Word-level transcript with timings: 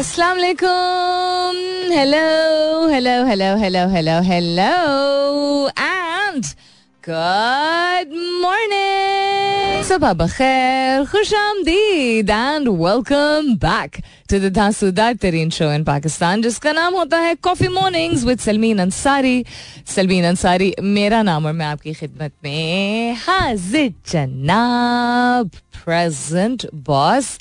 अस्सलाम 0.00 0.36
वालेकुम 0.36 1.56
hello 1.92 2.20
hello 2.88 3.16
hello 3.26 3.48
hello 3.62 3.80
hello 3.90 4.14
hello 4.28 4.68
and 5.68 6.44
good 7.02 8.14
morning 8.42 9.84
सुबह 9.90 10.12
बखैर 10.22 11.04
खुश 11.12 11.34
आमदीद 11.34 12.30
and 12.30 12.68
welcome 12.80 13.54
back 13.66 14.00
to 14.30 14.38
the 14.38 14.52
धांसूदार 14.54 15.14
तरीन 15.22 15.50
शो 15.58 15.70
इन 15.72 15.84
पाकिस्तान 15.84 16.42
जिसका 16.42 16.72
नाम 16.80 16.94
होता 16.96 17.18
है 17.28 17.34
coffee 17.44 17.68
mornings 17.76 18.24
with 18.24 18.38
Salmeen 18.48 18.78
Ansari 18.88 19.44
Salmeen 19.96 20.24
Ansari 20.26 20.74
मेरा 20.96 21.22
नाम 21.28 21.46
और 21.46 21.52
मैं 21.60 21.66
आपकी 21.66 21.94
खिदमत 21.94 22.32
में 22.44 23.16
हाजिर 23.26 23.92
जनाब 24.12 25.50
प्रेजेंट 25.84 26.66
बॉस 26.86 27.38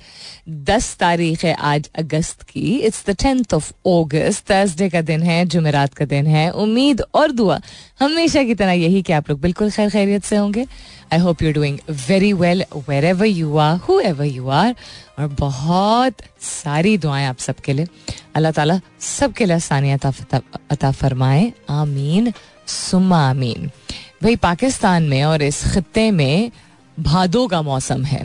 दस 0.67 0.95
तारीख 0.99 1.43
है 1.45 1.53
आज 1.53 1.89
अगस्त 1.95 2.43
की। 2.43 2.75
It's 2.77 3.03
the 3.07 3.15
tenth 3.21 3.53
of 3.53 3.71
August 3.87 4.49
Thursday 4.49 4.89
का 4.89 5.01
दिन 5.01 5.23
है 5.23 5.45
जुमेरात 5.45 5.93
का 5.93 6.05
दिन 6.05 6.27
है। 6.27 6.49
उम्मीद 6.51 7.01
और 7.13 7.31
दुआ 7.31 7.59
हमेशा 7.99 8.43
की 8.43 8.55
तरह 8.55 8.71
यही 8.73 9.01
कि 9.01 9.13
आप 9.13 9.29
लोग 9.29 9.41
बिल्कुल 9.41 9.71
खैर 9.71 9.89
खैरियत 9.89 10.23
से 10.23 10.35
होंगे। 10.35 10.65
I 11.13 11.19
hope 11.19 11.41
you 11.41 11.51
doing 11.53 11.77
very 12.07 12.33
well 12.33 12.63
wherever 13.05 13.25
you 13.25 13.57
are 13.57 13.75
whoever 13.99 14.25
you 14.25 14.47
are 14.49 14.75
और 15.19 15.27
बहुत 15.39 16.21
सारी 16.41 16.97
दुआएँ 16.97 17.25
आप 17.25 17.37
सबके 17.39 17.73
लिए। 17.73 17.87
अल्लाह 18.35 18.51
ताला 18.51 18.79
सबके 18.99 19.45
लिए 19.45 19.55
आसानी 19.55 19.91
अता, 19.91 20.91
फरमाए। 20.91 21.51
आमीन 21.69 22.33
सुम्मा 22.67 23.19
आमीन। 23.29 23.69
भाई 24.23 24.35
पाकिस्तान 24.35 25.03
में 25.03 25.23
और 25.23 25.41
इस 25.41 25.63
खत्ते 25.73 26.09
में 26.11 26.51
भादों 26.99 27.47
का 27.47 27.61
मौसम 27.61 28.03
है। 28.03 28.21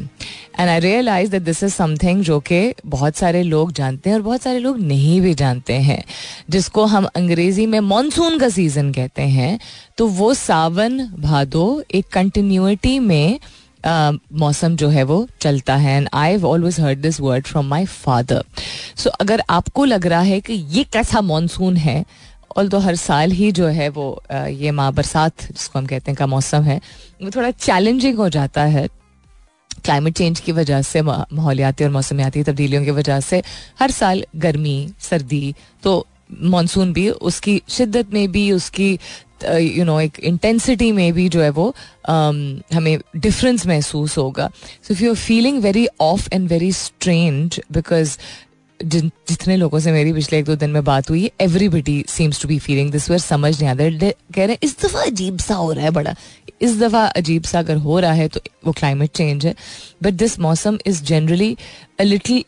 And 0.58 0.68
I 0.70 0.80
realise 0.80 1.30
that 1.30 1.42
this 1.42 1.62
is 1.62 1.72
something 1.72 2.22
जो 2.22 2.38
कि 2.40 2.74
बहुत 2.86 3.16
सारे 3.16 3.42
लोग 3.42 3.72
जानते 3.72 4.10
हैं 4.10 4.16
और 4.16 4.22
बहुत 4.22 4.42
सारे 4.42 4.58
लोग 4.58 4.80
नहीं 4.80 5.20
भी 5.20 5.34
जानते 5.34 5.74
हैं। 5.80 6.02
जिसको 6.50 6.84
हम 6.84 7.08
अंग्रेज़ी 7.16 7.66
में 7.66 7.78
मानसून 7.80 8.38
का 8.38 8.48
सीज़न 8.48 8.92
कहते 8.92 9.22
हैं 9.22 9.58
तो 9.98 10.06
वो 10.08 10.32
सावन 10.34 11.06
भादो 11.18 11.82
एक 11.94 12.08
कंटिन्यूटी 12.12 12.98
में 12.98 13.38
मौसम 13.84 14.76
जो 14.76 14.88
है 14.88 15.02
वो 15.02 15.26
चलता 15.40 15.74
है। 15.76 15.96
And 15.96 16.08
I 16.14 16.36
always 16.42 16.80
heard 16.80 16.98
this 16.98 17.20
word 17.20 17.46
from 17.46 17.66
my 17.66 17.84
father 17.86 18.44
so 18.96 19.10
अगर 19.10 19.42
आपको 19.50 19.84
लग 19.84 20.06
रहा 20.06 20.20
है 20.20 20.40
कि 20.40 20.52
ये 20.70 20.84
कैसा 20.84 21.20
मानसून 21.20 21.76
है 21.76 22.04
ऑल 22.56 22.68
तो 22.68 22.78
हर 22.78 22.96
साल 22.96 23.32
ही 23.32 23.50
जो 23.52 23.66
है 23.68 23.88
वो 23.88 24.22
ये 24.30 24.70
माँ 24.70 24.92
बरसात, 24.94 25.42
जिसको 25.42 25.78
हम 25.78 25.86
कहते 25.86 26.10
हैं, 26.10 26.16
का 26.16 26.26
मौसम 26.26 26.62
है, 26.62 26.80
वो 27.22 27.30
थोड़ा 27.30 27.50
चैलेंजिंग 27.50 28.18
हो 28.18 28.28
जाता 28.28 28.64
है। 28.66 28.86
क्लाइमेट 29.84 30.14
चेंज 30.16 30.40
की 30.40 30.52
वजह 30.52 30.82
से 30.82 31.02
माहौलियाती 31.02 31.84
और 31.84 31.90
मौसमियाती 31.90 32.42
तब्दीलियों 32.42 32.84
की 32.84 32.90
वजह 32.92 33.20
से 33.20 33.42
हर 33.80 33.90
साल 33.90 34.24
गर्मी, 34.36 34.90
सर्दी 35.00 35.54
तो 35.82 36.06
मानसून 36.32 36.92
भी 36.92 37.08
उसकी 37.10 37.60
शिद्दत 37.68 38.12
में 38.12 38.30
भी, 38.32 38.50
उसकी 38.52 38.98
यू 39.44 39.84
नो 39.84 39.98
एक 40.00 40.18
इंटेंसिटी 40.20 40.90
में 40.92 41.12
भी 41.12 41.28
जो 41.28 41.40
है 41.42 41.50
वो 41.50 41.74
हमें 42.06 42.98
डिफरेंस 43.16 43.66
महसूस 43.66 44.16
होगा। 44.18 44.48
So 44.82 44.94
if 44.94 45.02
you 45.02 45.10
are 45.10 45.16
feeling 45.16 45.60
very 45.62 45.86
off 46.00 46.28
and 46.32 46.48
very 46.48 46.72
strained 46.72 47.54
because 47.72 48.16
जिन, 48.80 49.10
जितने 49.28 49.56
लोगों 49.56 49.78
से 49.80 49.92
मेरी 49.92 50.12
पिछले 50.12 50.38
एक 50.38 50.44
दो 50.44 50.54
दिन 50.56 50.70
में 50.70 50.82
बात 50.84 51.10
हुई 51.10 51.30
everybody 51.40 52.04
seems 52.08 52.40
to 52.42 52.48
be 52.48 52.58
feeling 52.58 52.90
this 52.92 53.10
वर 53.10 53.18
समझ 53.18 53.52
नहीं 53.62 53.68
आता। 53.70 54.10
कह 54.34 54.44
रहे 54.44 54.46
हैं, 54.46 54.58
इस 54.62 54.76
दफ़ा 54.80 55.02
अजीब 55.02 55.38
सा 55.38 55.54
हो 55.54 55.72
रहा 55.72 55.84
है 55.84 55.90
बड़ा। 55.90 56.14
इस 56.62 56.78
दफ़ा 56.80 57.04
अजीब 57.06 57.42
सा 57.42 57.58
अगर 57.58 57.76
हो 57.76 57.98
रहा 58.00 58.12
है 58.12 58.28
तो 58.28 58.40
वो 58.66 58.72
क्लाइमेट 58.72 59.10
चेंज 59.10 59.46
है। 59.46 59.54
बट 60.02 60.14
दिस 60.14 60.38
मौसम 60.40 60.78
is 60.86 61.02
generally 61.04 61.56
a 62.00 62.02
little 62.02 62.44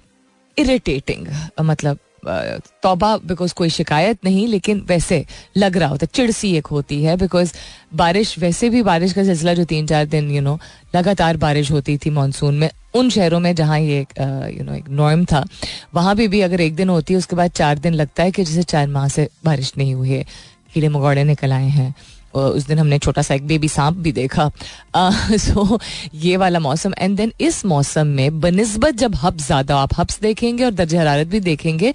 irritating 0.56 1.26
मतलब 1.60 1.98
तोबा 2.24 3.16
बिकॉज़ 3.18 3.54
कोई 3.54 3.70
शिकायत 3.70 4.24
नहीं, 4.24 4.46
लेकिन 4.48 4.80
वैसे 4.88 5.24
लग 5.56 5.76
रहा 5.76 5.88
होता 5.88 6.06
चिड़ 6.06 6.30
सी 6.30 6.56
एक 6.56 6.66
होती 6.66 7.02
है 7.02 7.16
बिकॉज़ 7.16 7.52
बारिश, 7.94 8.38
वैसे 8.38 8.70
भी 8.70 8.82
बारिश 8.82 9.12
का 9.12 9.24
सिलसिला 9.24 9.54
जो 9.54 9.64
तीन 9.64 9.86
चार 9.86 10.06
दिन 10.06 10.30
यू 10.30 10.42
नो 10.42 10.58
लगातार 10.94 11.36
बारिश 11.36 11.70
होती 11.70 11.96
थी 11.98 12.10
मानसून 12.10 12.54
में, 12.54 12.70
उन 12.94 13.10
शहरों 13.10 13.40
में 13.40 13.54
जहाँ 13.54 13.78
ये 13.80 14.00
एक 14.00 14.18
यू 14.58 14.64
नो 14.64 14.74
एक 14.74 14.88
नॉर्म 14.90 15.24
था, 15.24 15.44
वहाँ 15.94 16.16
भी 16.16 16.28
भी 16.28 16.40
अगर 16.40 16.60
एक 16.60 16.74
दिन 16.76 16.88
होती 16.88 17.14
है, 17.14 17.18
उसके 17.18 17.36
बाद 17.36 17.50
चार 17.52 17.78
दिन 17.78 17.94
लगता 17.94 18.22
है 18.22 18.30
कि 18.30 18.44
जैसे 18.44 18.62
चार 18.64 18.86
माह 18.88 19.08
से 19.08 19.28
बारिश 19.44 19.72
नहीं 19.78 19.94
हुई 19.94 20.10
है, 20.10 20.24
कीड़े 20.74 20.88
मकौड़े 20.88 21.24
निकल 21.24 21.52
आए 21.52 21.68
हैं। 21.68 21.94
उस 22.36 22.66
दिन 22.66 22.78
हमने 22.78 22.98
छोटा 22.98 23.22
सा 23.22 23.34
एक 23.34 23.46
बेबी 23.46 23.68
सांप 23.68 23.96
भी 23.96 24.12
देखा। 24.12 24.50
सो 24.96 25.78
ये 26.14 26.36
वाला 26.36 26.58
मौसम। 26.60 26.94
एंड 26.98 27.16
देन 27.16 27.32
इस 27.40 27.64
मौसम 27.66 28.06
में 28.08 28.40
बनस्बत 28.40 28.94
जब 28.96 29.14
हब्स 29.22 29.46
ज़्यादा 29.46 29.76
आप 29.78 29.98
हब्स 29.98 30.20
देखेंगे 30.20 30.64
और 30.64 30.70
दर्ज 30.72 30.94
हरारत 30.94 31.26
भी 31.26 31.40
देखेंगे 31.40 31.92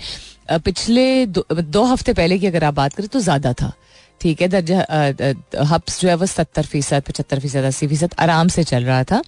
पिछले 0.52 1.26
दो, 1.28 1.46
दो 1.52 1.84
हफ़्ते 1.84 2.14
पहले 2.14 2.40
की 2.40 2.48
अगर 2.48 2.64
आप 2.64 2.74
बात 2.74 2.94
करें 2.94 3.08
तो 3.10 3.20
ज़्यादा 3.20 3.54
था। 3.54 3.72
ठीक 4.22 4.42
है 4.42 4.48
दर्जा 4.48 5.64
हब्स 5.66 6.02
जो 6.02 6.10
है 6.10 6.16
वो 6.16 6.26
सत्तर 6.26 6.66
फ़ीसद 6.66 7.04
पचहत्तर 7.08 7.40
फ़ीसद 7.40 7.64
अस्सी 7.66 7.88
फ़ीसद 7.88 8.14
आराम 8.20 8.48
से 8.48 8.64
चल 8.64 8.84
रहा 8.84 9.04
था। 9.04 9.22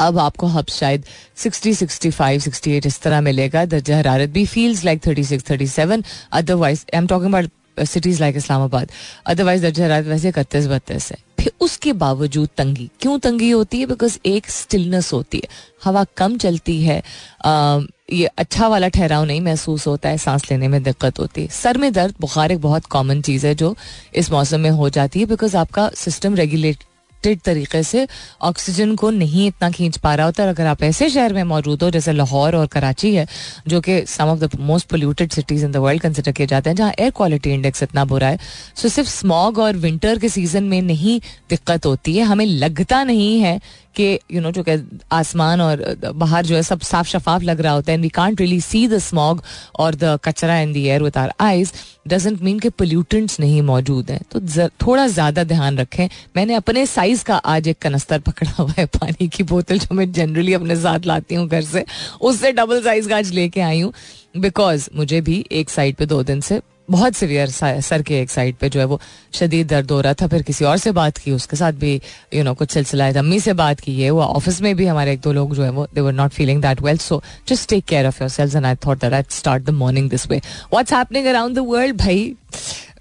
अब 0.00 0.18
आपको 0.18 0.46
हब 0.46 0.66
शायद 0.70 1.04
60, 1.38 1.74
65, 1.74 2.40
68 2.40 2.86
इस 2.86 3.00
तरह 3.00 3.20
मिलेगा। 3.20 3.64
दर्जा 3.66 3.98
हरारत 3.98 4.30
भी 4.30 4.44
feels 4.46 4.84
like 4.84 5.02
36, 5.02 5.42
37 5.42 6.02
otherwise 6.32 6.84
I 6.94 6.98
am 6.98 7.06
talking 7.06 7.32
about 7.32 7.50
cities 7.80 8.20
like 8.20 8.36
Islamabad 8.36 8.90
otherwise 9.26 9.62
दर्जा 9.62 9.84
हरारत 9.84 10.06
वैसे 10.06 10.28
इकतीस 10.28 10.66
बत्तीस 10.66 11.12
है। 11.12 11.18
फिर 11.40 11.52
उसके 11.60 11.92
बावजूद 11.92 12.48
तंगी। 12.56 12.90
क्यों 13.00 13.18
तंगी 13.18 13.50
होती 13.50 13.80
है? 13.80 13.86
बिकॉज़ 13.86 14.18
एक 14.26 14.50
स्टिलनेस 14.50 15.12
होती 15.12 15.38
है। 15.38 15.48
हवा 15.84 16.06
कम 16.16 16.38
चलती 16.38 16.82
है। 16.82 17.02
आ, 17.44 17.80
ये 18.12 18.26
अच्छा 18.26 18.68
वाला 18.68 18.88
ठहराव 18.88 19.24
नहीं 19.24 19.40
महसूस 19.40 19.86
होता 19.86 20.08
है। 20.08 20.18
सांस 20.18 20.50
लेने 20.50 20.68
में 20.68 20.82
दिक्कत 20.82 21.18
होती 21.18 21.42
है। 21.42 21.48
सर 21.48 21.78
में 21.78 21.92
दर्द 21.92 22.14
बुखार 22.20 22.52
एक 22.52 22.60
बहुत 22.60 22.86
कॉमन 22.86 23.22
चीज़ 23.22 23.46
है 23.46 23.54
जो 23.54 23.76
इस 24.14 24.30
मौसम 24.30 24.60
में 24.60 24.70
हो 24.70 24.88
जाती 24.88 25.20
है। 25.20 25.26
बिकॉज़ 25.26 25.56
आपका 25.56 25.90
सिस्टम 25.94 26.34
रेगुलेट 26.34 26.76
लिमिटेड 27.24 27.40
तरीके 27.40 27.82
से 27.82 28.06
ऑक्सीजन 28.42 28.94
को 28.94 29.10
नहीं 29.10 29.46
इतना 29.46 29.70
खींच 29.70 29.96
पा 29.98 30.14
रहा 30.14 30.26
होता 30.26 30.42
है। 30.42 30.48
अगर 30.48 30.66
आप 30.66 30.82
ऐसे 30.82 31.08
शहर 31.10 31.32
में 31.32 31.42
मौजूद 31.44 31.82
हो, 31.82 31.90
जैसे 31.90 32.12
लाहौर 32.12 32.56
और 32.56 32.66
कराची 32.66 33.14
है, 33.14 33.26
जो 33.68 33.80
कि 33.80 34.00
some 34.06 34.24
of 34.24 34.38
the 34.38 34.50
most 34.60 34.88
polluted 34.88 35.32
cities 35.32 35.64
in 35.64 35.72
the 35.72 35.76
world 35.76 36.02
consider 36.02 36.32
किए 36.32 36.46
जाते 36.46 36.70
हैं, 36.70 36.76
जहाँ 36.76 36.92
एयर 36.98 37.10
क्वालिटी 37.10 37.50
इंडेक्स 37.50 37.82
इतना 37.82 38.04
बुरा 38.04 38.28
है। 38.28 38.38
सो 38.76 38.88
सिर्फ़ 38.88 39.08
स्मॉग 39.10 39.58
और 39.58 39.76
विंटर 39.76 40.18
के 40.18 40.28
सीज़न 40.28 40.64
में 40.64 40.80
नहीं 40.82 41.20
दिक्कत 41.50 41.86
होती 41.86 42.16
है। 42.16 42.24
हमें 42.24 42.46
लगता 42.46 43.02
नहीं 43.04 43.38
है 43.40 43.60
कि 43.96 44.18
यू 44.32 44.40
नो 44.40 44.50
जो 44.50 44.62
कि 44.62 44.76
आसमान 45.12 45.60
और 45.60 45.84
बाहर 46.04 46.46
जो 46.46 46.54
है 46.56 46.62
सब 46.62 46.80
साफ़ 46.82 47.08
शफाफ 47.08 47.42
लग 47.42 47.60
रहा 47.60 47.72
होता 47.72 47.92
है 47.92 47.98
we 47.98 48.08
can't 48.10 48.40
really 48.40 48.60
see 48.60 48.86
the 48.88 48.98
smog 49.00 49.42
और 49.78 49.94
the 49.94 50.18
kachra 50.24 50.58
in 50.60 50.72
the 50.72 50.76
air 50.76 51.02
with 51.02 51.16
our 51.18 51.32
eyes 51.40 51.72
doesn't 52.08 52.42
mean 52.42 52.58
के 52.58 52.68
पोल्यूटेंट्स 52.70 53.38
नहीं 53.40 53.62
मौजूद 53.62 54.10
हैं। 54.10 54.20
तो 54.32 54.68
थोड़ा 54.86 55.06
ज़्यादा 55.08 55.44
ध्यान 55.44 55.78
रखें। 55.78 56.08
मैंने 56.36 56.54
अपने 56.54 56.84
साइज़ 56.86 57.24
का 57.24 57.36
आज 57.36 57.68
एक 57.68 57.78
कनस्तर 57.82 58.18
पकड़ा 58.20 58.52
हुआ 58.58 58.74
है 58.78 58.86
पानी 58.96 59.28
की 59.28 59.42
बोतल 59.44 59.78
जो 59.78 59.94
मैं 59.94 60.10
जनरली 60.12 60.52
अपने 60.54 60.76
साथ 60.76 61.06
लाती 61.06 61.34
हूँ 61.34 61.48
घर 61.48 61.62
से। 61.62 61.84
उससे 62.20 62.52
डबल 62.52 62.82
साइज़ 62.84 63.08
का 63.08 63.16
आज 63.16 63.32
लेके 63.32 63.60
आई 63.60 63.80
हूँ। 63.80 63.92
बिकॉज़ 64.36 64.88
मुझे 64.96 65.20
भी 65.20 65.44
एक 65.52 65.70
साइड 65.70 65.96
पे 65.96 66.06
दो 66.06 66.22
दिन 66.22 66.40
से 66.40 66.60
बहुत 66.90 67.14
सीवियर 67.14 67.50
सर 67.80 68.02
के 68.02 68.20
एक 68.20 68.30
साइड 68.30 68.56
पे 68.56 68.68
जो 68.68 68.80
है 68.80 68.86
वो 68.86 69.00
शदीद 69.32 69.66
दर्द 69.66 69.90
हो 69.90 70.00
रहा 70.00 70.14
था 70.14 70.26
फिर 70.26 70.42
किसी 70.42 70.64
और 70.64 70.76
से 70.76 70.92
बात 70.92 71.18
की 71.18 71.30
उसके 71.30 71.56
साथ 71.56 71.72
भी 71.72 71.94
यू 71.94 72.00
you 72.32 72.44
नो 72.44 72.44
know, 72.44 72.58
कुछ 72.58 72.70
सिलसिला 72.70 73.04
है। 73.04 73.14
अम्मी 73.14 73.40
से 73.40 73.52
बात 73.52 73.80
की 73.80 74.02
है 74.02 74.10
वो 74.10 74.22
ऑफ़िस 74.22 74.60
में 74.62 74.76
भी 74.76 74.86
हमारे 74.86 75.12
एक 75.12 75.20
दो 75.20 75.32
लोग 75.32 75.54
जो 75.54 75.62
है 75.62 75.70
वो 75.70 75.86
they 75.94 76.00
were 76.00 76.12
not 76.12 76.30
feeling 76.30 76.62
that 76.62 76.82
well 76.82 76.98
so 76.98 77.22
just 77.48 77.68
take 77.68 77.84
care 77.84 78.06
of 78.06 78.22
yourselves 78.28 78.54
and 78.54 78.66
I 78.66 78.74
thought 78.74 79.00
that 79.00 79.12
I 79.12 79.22
start 79.30 79.64
the 79.64 79.70
morning 79.70 80.10
this 80.10 80.26
way 80.26 80.38
what's 80.72 80.92
happening 80.92 81.26
around 81.26 81.56
the 81.56 81.58
world 81.58 81.96
भाई? 81.96 82.34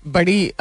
बड़ी 0.07 0.51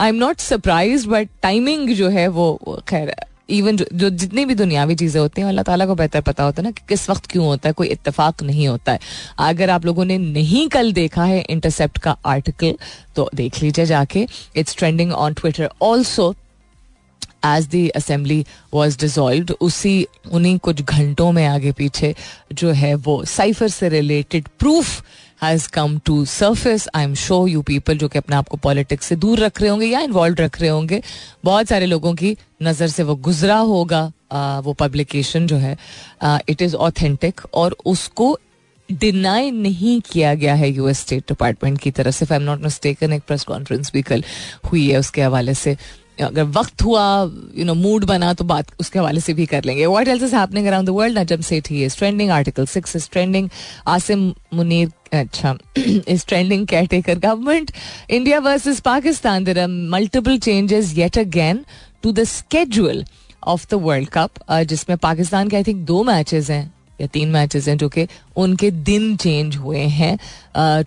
I 0.00 0.08
am 0.08 0.14
not 0.14 0.38
surprise 0.38 1.06
but 1.08 1.28
timing 1.42 1.90
जो 1.90 2.08
है 2.08 2.28
वो 2.28 2.82
खैर 2.88 3.14
even 3.50 3.76
जो, 3.76 4.10
जितनी 4.10 4.44
भी 4.44 4.54
दुनियावी 4.54 4.94
चीज़ें 4.96 5.20
होती 5.20 5.40
हैं 5.40 5.48
अल्लाह 5.48 5.64
ताला 5.64 5.86
को 5.86 5.94
बेहतर 5.94 6.20
पता 6.22 6.44
होता 6.44 6.62
है 6.62 6.64
ना 6.64 6.70
कि 6.70 6.82
किस 6.88 7.08
वक्त 7.10 7.26
क्यों 7.30 7.46
होता 7.46 7.68
है 7.68 7.72
कोई 7.72 7.88
इत्तेफाक 7.88 8.42
नहीं 8.42 8.68
होता 8.68 8.92
है। 8.92 9.00
अगर 9.38 9.70
आप 9.70 9.86
लोगों 9.86 10.04
ने 10.04 10.18
नहीं 10.18 10.68
कल 10.68 10.92
देखा 10.92 11.24
है 11.24 11.40
इंटरसेप्ट 11.40 11.98
का 11.98 12.16
आर्टिकल 12.26 12.74
तो 13.16 13.28
देख 13.34 13.62
लीजिए 13.62 13.86
जाके। 13.86 14.26
It's 14.56 14.76
trending 14.76 15.12
on 15.14 15.34
Twitter 15.34 15.70
also 15.82 16.34
as 17.46 17.66
the 17.66 17.88
assembly 17.96 18.44
was 18.74 18.98
dissolve 19.00 19.54
उसी 19.60 20.06
उन्हीं 20.32 20.58
कुछ 20.58 20.82
घंटों 20.82 21.30
में 21.32 21.46
आगे 21.46 21.72
पीछे 21.72 22.14
जो 22.52 22.70
है 22.72 22.94
वो 22.96 23.24
साइफर 23.26 23.68
से 23.68 23.88
related 23.88 24.48
proof 24.58 25.02
has 25.42 25.68
come 25.68 25.98
to 25.98 26.24
surface 26.24 26.88
I 26.94 27.04
am 27.04 27.14
show 27.14 27.46
you 27.46 27.62
people 27.62 27.98
जो 27.98 28.08
कि 28.08 28.18
अपने 28.18 28.36
आप 28.36 28.48
को 28.48 28.56
पॉलिटिक्स 28.56 29.06
से 29.06 29.16
दूर 29.16 29.38
रख 29.38 29.60
रहे 29.60 29.70
होंगे 29.70 29.86
या 29.86 30.00
इन्वॉल्व 30.00 30.36
रख 30.40 30.60
रहे 30.60 30.70
होंगे 30.70 31.02
बहुत 31.44 31.68
सारे 31.68 31.86
लोगों 31.86 32.14
की 32.14 32.36
नज़र 32.62 32.88
से 32.88 33.02
वो 33.02 33.14
गुजरा 33.16 33.56
होगा 33.56 34.12
आ, 34.32 34.58
वो 34.60 34.72
पब्लिकेशन 34.72 35.46
जो 35.46 35.56
है 35.56 35.76
इट 36.24 36.62
इज़ 36.62 36.76
ऑथेंटिक 36.76 37.40
और 37.54 37.76
उसको 37.86 38.38
डिनाई 38.92 39.50
नहीं 39.50 40.00
किया 40.00 40.34
गया 40.34 40.54
है 40.54 40.70
यूएस 40.70 41.00
स्टेट 41.00 41.22
डिपार्टमेंट 41.22 41.78
की 41.80 41.90
तरफ़ 41.90 42.14
से 42.14 42.26
आई 42.30 42.36
एम 42.36 42.42
नॉट 42.42 42.62
मिस्टेकन 42.62 43.12
एक 43.12 43.22
प्रेस 43.22 43.44
कॉन्फ्रेंस 43.44 43.90
भी 43.92 44.02
कल 44.02 44.24
हुई 44.72 44.90
है 44.90 44.98
उसके 44.98 45.22
हवाले 45.22 45.54
से। 45.54 45.76
अगर 46.22 46.44
वक्त 46.56 46.82
हुआ 46.82 47.02
यू 47.56 47.64
नो 47.64 47.74
मूड 47.74 48.04
बना 48.04 48.32
तो 48.34 48.44
बात 48.44 48.66
उसके 48.80 48.98
हवाले 48.98 49.20
से 49.20 49.34
भी 49.34 49.46
कर 49.46 49.64
लेंगे। 49.64 49.86
What 49.86 50.08
else 50.08 50.22
is 50.22 50.34
happening 50.36 50.66
around 50.66 50.88
the 50.88 50.90
world 50.90 51.18
Najam 51.18 51.40
Sethi 51.48 51.82
is 51.84 51.96
trending 51.98 52.30
article 52.30 52.66
six 52.66 52.96
is 52.96 53.08
trending 53.12 53.48
Asim 53.88 54.32
Munir 54.54 54.90
अच्छा 55.12 55.54
is 55.78 56.26
trending 56.28 56.66
caretaker 56.86 57.18
government 57.18 57.70
India 58.10 58.38
versus 58.40 58.80
Pakistan 58.80 59.44
there 59.44 59.58
are 59.58 59.68
multiple 59.68 60.38
changes 60.38 60.92
yet 60.98 61.18
again 61.18 61.64
to 62.02 62.12
the 62.12 62.24
schedule 62.32 63.04
of 63.46 63.66
the 63.70 63.80
world 63.82 64.08
cup 64.12 64.30
जिसमें 64.68 64.96
पाकिस्तान 64.98 65.48
के 65.48 65.56
I 65.56 65.62
think 65.62 65.84
दो 65.86 66.02
matches 66.04 66.50
हैं। 66.50 66.72
या 67.00 67.06
तीन 67.06 67.28
matches 67.30 67.68
हैं 67.68 67.76
जो 67.78 67.88
कि 67.88 68.06
उनके 68.36 68.70
दिन 68.70 69.16
चेंज 69.16 69.56
हुए 69.56 69.78
हैं। 69.78 70.16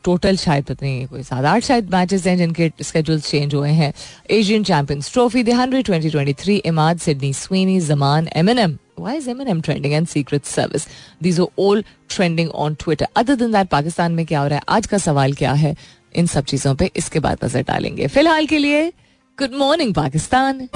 टोटल 0.04 0.38
शायद 0.38 0.64
पता 0.64 0.86
नहीं 0.86 1.06
कोई 1.08 1.24
सात 1.24 1.46
आठ 1.46 1.64
शायद 1.64 1.94
मैचेस 1.94 2.28
हैं 2.28 2.38
जिनके 2.38 2.72
स्केड्यूल 2.82 3.20
चेंज 3.22 3.56
हुए 3.56 3.70
हैं। 3.72 3.94
Asian 4.32 4.64
champions 4.64 5.12
trophy 5.14 5.44
the 5.44 5.50
hundred 5.60 5.86
twenty 5.86 6.10
twenty 6.10 6.34
three 6.44 6.56
Imad 6.56 7.00
Sydney 7.00 7.34
Sweeney 7.34 7.80
Zaman 7.80 8.30
M 8.36 8.50
N 8.50 8.60
M 8.60 8.78
Why 8.96 9.14
is 9.18 9.28
M&M 9.28 9.62
trending 9.62 9.94
and 9.98 10.08
Secret 10.10 10.46
Service? 10.46 10.84
These 11.24 11.40
are 11.40 11.48
all 11.58 11.80
trending 12.16 12.52
on 12.64 12.76
Twitter. 12.84 13.08
Other 13.22 13.36
than 13.36 13.56
that, 13.56 13.70
Pakistan 13.70 14.12
में 14.12 14.26
क्या 14.26 14.40
हो 14.40 14.48
रहा 14.48 14.58
है? 14.58 14.64
आज 14.70 14.88
का 14.88 14.98
सवाल 14.98 15.34
क्या 15.34 15.54
है? 15.54 15.76
इन 16.16 16.28
सब 16.28 16.44
चीज़ों 16.44 16.74
पे 16.76 16.90
इसके 16.96 17.20
बाद 17.20 17.38
नज़र 17.46 17.62
डालेंगे। 17.68 18.08
फ़िलहाल 18.08 18.46
के 18.46 18.58
लिए 18.58 18.92
good 19.40 19.54
morning 19.54 19.94
Pakistan 19.94 20.68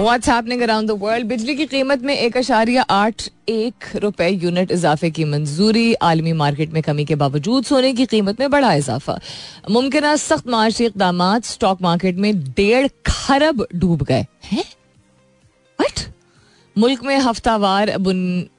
what's 0.00 0.28
happening 0.28 0.60
around 0.62 0.88
the 0.88 0.90
world 0.90 1.26
बिजली 1.26 1.54
की 1.54 1.66
कीमत 1.66 2.02
में 2.02 2.16
एक 2.16 2.36
अशारिया 2.36 2.82
आठ 2.82 3.22
एक 3.48 3.74
रुपए 3.96 4.28
यूनिट 4.28 4.70
इजाफे 4.70 5.10
की 5.10 5.24
मंजूरी। 5.24 5.94
आलमी 5.94 6.32
मार्केट 6.32 6.72
में 6.72 6.82
कमी 6.82 7.04
के 7.04 7.14
बावजूद 7.14 7.64
सोने 7.64 7.92
की 7.92 8.06
कीमत 8.06 8.40
में 8.40 8.50
बड़ा 8.50 8.72
इजाफा। 8.74 9.18
मुमकिन 9.70 10.16
सख्त 10.16 10.48
माशी 10.48 10.84
इकदाम 10.84 11.40
स्टॉक 11.40 11.82
मार्केट 11.82 12.16
में 12.16 12.44
डेढ़ 12.44 12.88
खरब 13.06 13.66
डूब 13.74 14.02
गए। 14.02 14.26
हैं? 14.44 14.64
मुल्क 16.78 17.04
में 17.04 17.18
हफ्तावार 17.18 17.96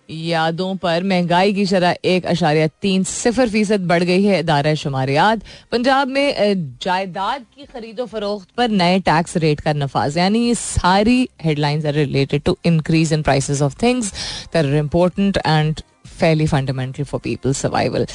यादों 0.09 0.75
पर 0.75 1.03
महँगाई 1.03 1.53
की 1.53 1.65
शरह 1.65 1.95
एक 2.05 2.25
अशारिया 2.25 2.67
तीन 2.81 3.03
सिफर 3.03 3.49
फ़ीसद 3.49 3.87
बढ़ 3.87 4.03
गई 4.03 4.23
है, 4.23 4.39
इदारा 4.39 4.73
शुमारियात 4.75 5.41
पंजाब 5.71 6.07
में 6.07 6.77
जायदाद 6.81 7.45
की 7.55 7.65
खरीदो 7.65 8.05
फरोख्त 8.05 8.49
पर 8.57 8.69
नए 8.69 8.99
टैक्स 8.99 9.37
रेट 9.37 9.61
का 9.61 9.73
नफाज, 9.73 10.17
यानी 10.17 10.53
सारी 10.55 11.27
headlines 11.41 11.85
are 11.85 11.93
related 11.93 12.41
to 12.41 12.57
increase 12.65 13.13
in 13.13 13.21
prices 13.21 13.61
of 13.61 13.81
things 13.83 14.11
that 14.53 14.65
are 14.65 14.75
important 14.75 15.37
and 15.37 15.81
fairly 16.19 16.47
fundamental 16.47 17.03
for 17.03 17.19
people 17.23 17.53
survival 17.53 18.07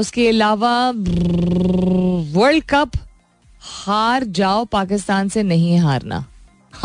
उसके 0.00 0.28
अलावा 0.28 0.92
वर्ल्ड 2.38 2.64
कप 2.64 2.90
हार 3.60 4.24
जाओ, 4.24 4.64
पाकिस्तान 4.64 5.28
से 5.28 5.42
नहीं 5.42 5.78
हारना। 5.78 6.24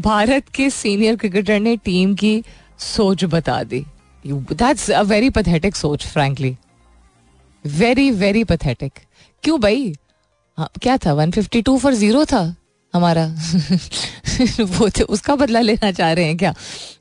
भारत 0.00 0.48
के 0.54 0.68
सीनियर 0.70 1.16
क्रिकेटर 1.16 1.60
ने 1.60 1.76
टीम 1.76 2.14
की 2.14 2.42
सोच 2.80 3.24
बता 3.24 3.62
दी। 3.64 3.84
दैट्स 4.24 4.90
अ 4.90 5.00
वेरी 5.02 5.30
पथेटिक 5.30 5.76
सोच 5.76 6.06
फ्रेंकली 6.06 6.56
वेरी 7.64 8.10
वेरी 8.10 8.44
पथेटिक 8.44 8.92
क्यों 9.44 9.60
भाई? 9.60 9.92
हाँ, 10.58 10.70
क्या 10.82 10.96
था? 10.96 11.12
One 11.12 11.30
fifty 11.30 11.62
two 11.62 11.78
for 11.78 11.94
zero 11.94 12.24
था? 12.24 12.42
हमारा 12.94 13.24
वो 14.60 14.88
तो 14.88 15.04
उसका 15.04 15.34
बदला 15.36 15.60
लेना 15.60 15.90
चाह 15.92 16.12
रहे 16.12 16.24
हैं 16.24 16.36
क्या? 16.36 16.52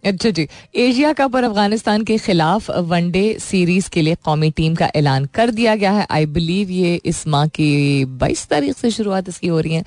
अच्छा 0.05 0.29
जी, 0.29 0.47
एशिया 0.75 1.13
कप 1.13 1.35
और 1.35 1.43
अफ़गानिस्तान 1.43 2.03
के 2.03 2.17
खिलाफ 2.17 2.69
वनडे 2.89 3.23
सीरीज़ 3.39 3.89
के 3.89 4.01
लिए 4.01 4.15
कौमी 4.25 4.49
टीम 4.51 4.75
का 4.75 4.89
ऐलान 4.95 5.25
कर 5.35 5.51
दिया 5.51 5.75
गया 5.75 5.91
है। 5.91 6.05
आई 6.11 6.25
बिलीव 6.25 6.69
ये 6.71 6.95
इस 7.05 7.25
माह 7.27 7.45
की 7.47 8.05
बाईस 8.05 8.45
तारीख 8.49 8.77
से 8.77 8.91
शुरुआत 8.91 9.29
इसकी 9.29 9.47
हो 9.47 9.59
रही 9.59 9.73
है। 9.73 9.83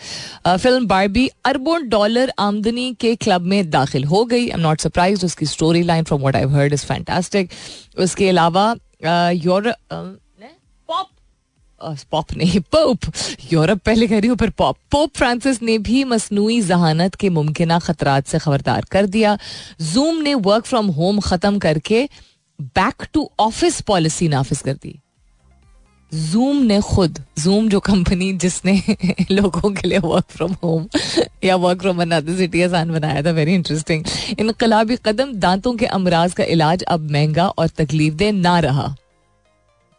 फ़िल्म 0.56 0.86
बारबी 0.86 1.28
अरबों 1.44 1.78
डॉलर 1.88 2.32
आमदनी 2.38 2.92
के 3.00 3.14
क्लब 3.16 3.42
में 3.42 3.70
दाखिल 3.70 4.04
हो 4.04 4.24
गई। 4.24 4.40
आई 4.40 4.54
एम 4.54 4.60
नॉट 4.60 4.80
सरप्राइज़ 4.80 5.26
उसकी 5.26 5.46
story 5.46 5.82
line 5.82 6.04
from 6.04 6.22
what 6.22 6.36
I 6.36 6.44
heard 6.54 6.72
is 6.72 6.86
fantastic 6.86 7.50
उसके 7.98 8.28
अलावा 8.28 8.74
यूरोप 9.04 10.18
पॉप 11.84 12.32
नहीं 12.36 12.60
पोप, 12.60 12.98
यूरोप 13.52 13.78
पहले 13.78 14.06
कह 14.06 14.18
रही 14.18 14.28
हूँ 14.28 14.36
फिर 14.36 14.50
पॉप, 14.50 14.76
पोप 14.90 15.10
फ्रांसिस 15.14 15.62
ने 15.62 15.78
भी 15.78 16.04
मसनू 16.04 16.60
जहानत 16.60 17.14
के 17.14 17.28
मुमकिन 17.28 17.78
खतरात 17.78 18.26
से 18.26 18.38
खबरदार 18.38 18.84
कर 18.90 19.06
दिया। 19.06 19.38
जूम 19.82 20.16
ने 20.16 20.34
वर्क 20.34 20.64
फ्रॉम 20.64 20.86
होम 20.86 21.20
खत्म 21.20 21.58
करके 21.58 22.08
बैक 22.60 23.06
टू 23.12 23.30
ऑफ़िस 23.40 23.80
पॉलिसी 23.80 24.28
नाफिज 24.28 24.58
कर 24.58 24.72
दी। 24.72 24.98
जूम 26.14 26.56
ने 26.56 26.80
खुद, 26.80 27.24
जूम 27.38 27.68
जो 27.68 27.80
कंपनी 27.80 28.32
जिसने 28.32 28.82
लोगों 29.30 29.70
के 29.70 29.88
लिए 29.88 29.98
वर्क 29.98 30.24
फ्रॉम 30.30 30.52
होम 30.52 30.88
या 31.44 31.56
वर्क 31.56 31.80
फ्रॉम 31.80 32.02
अनदर 32.02 32.36
सिटी 32.36 32.62
आसान 32.62 32.90
बनाया 32.90 33.22
था 33.22 33.30
वेरी 33.30 33.54
इंटरेस्टिंग 33.54 34.04
इनकलाबी 34.38 34.96
कदम 34.96 35.32
दांतों 35.32 35.74
के 35.74 35.86
अमराज 35.86 36.32
का 36.32 36.44
इलाज 36.44 36.82
अब 36.82 37.10
महँगा 37.10 37.48
और 37.48 37.68
तकलीफ़ 37.68 38.14
दे 38.14 38.32
ना 38.32 38.58
रहा। 38.58 38.96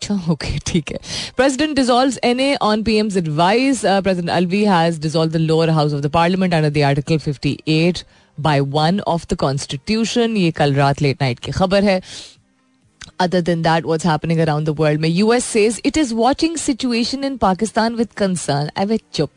अच्छा 0.03 0.31
ओके 0.31 0.57
ठीक 0.65 0.91
है 0.91 0.97
president 1.37 1.75
dissolves 1.75 2.19
NA 2.23 2.55
on 2.61 2.83
PM's 2.83 3.17
advice 3.17 3.81
president 3.85 4.29
Alvi 4.29 4.63
has 4.65 4.99
dissolve 5.01 5.31
the 5.31 5.37
lower 5.37 5.69
house 5.69 5.93
of 5.93 6.01
the 6.01 6.11
parliament 6.11 6.53
under 6.53 6.69
the 6.69 6.83
article 6.83 7.17
58 7.19 8.03
by 8.37 8.59
one 8.77 8.99
of 9.07 9.25
the 9.29 9.35
constitution 9.39 10.37
ये 10.37 10.51
कल 10.51 10.73
रात 10.75 11.01
लेट 11.01 11.21
नाइट 11.21 11.39
की 11.39 11.51
खबर 11.51 11.83
है 11.83 12.01
other 13.23 13.39
than 13.47 13.63
that 13.65 13.87
what's 13.87 14.05
happening 14.07 14.39
around 14.43 14.69
the 14.69 14.73
world 14.75 15.01
mein 15.05 15.17
us 15.33 15.47
says 15.55 15.79
it 15.89 15.97
is 16.01 16.13
watching 16.19 16.55
situation 16.61 17.25
in 17.29 17.35
pakistan 17.39 17.97
with 18.01 18.15
concern 18.21 18.71
will 18.91 19.03
chup 19.17 19.31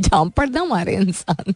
जाम 0.00 0.30
पड़ना 0.36 0.64
मारे 0.64 0.94
इंसान 0.96 1.54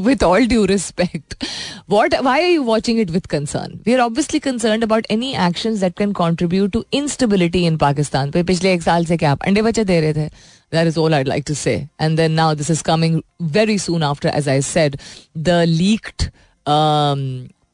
with 0.00 0.22
all 0.24 0.46
due 0.46 0.64
respect 0.66 1.44
what 1.90 2.14
why 2.24 2.42
are 2.42 2.50
you 2.50 2.62
watching 2.64 3.00
it 3.00 3.10
with 3.10 3.26
concern 3.30 3.78
we 3.86 3.94
are 3.94 4.00
obviously 4.00 4.38
concern 4.40 4.82
about 4.82 5.06
any 5.10 5.32
action 5.46 5.78
that 5.80 5.96
can 5.98 6.12
contribute 6.20 6.70
to 6.72 6.84
instability 6.94 7.64
in 7.66 7.76
Pakistan 7.78 8.30
पे 8.30 8.42
पिछले 8.52 8.72
एक 8.72 8.82
साल 8.82 9.04
से 9.06 9.16
क्या 9.16 9.32
आप 9.32 9.42
अंडे 9.46 9.62
बच्चे 9.62 9.84
दे 9.84 10.00
रहे 10.00 10.14
थे 10.14 10.28
that 10.72 10.86
is 10.86 10.98
all 10.98 11.14
I 11.14 11.24
like 11.24 11.44
to 11.48 11.54
say 11.54 11.74
and 12.00 12.16
then 12.16 12.32
now 12.32 12.54
this 12.54 12.70
is 12.70 12.82
coming 12.84 13.20
very 13.52 13.78
soon 13.78 14.02
after 14.02 14.28
as 14.28 14.48
I 14.48 14.62
said 14.64 14.96
the 15.38 15.62
leaked 15.68 16.30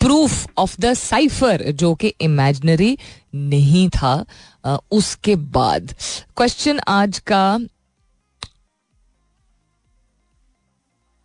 proof 0.01 0.47
of 0.59 0.75
the 0.81 0.93
cipher 0.95 1.71
जो 1.81 1.95
कि 1.95 2.13
इमेजनरी 2.21 2.97
नहीं 3.35 3.89
था 3.91 4.15
उसके 4.93 5.37
बाद 5.57 5.95
क्वेश्चन 6.37 6.81
आज 6.89 7.19
का 7.27 7.45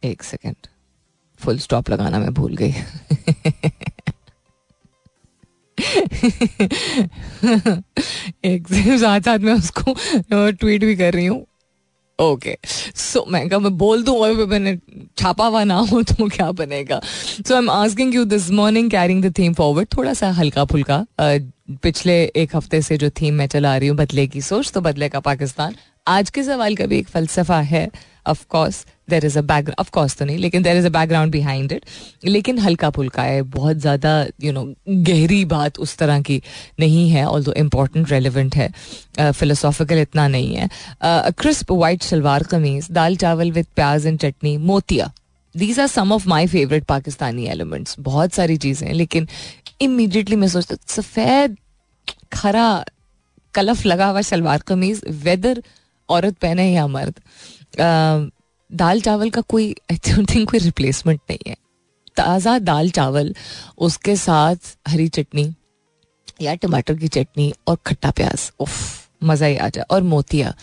एक 0.03 0.23
सेकेंड 0.23 0.55
फुल 1.39 1.57
स्टॉप 1.59 1.89
लगाना 1.89 2.19
मैं 2.19 2.33
भूल 2.33 2.55
गई. 2.55 2.73
एक 8.45 8.67
साथ 8.69 9.19
साथ 9.21 9.39
मैं 9.39 9.53
उसको 9.53 9.93
ट्वीट 10.31 10.85
भी 10.85 10.95
कर 10.95 11.13
रही 11.13 11.25
हूँ. 11.25 11.45
ओके 12.19 12.57
सो 12.65 13.25
मैं 13.31 13.47
कहा, 13.49 13.59
मैं 13.59 13.77
बोल 13.77 14.03
दूँ 14.03 14.15
और 14.17 14.45
मैंने 14.47 14.75
छापा 15.17 15.47
हुआ 15.47 15.63
ना 15.63 15.75
हो 15.89 16.01
तो 16.03 16.27
क्या 16.29 16.51
बनेगा? 16.53 16.99
So 17.47 17.53
I 17.53 17.59
am 17.59 17.69
asking 17.69 18.15
you 18.15 18.23
this 18.25 18.49
morning 18.51 18.89
carrying 18.91 19.23
the 19.23 19.33
theme 19.37 19.53
forward 19.53 19.87
थोड़ा 19.97 20.13
सा 20.13 20.31
हल्का 20.31 20.65
फुल्का. 20.65 21.05
पिछले 21.19 22.13
एक 22.35 22.55
हफ़्ते 22.55 22.81
से 22.81 22.97
जो 22.97 23.09
थीम 23.21 23.33
मैं 23.33 23.47
चला 23.47 23.75
रही 23.77 23.87
हूँ, 23.89 23.97
बदले 23.97 24.27
की 24.27 24.41
सोच 24.41 24.71
तो 24.71 24.81
बदले 24.81 25.09
का 25.09 25.19
पाकिस्तान. 25.19 25.75
आज 26.07 26.29
के 26.29 26.43
सवाल 26.43 26.75
का 26.75 26.85
भी 26.85 26.99
एक 26.99 27.07
फलसफा 27.07 27.59
है 27.61 27.89
of 28.27 28.45
course 28.49 28.85
there 29.09 29.25
is 29.25 29.37
a 29.39 29.41
background 29.41 29.79
of 29.79 29.89
course 29.93 30.15
तो 30.17 30.25
नहीं, 30.25 30.37
लेकिन 30.37 30.63
there 30.63 30.77
is 30.77 30.85
a 30.85 30.89
background 30.89 31.31
behind 31.31 31.71
it 31.71 31.85
लेकिन 32.25 32.59
हल्का 32.59 32.89
फुल्का 32.89 33.23
है, 33.23 33.41
बहुत 33.41 33.77
ज़्यादा 33.77 34.25
यू 34.43 34.51
नो 34.53 34.63
गहरी 34.87 35.43
बात 35.47 35.79
उस 35.79 35.97
तरह 35.97 36.21
की 36.21 36.41
नहीं 36.79 37.09
है 37.09 37.25
ऑल 37.25 37.43
दो 37.43 37.53
इम्पोर्टेंट 37.57 38.11
रेलिवेंट 38.11 38.55
है 38.55 38.71
फिलोसॉफिकल 39.31 39.99
इतना 39.99 40.27
नहीं 40.27 40.55
है. 40.55 40.69
Crisp 41.03 41.71
white 41.73 42.03
shalwar 42.03 42.43
kameez 42.51 42.91
dal 42.91 43.15
chawal 43.17 43.51
with 43.51 43.65
pyaz 43.75 44.07
and 44.07 44.19
chutney 44.19 44.57
motia 44.59 45.11
these 45.55 45.79
are 45.79 45.87
some 45.87 46.11
of 46.13 46.27
my 46.29 46.47
favourite 46.47 46.83
Pakistani 46.85 47.45
elements 47.49 47.95
बहुत 48.01 48.33
सारी 48.33 48.57
चीज़ें 48.57 48.91
लेकिन 48.93 49.27
इमीडिएटली 49.81 50.35
मैं 50.35 50.47
सोचता 50.47 50.75
सफ़ेद, 50.87 51.57
खरा, 52.33 52.83
कलफ 53.53 53.85
लगा 53.85 54.05
हुआ 54.07 54.21
शलवार 54.23 54.61
कमीज 54.67 55.01
वेदर 55.23 55.61
औरत 56.09 56.37
पहने 56.41 56.71
या 56.71 56.85
मर्द। 56.87 57.19
दाल 58.69 59.01
चावल 59.01 59.29
का 59.29 59.41
कोई 59.41 59.75
आई 59.91 59.97
थिंक 59.97 60.49
कोई 60.49 60.59
रिप्लेसमेंट 60.59 61.19
नहीं 61.29 61.49
है। 61.49 61.55
ताज़ा 62.17 62.57
दाल 62.59 62.89
चावल, 62.89 63.33
उसके 63.77 64.15
साथ 64.15 64.55
हरी 64.87 65.07
चटनी 65.07 65.53
या 66.41 66.55
टमाटर 66.55 66.93
की 66.93 67.07
चटनी 67.07 67.53
और 67.67 67.77
खट्टा 67.85 68.11
प्याज। 68.11 68.51
उफ, 68.59 69.07
मज़ा 69.23 69.47
ही 69.47 69.55
आ 69.57 69.67
जाए 69.69 69.85
और 69.91 70.01
मोतिया। 70.03 70.53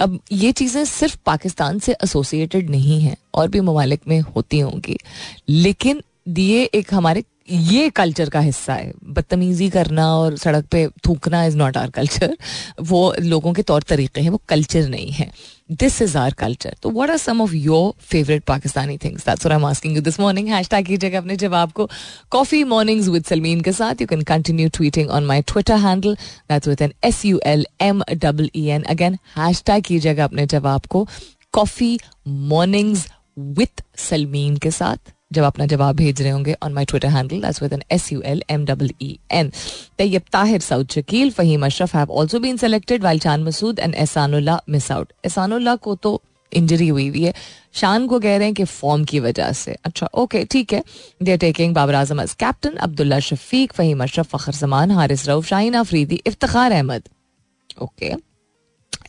अब 0.00 0.18
ये 0.32 0.52
चीज़ें 0.52 0.84
सिर्फ़ 0.84 1.16
पाकिस्तान 1.26 1.78
से 1.78 1.96
एसोसिएटेड 2.04 2.70
नहीं 2.70 3.00
हैं, 3.00 3.16
और 3.34 3.48
भी 3.48 3.60
ममालिक 3.60 4.00
में 4.08 4.20
होती 4.20 4.60
होंगी। 4.60 4.96
लेकिन 5.48 6.02
दिए 6.28 6.62
एक 6.64 6.94
हमारे 6.94 7.24
ये 7.50 7.88
कल्चर 7.90 8.28
का 8.30 8.40
हिस्सा 8.40 8.74
है। 8.74 8.92
बदतमीजी 9.06 9.68
करना 9.70 10.06
और 10.14 10.36
सड़क 10.36 10.66
पे 10.72 10.86
थूकना 11.06 11.44
इज़ 11.44 11.56
नॉट 11.56 11.76
आर 11.76 11.90
कल्चर 11.90 12.36
वो 12.80 13.14
लोगों 13.20 13.52
के 13.52 13.62
तौर 13.62 13.82
तरीके 13.82 14.20
हैं, 14.20 14.30
वो 14.30 14.40
कल्चर 14.48 14.88
नहीं 14.88 15.10
है। 15.12 15.30
दिस 15.72 16.00
इज़ 16.02 16.16
आर 16.18 16.32
कल्चर 16.34 16.76
तो 16.82 16.90
what 16.90 17.10
are 17.10 17.16
some 17.16 17.40
of 17.42 17.54
your 17.54 17.92
favourite 18.02 18.44
Pakistani 18.44 18.96
things 18.98 19.26
that's 19.26 19.46
what 19.46 19.52
I 19.52 19.58
am 19.58 19.66
asking 19.66 19.96
you 19.96 20.02
this 20.02 20.20
morning 20.20 20.48
hashtag 20.48 20.86
कीजिएगा 20.86 21.18
अपने 21.18 21.36
जवाब 21.36 21.72
को। 21.72 21.88
कॉफ़ी 22.30 22.62
मॉर्निंग्स 22.64 23.08
विद 23.08 23.24
सलमीन 23.24 23.60
के 23.60 23.72
साथ। 23.72 24.00
You 24.00 24.06
can 24.06 24.22
continue 24.24 24.68
tweeting 24.68 25.10
on 25.10 25.26
my 25.26 25.42
Twitter 25.42 25.76
handle 25.78 26.14
that's 26.14 26.68
with 26.68 26.82
N 26.82 26.92
S 27.04 27.24
U 27.24 27.40
L 27.46 27.66
M 27.80 28.02
double 28.12 28.50
E 28.56 28.66
N 28.66 28.82
again 28.84 29.18
hashtag 29.36 29.84
कीजिएगा 29.84 30.24
अपने 30.24 30.46
जवाब 30.48 30.86
को। 30.86 31.06
कॉफ़ी 31.52 31.98
मॉर्निंग्स 32.26 33.06
विथ 33.38 33.82
सलमीन 33.98 34.56
के 34.56 34.70
साथ। 34.70 35.12
जब 35.32 35.42
अपना 35.44 35.66
जवाब 35.66 35.96
भेज 35.96 36.22
रहे 36.22 36.30
होंगे 36.30 36.56
on 36.62 36.72
my 36.72 36.84
Twitter 36.84 37.08
handle 37.08 37.40
that's 37.42 37.62
with 37.62 37.72
N 37.72 37.82
S 37.92 38.12
U 38.12 38.20
L 38.32 38.42
M 38.50 38.64
double 38.66 38.90
E 39.02 39.18
N 39.32 39.52
Tayyab 39.98 40.22
Tahir 40.32 40.60
Saud 40.60 40.90
Shakeel 40.90 41.30
Faheem 41.38 41.66
Ashraf 41.66 41.94
have 41.96 42.18
also 42.20 42.40
been 42.40 42.56
selected 42.56 43.02
while 43.02 43.18
Shan 43.18 43.44
Masood 43.44 43.78
and 43.78 43.94
Ehsanullah 43.94 44.60
miss 44.68 44.90
out 44.92 45.12
Ehsanullah 45.24 45.76
को 45.76 45.94
तो 45.94 46.20
injury 46.52 46.86
हुई 46.88 47.08
हुई 47.08 47.22
है. 47.22 47.32
शान 47.80 48.06
को 48.06 48.18
कह 48.20 48.36
रहे 48.36 48.46
हैं 48.46 48.54
कि 48.54 48.64
फॉर्म 48.64 49.04
की 49.04 49.18
वजह 49.20 49.52
से. 49.52 49.76
अच्छा 49.84 50.08
ओके 50.18 50.44
ठीक 50.50 50.72
है. 50.72 50.82
They 51.22 51.36
taking 51.36 51.74
Babar 51.74 51.94
Azam 51.94 52.20
as 52.20 52.32
captain 52.40 52.76
Abdullah 52.86 53.18
Shafique, 53.20 53.72
Faheem 53.72 54.02
Ashraf, 54.02 54.28
Fakhar 54.28 54.52
Zaman, 54.52 54.90
Haris 54.90 55.28
Rauf, 55.28 55.46
Shaheen 55.46 55.74
Afridi 55.74 56.20
Iftikhar 56.26 56.72
Ahmed. 56.72 57.02
Okay 57.82 58.14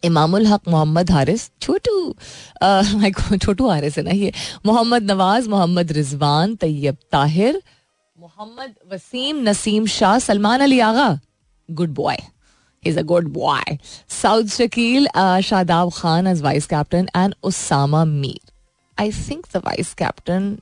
Imamul 0.03 0.47
Haq 0.47 0.67
Mohammad 0.67 1.11
Haris, 1.11 1.49
छोटू 1.61 3.37
छोटू 3.37 3.69
हारिस 3.69 3.97
है 3.97 4.03
ना 4.03 4.11
ये, 4.11 4.31
Mohammad 4.65 5.11
Nawaz, 5.11 5.49
Mohammad 5.49 5.91
Rizwan, 5.91 6.55
Tayyab 6.55 6.97
Tahir, 7.11 7.61
Mohammad 8.17 8.73
Wasim, 8.93 9.41
Naseem 9.49 9.85
Shah, 9.87 10.17
Salman 10.19 10.61
Ali 10.61 10.79
Agha 10.87 11.09
good 11.69 11.93
boy 11.95 12.17
is 12.83 12.99
a 12.99 13.01
good 13.03 13.27
boy 13.33 13.77
Saud 14.21 14.47
Shakeel 14.49 15.07
Shadab 15.43 15.91
Khan 15.95 16.27
as 16.27 16.41
vice 16.41 16.65
captain 16.67 17.07
and 17.15 17.35
Usama 17.43 18.03
Mir. 18.05 18.51
I 18.97 19.11
think 19.11 19.45
the 19.55 19.61
vice 19.65 19.93
captain 19.93 20.55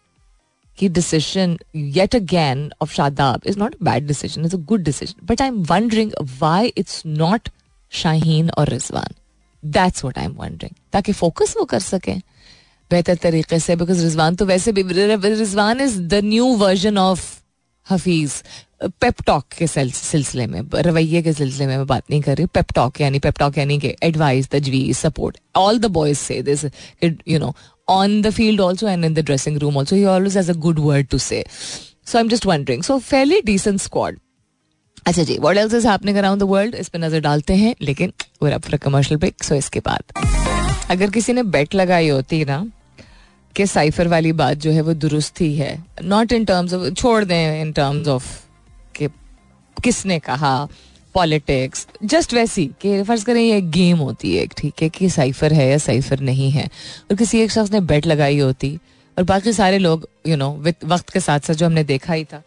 की 0.78 0.90
decision 0.90 1.58
yet 1.76 2.16
again 2.16 2.70
of 2.82 2.94
Shadab 2.94 3.48
is 3.48 3.60
not 3.60 3.76
a 3.76 3.84
bad 3.84 4.08
decision 4.08 4.46
is 4.46 4.56
a 4.56 4.60
good 4.68 4.84
decision 4.84 5.26
but 5.26 5.42
I 5.42 5.48
am 5.48 5.64
wondering 5.72 6.12
why 6.42 6.74
it's 6.78 7.02
not 7.06 7.50
Shaheen 7.92 8.50
और 8.50 8.70
Rizwan. 8.70 9.14
That's 9.64 10.06
what 10.06 10.18
I 10.18 10.26
am 10.26 10.36
wondering 10.40 10.76
ताकि 10.94 11.12
focus 11.14 11.56
वो 11.58 11.66
कर 11.66 11.80
सकें 11.82 12.20
बेहतर 12.92 13.16
तरीके 13.24 13.60
से 13.60 13.76
because 13.76 14.04
Rizwan 14.04 14.36
तो 14.36 14.46
वैसे 14.46 14.72
भी, 14.72 14.84
Rizwan 14.84 15.82
is 15.82 16.00
the 16.02 16.22
new 16.24 16.46
version 16.58 16.98
of 16.98 17.28
Hafeez 17.88 18.32
pep talk 19.02 19.44
के 19.58 19.68
सिलसिले 19.68 20.46
में, 20.48 20.62
रवैये 20.76 21.22
के 21.22 21.34
सिलसिले 21.34 21.68
में 21.68 21.76
मैं 21.78 21.86
बात 21.88 22.04
नहीं 22.10 22.22
कर 22.22 22.36
रही 22.36 22.44
हूँ। 22.44 22.50
पेपटॉक 22.54 23.02
यानी 23.02 23.20
पेपटॉक 23.20 23.58
यानी 23.58 23.78
कि 23.80 23.94
एडवाइस 24.04 24.50
तजवीज 24.50 24.96
सपोर्ट 24.98 25.38
ऑल 25.58 25.80
द 25.80 25.86
बॉयज़ 25.98 26.18
से 26.20 26.42
this 26.42 26.66
you 27.04 27.40
know 27.40 27.54
on 27.88 28.22
the 28.22 28.30
field 28.30 28.62
also 28.62 28.88
and 28.88 29.06
in 29.06 29.14
the 29.14 29.26
dressing 29.26 29.58
room 29.58 29.78
also 29.78 29.96
he 29.96 30.06
always 30.06 30.38
has 30.38 30.52
a 30.52 30.56
good 30.66 30.80
word 30.80 31.08
to 31.08 31.18
say 31.18 31.44
so 32.06 32.18
I 32.18 32.24
am 32.24 32.30
just 32.30 32.46
wondering 32.46 32.84
so 32.84 32.98
fairly 33.00 33.42
decent 33.46 33.80
squad 33.82 34.20
अच्छा 35.08 35.24
जी 35.24 35.38
world 35.38 35.74
else 35.74 35.86
happening 35.86 36.18
around 36.18 36.42
the 36.42 36.44
world 36.46 36.76
इस 36.76 36.90
पर 36.90 37.00
नज़र 37.00 37.20
डालते 37.20 37.56
हैं, 37.56 37.76
लेकिन 37.82 38.14
commercial 38.76 39.20
break 39.20 39.44
so 39.44 39.56
इसके 39.56 39.80
बाद। 39.80 40.04
अगर 40.92 41.10
किसी 41.10 41.34
ने 41.34 41.44
बेट 41.46 41.76
लगाई 41.76 42.10
होती 42.10 42.44
ना, 42.46 42.66
कि 43.56 43.66
साइफर 43.68 44.08
वाली 44.08 44.32
बात 44.34 44.58
जो 44.58 44.72
है 44.72 44.82
वो 44.82 44.94
दुरुस्त 44.96 45.42
ही 45.42 45.56
है 45.56 45.78
नॉट 46.04 46.32
इन 46.32 46.46
टर्म्स 46.46 46.74
ऑफ़ 46.74 46.90
छोड़ 46.92 47.24
दें 47.24 47.62
इन 47.62 47.72
टर्म्स 47.72 48.08
ऑफ़ 48.08 48.28
कि 48.96 49.08
किसने 49.78 50.20
कहा 50.20 50.68
पॉलिटिक्स 51.16 51.88
जस्ट 52.04 52.34
वैसी, 52.34 52.66
कि 52.82 53.02
फ़र्ज़ 53.04 53.26
करें 53.26 53.42
ये 53.42 53.62
गेम 53.62 53.98
होती 53.98 54.36
है 54.36 54.46
ठीक 54.58 54.82
है, 54.82 54.90
कि 54.90 55.10
साइफर 55.10 55.54
है 55.54 55.70
या 55.70 55.78
साइफर 55.78 56.20
नहीं 56.22 56.50
है। 56.52 56.66
और 57.12 57.18
किसी 57.18 57.42
एक 57.42 57.52
शख्स 57.52 57.72
ने 57.72 57.80
बेट 57.84 58.08
लगाई 58.08 58.40
होती, 58.40 58.78
और 59.18 59.24
बाकी 59.24 59.54
सारे 59.54 59.78
लोग 59.78 60.08
यू 60.28 60.36
नो 60.38 60.52
वक्त 60.86 61.10
के 61.10 61.20
साथ 61.20 61.40
साथ 61.40 61.54
जो 61.54 61.66
हमने 61.66 61.84
देखा 61.84 62.14
ही 62.14 62.24
था 62.24 62.42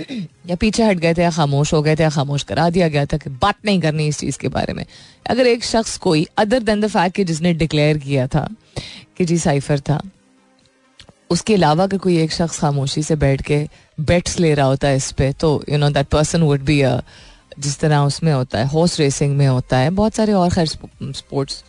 या 0.00 0.56
पीछे 0.56 0.84
हट 0.84 0.96
गए 0.96 1.14
थे 1.14 1.22
या 1.22 1.30
खामोश 1.30 1.72
हो 1.72 1.82
गए 1.82 1.96
थे 1.96 2.02
या 2.02 2.10
खामोश 2.10 2.42
करा 2.42 2.68
दिया 2.70 2.88
गया 2.88 3.04
था 3.06 3.16
कि 3.16 3.30
बात 3.32 3.56
नहीं 3.64 3.80
करनी 3.80 4.06
इस 4.08 4.18
चीज़ 4.18 4.38
के 4.38 4.48
बारे 4.48 4.72
में। 4.72 4.84
अगर 5.26 5.46
एक 5.46 5.64
शख्स 5.64 5.96
कोई 5.98 6.26
अदर 6.38 6.62
देन 6.62 6.80
द 6.80 6.88
फैक्ट 6.88 7.16
कि 7.16 7.24
जिसने 7.24 7.52
डिक्लेयर 7.54 7.98
किया 7.98 8.26
था 8.26 8.46
कि 9.16 9.24
जी 9.24 9.38
साइफर 9.38 9.80
था, 9.80 10.00
उसके 11.30 11.54
अलावा 11.54 11.84
अगर 11.84 11.98
कोई 11.98 12.18
एक 12.18 12.32
शख्स 12.32 12.58
खामोशी 12.60 13.02
से 13.02 13.16
बैठ 13.16 13.42
के 13.42 13.66
बेट्स 14.00 14.38
ले 14.40 14.54
रहा 14.54 14.66
होता 14.66 14.88
है 14.88 14.96
इस 14.96 15.10
पे 15.12 15.32
तो 15.32 15.64
you 15.68 15.78
know 15.78 15.90
that 15.90 16.06
person 16.08 16.42
would 16.42 16.60
be 16.64 16.80
a 16.82 17.00
जिस 17.58 17.78
तरह 17.80 17.98
उसमें 17.98 18.32
होता 18.32 18.58
है 18.58 18.66
हॉर्स 18.66 18.98
रेसिंग 19.00 19.36
में 19.36 19.46
होता 19.46 19.78
है, 19.78 19.90
बहुत 19.90 20.14
सारे 20.14 20.32
और 20.32 20.50
खैर 20.50 20.66
स्पोर्ट्स 20.66 21.62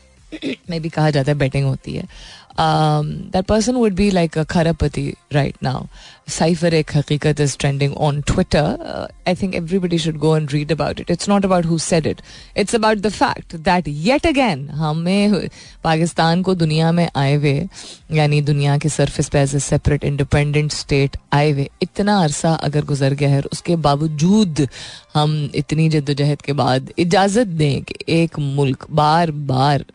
में 0.69 0.81
भी 0.81 0.89
कहा 0.89 1.09
जाता 1.09 1.31
है 1.31 1.37
बैटिंग 1.37 1.65
होती 1.65 1.95
है। 1.95 2.03
That 2.59 3.45
person 3.45 3.73
would 3.73 3.93
be 3.93 4.11
like 4.11 4.37
a 4.37 4.43
खरापति 4.43 5.13
right 5.33 5.55
now 5.63 5.85
cipher 6.27 6.73
एक 6.73 6.91
हकीकत 6.95 7.39
is 7.39 7.57
trending 7.57 7.93
on 7.97 8.21
Twitter 8.21 9.07
I 9.27 9.35
think 9.35 9.55
everybody 9.55 9.97
should 9.97 10.17
go 10.17 10.37
and 10.37 10.51
read 10.51 10.71
about 10.71 10.99
it 10.99 11.11
it's 11.11 11.29
not 11.29 11.45
about 11.45 11.65
who 11.65 11.77
said 11.77 12.07
it 12.07 12.21
it's 12.57 12.75
about 12.75 12.97
the 12.97 13.09
fact 13.09 13.55
that 13.55 13.87
yet 13.87 14.27
again 14.27 14.69
हमें 14.69 15.49
पाकिस्तान 15.83 16.41
को 16.41 16.55
दुनिया 16.55 16.91
में 16.91 17.09
आए 17.15 17.35
हुए, 17.35 17.67
यानी 18.11 18.41
दुनिया 18.41 18.77
के 18.77 18.89
सर्फिस 18.89 19.29
पे 19.29 19.39
as 19.39 19.55
a 19.55 19.59
separate 19.59 20.03
independent 20.03 20.71
state 20.71 21.17
आए 21.33 21.51
हुए, 21.51 21.69
इतना 21.81 22.23
अरसा 22.23 22.53
अगर 22.53 22.85
गुजर 22.85 23.13
गया 23.13 23.29
है 23.29 23.41
उसके 23.41 23.75
बावजूद 23.75 24.67
हम 25.13 25.49
इतनी 25.55 25.89
जद्दोजहद 25.89 26.41
के 26.41 26.53
बाद 26.53 26.93
इजाज़त 26.99 27.47
दें 27.47 27.83
कि 27.83 27.95
एक 28.07 28.39
मुल्क 28.39 28.87
बार 28.91 29.31
बार 29.31 29.85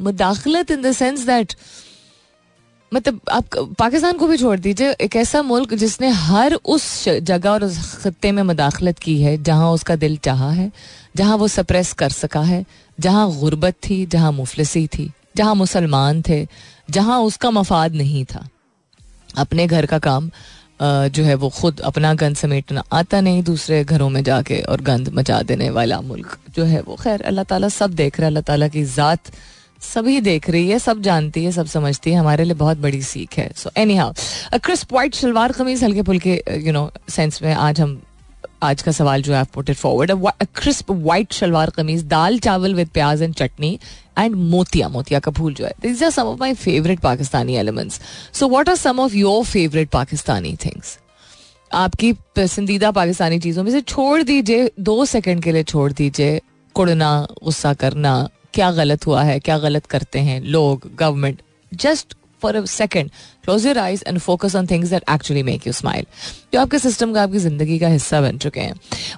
मुदाखलत 0.00 0.70
इन 0.70 0.82
देंस 0.82 1.26
दैट 1.26 1.54
मतलब 2.92 3.20
आप 3.30 3.56
पाकिस्तान 3.78 4.16
को 4.18 4.26
भी 4.26 4.36
छोड़ 4.38 4.58
दीजिए, 4.58 4.90
एक 4.92 5.16
ऐसा 5.16 5.42
मुल्क 5.42 5.74
जिसने 5.74 6.08
हर 6.10 6.54
उस 6.54 6.84
जगह 7.08 7.50
और 7.50 7.64
उस 7.64 7.94
खत्ते 8.02 8.32
में 8.32 8.42
मदाखलत 8.44 8.98
की 8.98 9.20
है, 9.22 9.36
जहाँ 9.42 9.70
उसका 9.72 9.96
दिल 9.96 10.16
चाहा 10.18 10.50
है, 10.50 10.70
जहाँ 11.16 11.36
वो 11.36 11.48
सप्रेस 11.48 11.92
कर 11.94 12.10
सका 12.10 12.40
है, 12.42 12.64
जहाँ 12.98 13.30
गुर्बत 13.38 13.74
थी, 13.84 14.04
जहाँ 14.06 14.32
मुफलसी 14.32 14.86
थी, 14.88 15.10
जहाँ 15.36 15.54
मुसलमान 15.54 16.22
थे, 16.28 16.46
जहाँ 16.90 17.20
उसका 17.22 17.50
मफाद 17.50 17.94
नहीं 17.94 18.24
था। 18.24 18.48
अपने 19.38 19.66
घर 19.66 19.86
का 19.86 19.98
काम 19.98 20.30
जो 20.80 21.22
है 21.24 21.34
वो 21.34 21.48
खुद 21.50 21.80
अपना 21.80 22.12
गंद 22.14 22.36
समेटना 22.36 22.82
आता 22.92 23.20
नहीं, 23.20 23.42
दूसरे 23.42 23.82
घरों 23.84 24.08
में 24.08 24.22
जाके 24.24 24.60
और 24.62 24.80
गंद 24.80 25.08
मचा 25.14 25.40
देने 25.42 25.70
वाला 25.70 26.00
मुल्क 26.00 26.38
जो 26.56 26.64
है 26.64 26.80
वो। 26.82 26.96
खैर, 26.96 27.22
अल्लाह 27.22 27.44
ताला 27.44 27.68
सब 27.68 27.94
देख 27.94 28.18
रहा 28.20 28.26
है, 28.26 28.30
अल्लाह 28.30 28.42
ताला 28.42 28.68
की 28.68 28.82
ज़ात 28.86 29.30
सभी 29.82 30.20
देख 30.20 30.48
रही 30.50 30.68
है, 30.68 30.78
सब 30.78 31.00
जानती 31.02 31.44
है, 31.44 31.52
सब 31.52 31.66
समझती 31.66 32.10
है, 32.10 32.16
हमारे 32.16 32.44
लिए 32.44 32.54
बहुत 32.56 32.78
बड़ी 32.78 33.02
सीख 33.02 33.38
है। 33.38 33.50
So 33.56 33.70
anyhow 33.96 34.12
crisp 34.54 34.92
white 34.92 35.14
shalwar 35.14 35.52
kameez 35.52 35.84
हल्के 35.84 36.02
फुल्के 36.02 36.42
यू 36.56 36.72
नो 36.72 36.90
सेंस 37.08 37.42
में 37.42 37.52
आज 37.54 37.80
हम, 37.80 38.00
आज 38.62 38.82
का 38.82 38.92
सवाल 38.92 39.22
जो 39.22 39.34
है 39.34 39.44
forward 39.44 40.12
crisp 40.56 40.90
white 40.90 41.32
shalwar 41.32 41.70
kameez 41.70 42.02
dal 42.06 42.38
chawal 42.38 42.74
with 42.74 42.88
pyaz 42.88 43.22
and 43.22 43.34
chutney 43.34 43.78
and 44.18 44.34
मोतिया 44.34 44.88
मोतिया 44.88 45.18
का 45.20 45.30
फूल 45.32 45.54
जो 45.54 45.64
है। 45.64 45.72
This 45.82 46.02
are 46.02 46.10
some 46.10 46.22
of 46.22 46.38
my 46.40 46.54
favourite 46.54 47.00
Pakistani 47.00 47.56
elements 47.56 48.00
so 48.34 48.48
what 48.48 48.68
are 48.68 48.76
some 48.76 49.00
of 49.00 49.14
your 49.14 49.44
favourite 49.44 49.90
Pakistani 49.90 50.56
things 50.64 50.98
आपकी 51.70 52.12
पसंदीदा 52.36 52.90
पाकिस्तानी 52.90 53.38
चीज़ों 53.38 53.64
में 53.64 53.70
से 53.70 53.80
छोड़ 53.82 54.22
दीजिए, 54.22 54.70
दो 54.80 55.04
सेकंड 55.04 55.42
के 55.42 55.52
लिए 55.52 55.62
छोड़ 55.64 55.92
दीजिए, 55.92 56.40
कुड़ना, 56.74 57.26
गुस्सा 57.44 57.72
करना 57.74 58.28
क्या 58.54 58.70
गलत 58.72 59.06
हुआ 59.06 59.22
है, 59.22 59.38
क्या 59.40 59.58
गलत 59.58 59.86
करते 59.86 60.18
हैं 60.20 60.40
लोग 60.42 60.90
government 60.94 61.42
just 61.72 62.14
for 62.42 62.56
a 62.56 62.64
second 62.64 63.10
close 63.44 63.66
your 63.66 63.78
eyes 63.78 64.02
and 64.06 64.18
focus 64.18 64.54
on 64.56 64.66
things 64.66 64.90
that 64.90 65.04
actually 65.10 65.42
make 65.42 65.66
you 65.66 65.72
smile 65.72 66.06
जो 66.54 66.60
आपके 66.60 66.78
सिस्टम 66.78 67.12
का, 67.12 67.22
आपकी 67.22 67.38
ज़िंदगी 67.38 67.78
का 67.78 67.88
हिस्सा 67.88 68.20
बन 68.20 68.38
चुके 68.38 68.60
हैं। 68.60 68.74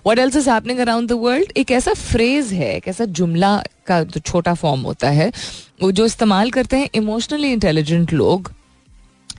What 0.07 0.19
else 0.19 0.37
is 0.37 0.49
happening 0.51 0.79
around 0.79 1.09
the 1.09 1.13
world 1.23 1.53
एक 1.57 1.71
ऐसा 1.71 1.95
फ्रेज 1.95 2.53
है, 2.53 2.75
एक 2.77 2.89
ऐसा 2.89 3.05
जुमला 3.05 3.57
का 3.87 4.03
जो 4.05 4.21
छोटा 4.21 4.55
फॉर्म 4.55 4.81
होता 4.83 5.11
है, 5.11 5.31
वो 5.83 5.93
जो 5.93 6.07
इस्तेमाल 6.07 6.51
करते 6.51 6.77
हैं 6.77 6.89
इमोशनली 6.95 7.53
इंटेलिजेंट 7.53 8.13
लोग, 8.13 8.53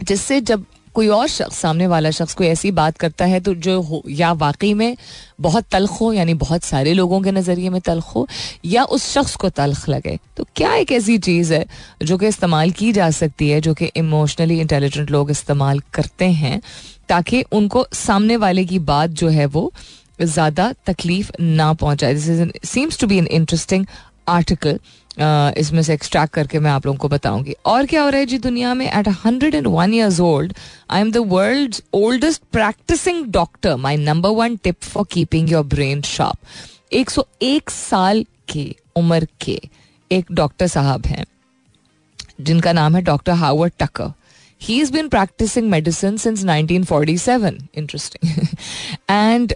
जिससे 0.04 0.40
जब 0.42 0.66
कोई 0.96 1.08
और 1.10 1.28
शख्स, 1.28 1.58
सामने 1.58 1.88
वाला 1.88 2.12
शख्स 2.12 2.34
कोई 2.34 2.48
ऐसी 2.48 2.72
बात 2.72 2.98
करता 2.98 3.26
है 3.26 3.40
तो 3.40 3.54
जो 3.56 3.80
हो, 3.82 4.02
या 4.10 4.32
वाकई 4.34 4.74
में 4.74 4.96
बहुत 5.42 5.66
तलख 5.72 6.00
हो, 6.02 6.12
यानी 6.14 6.34
बहुत 6.36 6.64
सारे 6.64 6.94
लोगों 6.94 7.22
के 7.22 7.32
नज़रिए 7.32 7.70
में 7.70 7.80
तलख 7.82 8.16
हो, 8.16 8.28
या 8.66 8.84
उस 8.86 9.12
शख्स 9.14 9.36
को 9.36 9.50
तलख 9.52 9.88
लगे 9.90 10.18
तो 10.38 10.46
क्या 10.56 10.74
एक 10.76 10.92
ऐसी 10.92 11.18
चीज़ 11.20 11.54
है 11.54 11.66
जो 12.04 12.18
कि 12.18 12.28
इस्तेमाल 12.28 12.72
की 12.72 12.92
जा 12.92 13.10
सकती 13.12 13.50
है, 13.50 13.62
जो 13.62 13.74
कि 13.74 13.92
इमोशनली 13.96 14.60
इंटेलिजेंट 14.60 15.12
लोग 15.12 15.32
इस्तेमाल 15.32 15.80
करते 15.94 16.26
हैं, 16.34 16.62
ताकि 17.10 17.44
उनको 17.52 17.86
सामने 17.96 18.38
वाले 18.38 18.66
की 18.66 18.80
बात 18.86 19.10
जो 19.12 19.30
है 19.30 19.46
वो 19.48 19.72
ज़्यादा 20.22 20.72
तकलीफ़ 20.88 21.32
ना 21.42 21.72
पहुँचाए? 21.76 22.14
This 22.14 22.28
is 22.30 22.68
seems 22.68 23.00
to 23.00 23.08
be 23.08 23.18
an 23.18 23.28
interesting 23.30 23.86
article 24.30 24.80
इसमें 25.18 25.82
से 25.84 25.94
एक्सट्रैक्ट 25.94 26.34
करके 26.34 26.60
मैं 26.60 26.72
आप 26.72 26.86
लोगों 26.86 26.98
को 27.00 27.08
बताऊँगी। 27.10 27.56
और 27.66 27.86
क्या 27.86 28.04
हो 28.04 28.10
रहा 28.10 28.20
है 28.20 28.26
जी 28.26 28.38
दुनिया 28.40 28.74
में? 28.74 28.86
Eight 28.88 29.08
hundred 29.26 29.56
and 29.56 29.68
one 29.68 29.94
years 29.94 30.20
old 30.20 30.54
I 30.90 31.02
am 31.02 31.12
the 31.12 31.18
world 31.28 31.76
oldest 31.94 32.42
practising 32.52 33.26
doctor 33.32 33.76
my 33.78 33.98
number 33.98 34.30
one 34.36 34.56
tip 34.56 34.82
for 34.84 35.06
keeping 35.12 35.52
your 35.52 35.66
brain 35.66 36.02
sharp 36.04 36.94
एक 36.94 37.10
सौ 37.10 37.26
एक 37.42 37.70
साल 37.70 38.24
की 38.50 38.76
उम्र 38.96 39.28
के 39.42 39.60
एक 40.12 40.32
डॉक्टर 40.32 40.68
साहब 40.68 41.06
हैं, 41.06 41.26
जिनका 42.42 42.74
नाम 42.74 42.96
है 42.96 43.02
doctor 43.02 43.32
Howard 43.34 43.74
Tucker 43.80 44.12
he 44.62 44.80
is 44.82 44.92
been 44.94 45.08
practising 45.10 45.70
medicine 45.70 46.18
since 46.18 46.44
1947 46.46 47.54
interesting 47.76 48.48
and 49.10 49.54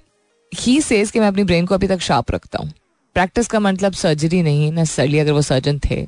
he 0.51 0.79
says 0.81 1.11
कि 1.11 1.19
मैं 1.19 1.27
अपनी 1.27 1.43
ब्रेन 1.43 1.65
को 1.65 1.75
अभी 1.75 1.87
तक 1.87 1.99
शार्प 2.01 2.31
रखता 2.31 2.59
हूँ। 2.59 2.71
प्रैक्टिस 3.15 3.47
का 3.47 3.59
मतलब 3.59 3.93
सर्जरी 3.93 4.41
नहीं 4.41 4.71
नेसेसरली 4.71 5.19
अगर 5.19 5.31
वो 5.31 5.41
सर्जन 5.41 5.79
थे। 5.85 6.01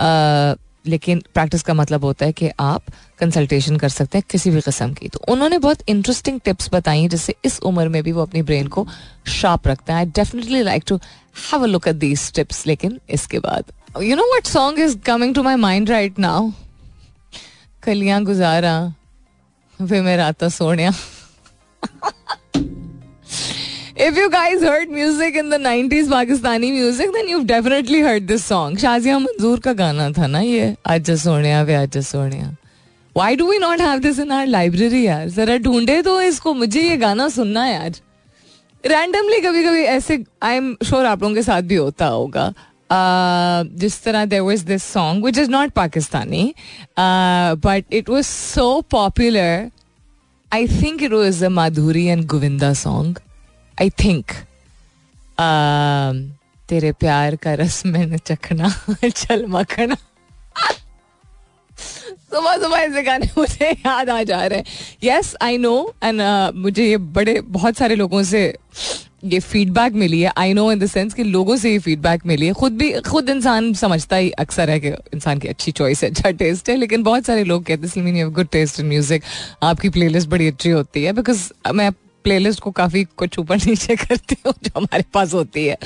आ, 0.00 0.54
लेकिन 0.86 1.22
प्रैक्टिस 1.34 1.62
का 1.62 1.74
मतलब 1.74 2.04
होता 2.04 2.26
है 2.26 2.32
कि 2.32 2.50
आप 2.60 2.82
कंसल्टेशन 3.18 3.76
कर 3.76 3.88
सकते 3.88 4.18
हैं 4.18 4.24
किसी 4.30 4.50
भी 4.50 4.60
किस्म 4.60 4.94
की। 4.94 5.08
तो 5.08 5.20
उन्होंने 5.28 5.58
बहुत 5.58 5.78
इंटरेस्टिंग 5.88 6.40
टिप्स 6.40 6.70
बताई 6.72 7.08
जिससे 7.08 7.34
इस 7.44 7.58
उम्र 7.60 7.88
में 7.88 8.02
भी 8.02 8.12
वो 8.12 8.22
अपनी 8.22 8.42
ब्रेन 8.42 8.66
को 8.66 8.86
शार्प 9.26 9.68
रखते 9.68 9.92
हैं। 9.92 9.98
I 9.98 10.06
definitely 10.06 10.62
like 10.62 10.84
to 10.86 10.96
have 11.52 11.62
a 11.62 11.66
look 11.66 11.88
at 11.88 11.96
these 11.96 12.32
tips 12.32 12.66
लेकिन 12.66 13.00
इसके 13.10 13.38
बाद। 13.38 13.64
You 14.02 14.16
know 14.16 14.24
what 14.36 14.46
song 14.46 14.78
is 14.78 14.98
coming 14.98 15.34
to 15.34 15.42
my 15.42 15.54
mind 15.54 15.90
right 15.90 16.18
now 16.18 16.50
कलियाँ 17.82 18.22
गुजारा 18.24 18.94
वे 19.80 20.00
मेरा 20.00 20.32
तो 20.32 20.48
Sonia. 20.48 20.92
If 24.02 24.16
you 24.16 24.30
guys 24.30 24.62
heard 24.62 24.88
music 24.88 25.34
in 25.36 25.50
the 25.50 25.58
90s 25.58 26.06
Pakistani 26.08 26.70
music, 26.72 27.10
then 27.12 27.28
you've 27.28 27.46
definitely 27.46 27.98
heard 28.00 28.28
this 28.28 28.44
song. 28.50 28.76
Shazia 28.76 29.18
Manzoor 29.18 29.60
का 29.60 29.72
गाना 29.80 30.08
था 30.18 30.26
ना 30.26 30.40
ये 30.40 30.74
आज 30.88 31.10
सोनिया 31.22 31.60
वे 31.62 31.74
आज 31.74 31.98
Sonia 32.06 32.56
Why 33.16 33.34
do 33.36 33.48
we 33.50 33.58
not 33.58 33.82
have 33.86 34.00
this 34.06 34.22
in 34.24 34.32
our 34.38 34.46
library 34.46 35.04
यार 35.04 35.28
जरा 35.36 35.56
ढूंढे 35.66 36.00
तो 36.02 36.20
इसको 36.22 36.54
मुझे 36.54 36.82
ये 36.82 36.96
गाना 36.96 37.28
सुनना 37.36 37.66
आज. 37.84 38.00
रैंडमली 38.84 39.40
कभी 39.40 39.64
कभी 39.64 39.84
ऐसे 39.98 40.22
आई 40.42 40.56
एम 40.56 40.74
श्योर 40.84 41.06
आप 41.06 41.22
लोगों 41.22 41.34
के 41.34 41.42
साथ 41.42 41.62
भी 41.62 41.74
होता 41.74 42.06
होगा. 42.06 42.52
जिस 43.80 44.02
तरह 44.04 44.24
there 44.24 44.40
was 44.40 44.64
this 44.66 44.92
song 44.92 45.24
which 45.24 45.38
is 45.38 45.50
not 45.50 45.70
Pakistani 45.72 46.52
but 46.98 47.94
it 47.94 48.08
was 48.10 48.26
so 48.26 48.80
popular 48.90 49.70
I 50.52 50.68
think 50.82 51.02
it 51.02 51.12
was 51.12 51.44
a 51.44 51.48
Madhuri 51.48 52.06
and 52.06 52.26
Govinda 52.26 52.72
song 52.74 53.18
I 53.82 53.90
think 53.90 54.32
um, 55.40 56.16
तेरे 56.68 56.92
प्यार 56.92 57.36
का 57.36 57.54
रस 57.54 57.82
मैंने 57.86 58.18
चखना 58.18 58.68
चल 59.04 59.44
मखना। 59.46 59.96
सुबह 62.32 62.56
सुबह 62.56 62.76
ऐसे 62.76 63.02
गाने 63.02 63.28
मुझे 63.38 63.70
याद 63.70 64.10
आ 64.10 64.22
जा 64.22 64.44
रहे 64.46 64.58
हैं। 64.58 64.64
यस 65.04 65.34
आई 65.42 65.58
नो 65.58 65.94
एंड 66.04 66.20
मुझे 66.56 66.86
ये 66.86 66.96
बड़े 66.96 67.40
बहुत 67.40 67.76
सारे 67.76 67.94
लोगों 67.94 68.22
से 68.22 68.42
ये 69.24 69.40
फीडबैक 69.40 69.92
मिली 69.92 70.20
है। 70.20 70.32
I 70.36 70.52
know 70.52 70.70
in 70.72 70.78
the 70.78 70.86
sense 70.86 71.14
कि 71.14 71.22
लोगों 71.22 71.56
से 71.56 71.72
ये 71.72 71.78
फीडबैक 71.78 72.26
मिली 72.26 72.46
है। 72.46 72.52
खुद 72.52 72.72
भी 72.72 72.92
खुद 73.00 73.30
इंसान 73.30 73.72
समझता 73.74 74.16
ही 74.16 74.30
अक्सर 74.30 74.70
है 74.70 74.78
कि 74.80 74.88
इंसान 74.88 75.38
की 75.38 75.48
अच्छी 75.48 75.72
चॉइस 75.72 76.04
है 76.04 76.10
अच्छा 76.10 76.30
टेस्ट 76.44 76.70
है 76.70 76.76
लेकिन 76.76 77.02
बहुत 77.02 77.24
सारे 77.24 77.44
लोग 77.44 77.64
कहते 77.64 78.00
हैं 78.00 78.32
गुड 78.32 78.48
टेस्ट 78.52 78.80
इन 78.80 78.86
म्यूज़िक 78.86 79.22
आपकी 79.62 79.88
प्लेलिस्ट 79.88 80.28
बड़ी 80.28 80.48
अच्छी 80.48 80.70
होती 80.70 81.04
है 81.04 81.12
बिकॉज़ 81.12 81.48
मैं 81.72 81.90
प्लेलिस्ट 82.24 82.60
को 82.60 82.70
काफ़ी 82.70 83.04
कुछ 83.16 83.38
ऊपर 83.38 83.56
नीचे 83.66 83.96
करती 83.96 84.36
हूँ 84.46 84.52
जो 84.64 84.70
हमारे 84.76 85.04
पास 85.14 85.34
होती 85.34 85.66
है। 85.66 85.76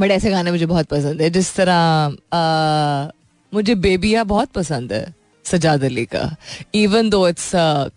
बट 0.00 0.06
um, 0.06 0.10
ऐसे 0.10 0.30
गाने 0.30 0.50
मुझे 0.50 0.66
बहुत 0.66 0.86
पसंद 0.86 1.22
है 1.22 1.30
जिस 1.30 1.54
तरह 1.54 2.08
uh, 2.34 3.14
मुझे 3.52 3.74
बेबिया 3.74 4.24
बहुत 4.24 4.48
पसंद 4.50 4.92
है 4.92 5.14
सजाद 5.44 5.84
अली 5.84 6.04
का। 6.06 6.24
Even 6.74 7.10
though 7.10 7.28
it's 7.28 7.50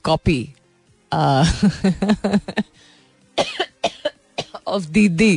copy 0.04 0.42
of 4.68 4.88
Didi 4.90 5.36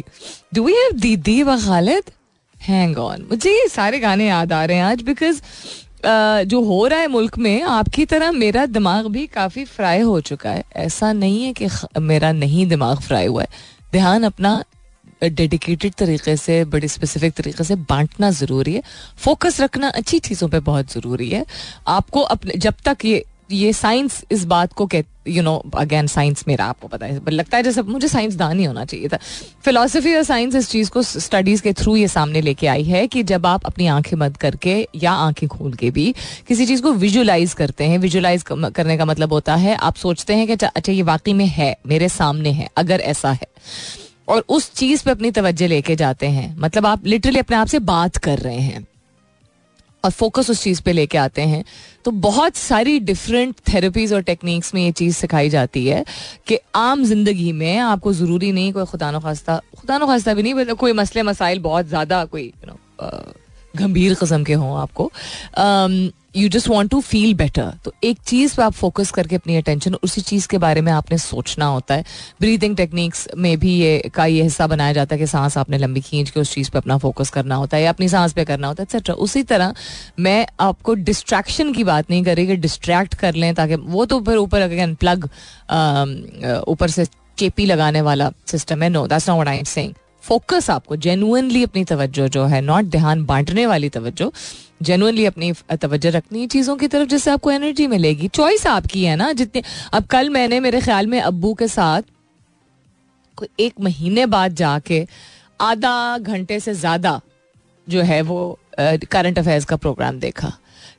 do 0.54 0.64
we 0.64 0.72
have 0.72 0.98
Didi 1.00 1.42
व 1.42 1.56
खालिद 1.64 2.10
हैंग 2.60 2.98
ऑन 2.98 3.26
मुझे 3.30 3.50
ये 3.50 3.68
सारे 3.68 3.98
गाने 3.98 4.26
याद 4.28 4.52
आ 4.52 4.64
रहे 4.64 4.76
हैं 4.76 4.84
आज 4.84 5.02
बिकॉज़ 5.02 5.40
जो 6.06 6.60
हो 6.64 6.86
रहा 6.86 7.00
है 7.00 7.08
मुल्क 7.08 7.38
में, 7.38 7.62
आपकी 7.62 8.04
तरह 8.06 8.32
मेरा 8.32 8.64
दिमाग 8.66 9.06
भी 9.06 9.26
काफ़ी 9.26 9.64
फ्राई 9.64 10.00
हो 10.00 10.20
चुका 10.20 10.50
है। 10.50 10.64
ऐसा 10.76 11.12
नहीं 11.12 11.42
है 11.44 11.52
कि 11.52 11.68
मेरा 12.00 12.32
नहीं 12.32 12.66
दिमाग 12.66 13.00
फ्राई 13.00 13.26
हुआ 13.26 13.42
है। 13.42 13.48
ध्यान 13.92 14.24
अपना 14.24 14.62
डेडिकेटेड 15.24 15.94
तरीके 15.94 16.36
से, 16.36 16.64
बड़े 16.64 16.88
स्पेसिफिक 16.88 17.34
तरीके 17.34 17.64
से 17.64 17.74
बांटना 17.74 18.30
ज़रूरी 18.30 18.74
है। 18.74 18.82
फोकस 19.16 19.60
रखना 19.60 19.88
अच्छी 19.90 20.18
चीज़ों 20.18 20.48
पे 20.48 20.60
बहुत 20.60 20.92
ज़रूरी 20.92 21.28
है। 21.30 21.44
आपको 21.88 22.20
अपने 22.20 22.58
जब 22.58 22.74
तक 22.84 23.04
ये 23.04 23.24
ये 23.50 23.72
साइंस 23.72 24.22
इस 24.30 24.44
बात 24.44 24.72
को 24.72 24.86
कह 24.86 25.02
यू 25.28 25.42
नो 25.42 25.56
अगेन 25.74 26.06
साइंस 26.06 26.44
मेरा 26.48 26.64
आपको 26.64 26.88
पता 26.88 27.06
है 27.06 27.30
लगता 27.30 27.56
है 27.56 27.62
जैसे 27.62 27.82
मुझे 27.82 28.08
साइंस 28.08 28.34
दान 28.34 28.58
ही 28.58 28.64
होना 28.64 28.84
चाहिए 28.84 29.08
था। 29.08 29.18
फिलोसफी 29.64 30.14
और 30.14 30.22
साइंस 30.22 30.54
इस 30.54 30.70
चीज़ 30.70 30.90
को 30.90 31.02
स्टडीज़ 31.02 31.62
के 31.62 31.72
थ्रू 31.72 31.96
ये 31.96 32.08
सामने 32.08 32.40
लेके 32.40 32.66
आई 32.66 32.84
है 32.84 33.06
कि 33.06 33.22
जब 33.22 33.46
आप 33.46 33.66
अपनी 33.66 33.86
आँखें 33.86 34.18
बंद 34.18 34.36
करके 34.36 34.88
या 34.94 35.12
आँखें 35.12 35.48
खोल 35.48 35.72
के 35.72 35.90
भी 35.90 36.14
किसी 36.48 36.66
चीज़ 36.66 36.82
को 36.82 36.92
विजुलाइज 36.92 37.54
करते 37.54 37.84
हैं 37.84 37.98
विजुलाइज 37.98 38.44
करने 38.52 38.96
का 38.98 39.04
मतलब 39.04 39.32
होता 39.32 39.54
है 39.54 39.76
आप 39.76 39.96
सोचते 39.96 40.34
हैं 40.34 40.46
कि 40.46 40.52
अच्छा, 40.52 40.66
अच्छा 40.66 40.92
ये 40.92 41.02
वाकई 41.02 41.32
में 41.32 41.46
है 41.46 41.76
मेरे 41.86 42.08
सामने 42.08 42.50
है 42.50 42.68
अगर 42.76 43.00
ऐसा 43.00 43.32
है। 43.32 43.46
और 44.28 44.44
उस 44.48 44.72
चीज़ 44.74 45.04
पे 45.04 45.10
अपनी 45.10 45.30
तवज्जो 45.30 45.66
लेके 45.66 45.96
जाते 45.96 46.26
हैं 46.26 46.54
मतलब 46.58 46.86
आप 46.86 47.06
लिटरली 47.06 47.38
अपने 47.38 47.56
आप 47.56 47.66
से 47.66 47.78
बात 47.78 48.16
कर 48.16 48.38
रहे 48.38 48.60
हैं। 48.60 48.86
और 50.04 50.10
फोकस 50.10 50.50
उस 50.50 50.62
चीज़ 50.62 50.82
पे 50.82 50.92
लेके 50.92 51.18
आते 51.18 51.42
हैं। 51.42 51.64
तो 52.04 52.10
बहुत 52.10 52.56
सारी 52.56 52.98
डिफरेंट 53.00 53.54
थेरेपीज 53.72 54.12
और 54.12 54.22
टेक्निक्स 54.22 54.74
में 54.74 54.82
ये 54.82 54.90
चीज़ 54.92 55.16
सिखाई 55.16 55.48
जाती 55.48 55.86
है 55.86 56.04
कि 56.46 56.58
आम 56.74 57.04
ज़िंदगी 57.04 57.52
में 57.52 57.78
आपको 57.78 58.12
ज़रूरी 58.12 58.52
नहीं 58.52 58.72
कोई 58.72 58.84
खुदा 58.84 59.10
नखास्ता 59.10 59.56
खास्ता, 59.56 59.80
खुदा 59.80 59.96
नखास्ता 59.96 60.12
खास्ता 60.12 60.34
भी 60.34 60.42
नहीं 60.42 60.54
मतलब 60.54 60.76
कोई 60.76 60.92
मसले 60.92 61.22
मसाइल 61.22 61.58
बहुत 61.60 61.86
ज़्यादा 61.86 62.24
कोई 62.24 62.42
यू 62.42 62.66
नो 62.66 62.78
गंभीर 63.76 64.14
कस्म 64.14 64.44
के 64.44 64.52
हों 64.52 64.76
आपको। 64.78 65.10
You 66.36 66.48
just 66.48 66.68
want 66.68 66.90
to 66.90 67.00
feel 67.00 67.34
better 67.34 67.72
तो 67.84 67.92
एक 68.04 68.18
चीज़ 68.26 68.56
पे 68.56 68.62
आप 68.62 68.72
फोकस 68.72 69.10
करके 69.10 69.36
अपनी 69.36 69.56
अटेंशन 69.56 69.94
उसी 70.04 70.20
चीज़ 70.20 70.48
के 70.48 70.58
बारे 70.58 70.80
में 70.80 70.90
आपने 70.92 71.18
सोचना 71.18 71.66
होता 71.66 71.94
है। 71.94 72.04
ब्रीदिंग 72.40 72.76
टेक्निक्स 72.76 73.28
में 73.36 73.58
भी 73.58 73.72
ये 73.72 74.10
का 74.14 74.26
ये 74.26 74.42
हिस्सा 74.42 74.66
बनाया 74.66 74.92
जाता 74.92 75.14
है 75.14 75.18
कि 75.18 75.26
सांस 75.26 75.56
आपने 75.58 75.78
लंबी 75.78 76.00
खींच 76.00 76.30
के 76.30 76.40
उस 76.40 76.54
चीज़ 76.54 76.70
पे 76.70 76.78
अपना 76.78 76.98
फोकस 76.98 77.30
करना 77.30 77.54
होता 77.54 77.76
है, 77.76 77.82
या 77.82 77.90
अपनी 77.90 78.08
सांस 78.08 78.32
पे 78.32 78.44
करना 78.44 78.68
होता 78.68 78.82
है 78.82 78.84
एक्सेट्रा 78.84 79.14
उसी 79.16 79.42
तरह 79.44 79.74
मैं 80.18 80.46
आपको 80.60 80.94
डिस्ट्रैक्शन 80.94 81.72
की 81.72 81.84
बात 81.84 82.10
नहीं 82.10 82.24
करी 82.24 82.46
कि 82.46 82.56
डिस्ट्रैक्ट 82.58 83.14
कर 83.14 83.34
लें 83.34 83.54
ताकि 83.54 83.74
वो 83.74 84.04
तो 84.04 84.20
फिर 84.20 84.36
ऊपर 84.36 84.60
अगेन 84.60 84.94
प्लग 84.94 85.28
ऊपर 86.68 86.90
से 86.90 87.06
चेपी 87.38 87.66
लगाने 87.66 88.00
वाला 88.00 88.30
सिस्टम 88.46 88.82
है। 88.82 88.88
No 88.88 89.06
that's 89.06 89.28
not 89.30 89.48
I 89.48 89.56
am 89.56 89.64
saying 89.64 89.94
focus 90.26 90.70
आपको 90.70 90.96
जेनुअनली 90.98 91.62
अपनी 91.64 91.84
तवज्जो 91.84 92.26
जो 92.28 92.44
है 92.46 92.60
नॉट 92.62 92.84
ध्यान 92.90 93.24
बांटने 93.24 93.66
वाली 93.66 93.88
तवज्जो 93.88 94.32
जेनुअनली 94.82 95.24
अपनी 95.26 95.52
तवज्जो 95.72 96.10
रखनी 96.10 96.46
चीज़ों 96.46 96.76
की 96.76 96.88
तरफ़ 96.88 97.08
जिससे 97.08 97.30
आपको 97.30 97.50
एनर्जी 97.50 97.86
मिलेगी। 97.86 98.28
चॉइस 98.28 98.66
आपकी 98.66 99.04
है 99.04 99.16
ना, 99.16 99.32
जितनी, 99.32 99.62
अब 99.92 100.06
कल 100.06 100.30
मैंने, 100.30 100.60
मेरे 100.60 100.80
ख्याल 100.80 101.06
में 101.06 101.20
अबू 101.20 101.54
के 101.54 101.68
साथ 101.68 102.02
कोई 103.38 103.48
एक 103.60 103.80
महीने 103.80 104.26
बाद 104.26 104.54
जाके 104.54 105.06
आधा 105.60 106.18
घंटे 106.18 106.60
से 106.60 106.74
ज़्यादा 106.74 107.20
जो 107.86 108.02
है 108.02 108.20
वो 108.22 108.58
करंट 108.80 109.38
अफेयर्स 109.38 109.64
का 109.64 109.76
प्रोग्राम 109.76 110.18
देखा। 110.20 110.52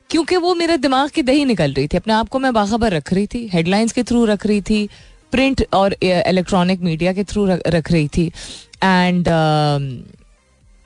क्योंकि 0.09 0.37
वो 0.37 0.53
मेरे 0.55 0.77
दिमाग 0.77 1.09
की 1.09 1.21
दही 1.21 1.45
निकल 1.45 1.73
रही 1.73 1.87
थी। 1.87 1.97
अपने 1.97 2.13
आप 2.13 2.29
को 2.29 2.39
मैं 2.39 2.53
बाखबर 2.53 2.91
रख 2.91 3.13
रही 3.13 3.27
थी 3.27 3.47
हेडलाइंस 3.47 3.91
के 3.91 4.03
थ्रू 4.03 4.23
रख 4.25 4.45
रही 4.45 4.61
थी 4.61 4.87
प्रिंट 5.31 5.65
और 5.73 5.95
इलेक्ट्रॉनिक 6.03 6.81
मीडिया 6.81 7.13
के 7.13 7.23
थ्रू 7.23 7.45
रख 7.49 7.91
रही 7.91 8.07
थी। 8.07 8.31
एंड 8.83 9.27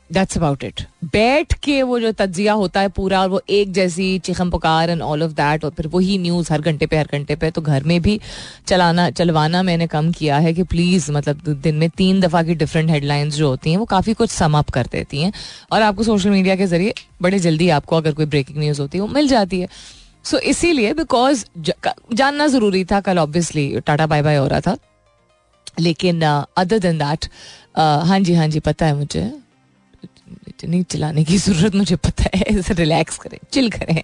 दैट्स 0.10 0.38
अबाउट 0.38 0.64
इट 0.64 0.82
बैठ 1.06 1.54
के 1.64 1.82
वो 1.84 2.00
जो 2.00 2.12
तजिया 2.12 2.54
होता 2.54 2.80
है 2.82 2.88
पूरा 2.90 3.20
और 3.22 3.30
वो 3.30 3.42
एक 3.50 3.72
जैसी 3.74 4.08
चिखम 4.20 4.50
पुकार 4.52 4.90
एंड 4.90 5.02
ऑल 5.02 5.24
ऑफ़ 5.24 5.32
दैट 5.32 5.64
और 5.66 5.72
फिर 5.72 5.88
वही 5.88 6.18
न्यूज़ 6.18 6.52
हर 6.54 6.62
घंटे 6.62 6.86
पे, 6.86 6.98
हर 6.98 7.08
घंटे 7.12 7.36
पे 7.36 7.52
तो 7.52 7.62
घर 7.62 7.84
में 7.84 8.02
भी 8.02 8.20
चलाना, 8.68 9.10
चलवाना 9.12 9.62
मैंने 9.64 9.88
कम 9.88 10.12
किया 10.12 10.38
है 10.38 10.54
कि 10.54 10.64
प्लीज़ 10.64 11.12
मतलब 11.12 11.48
दिन 11.62 11.76
में 11.76 11.90
तीन 11.90 12.20
दफ़ा 12.22 12.44
की 12.44 12.56
डिफरेंट 12.56 12.90
हेडलाइंस 12.90 13.36
जो 13.36 13.48
होती 13.48 13.72
हैं, 13.72 13.78
वो 13.78 13.86
काफ़ी 13.86 14.14
कुछ 14.14 14.30
सम 14.30 14.58
अप 14.58 14.70
कर 14.70 14.88
देती 14.92 15.22
हैं। 15.22 15.32
और 15.72 15.82
आपको 15.82 16.04
सोशल 16.04 16.30
मीडिया 16.30 16.56
के 16.56 16.68
ज़रिए 16.68 16.94
बड़े 17.22 17.40
जल्दी 17.40 17.70
आपको 17.70 17.98
अगर 17.98 18.14
कोई 18.14 18.26
ब्रेकिंग 18.26 18.58
न्यूज़ 18.58 18.82
होती 18.82 18.98
है, 18.98 19.02
वो 19.02 19.08
मिल 19.10 19.28
जाती 19.28 19.62
है। 19.62 19.68
सो 20.26 20.38
इसीलिए 20.52 20.94
बिकॉज़ 20.94 21.46
जानना 22.14 22.48
ज़रूरी 22.48 22.84
था 22.86 23.00
कल 23.02 23.20
ऑब्वियसली 23.20 23.80
टाटा 23.80 24.08
बाय 24.08 24.22
बाय 24.22 24.36
हो 24.36 24.48
रहा 24.48 24.62
था। 24.62 24.78
लेकिन 25.80 26.22
अदर 26.58 26.80
देन 26.80 26.98
दैट 26.98 27.26
हाँ 27.78 28.20
जी 28.20 28.34
हाँ 28.34 28.48
जी 28.48 28.60
पता 28.60 28.86
है 28.86 28.96
मुझे। 28.96 29.32
इतनी 30.48 30.82
चलाने 30.84 31.24
की 31.24 31.38
ज़रूरत 31.38 31.76
मुझे 31.76 31.96
पता 31.96 32.30
है। 32.36 32.62
रिलैक्स 32.72 33.18
करें 33.18 33.38
चिल 33.52 33.70
करें। 33.70 34.02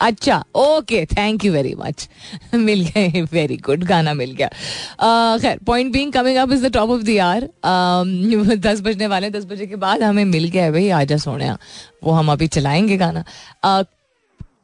अच्छा 0.00 0.36
okay 0.56 1.04
thank 1.06 1.44
you 1.44 1.52
very 1.52 1.74
much 1.78 2.08
मिल 2.54 2.84
गए 2.84 3.22
वेरी 3.32 3.56
गुड 3.56 3.82
गाना 3.84 4.14
मिल 4.14 4.30
गया। 4.32 4.48
Uh, 4.48 5.42
खैर 5.42 5.58
point 5.66 5.92
being 5.92 6.12
coming 6.12 6.36
up 6.36 6.52
is 6.52 6.66
the 6.66 6.72
top 6.74 6.90
of 6.90 7.02
the 7.02 7.18
hour 7.18 7.48
दस 8.56 8.80
बजने 8.80 9.06
वाले 9.06 9.30
दस 9.30 9.44
बजे 9.44 9.66
के 9.66 9.76
बाद 9.76 10.02
हमें 10.02 10.24
मिल 10.24 10.48
गया 10.48 10.64
है 10.64 10.72
भाई 10.72 10.88
आजा 11.00 11.16
सोने 11.16 11.50
वो 12.04 12.12
हम 12.12 12.32
अभी 12.32 12.46
चलाएँगे 12.48 12.96
गाना। 12.96 13.24
Uh, 13.64 13.84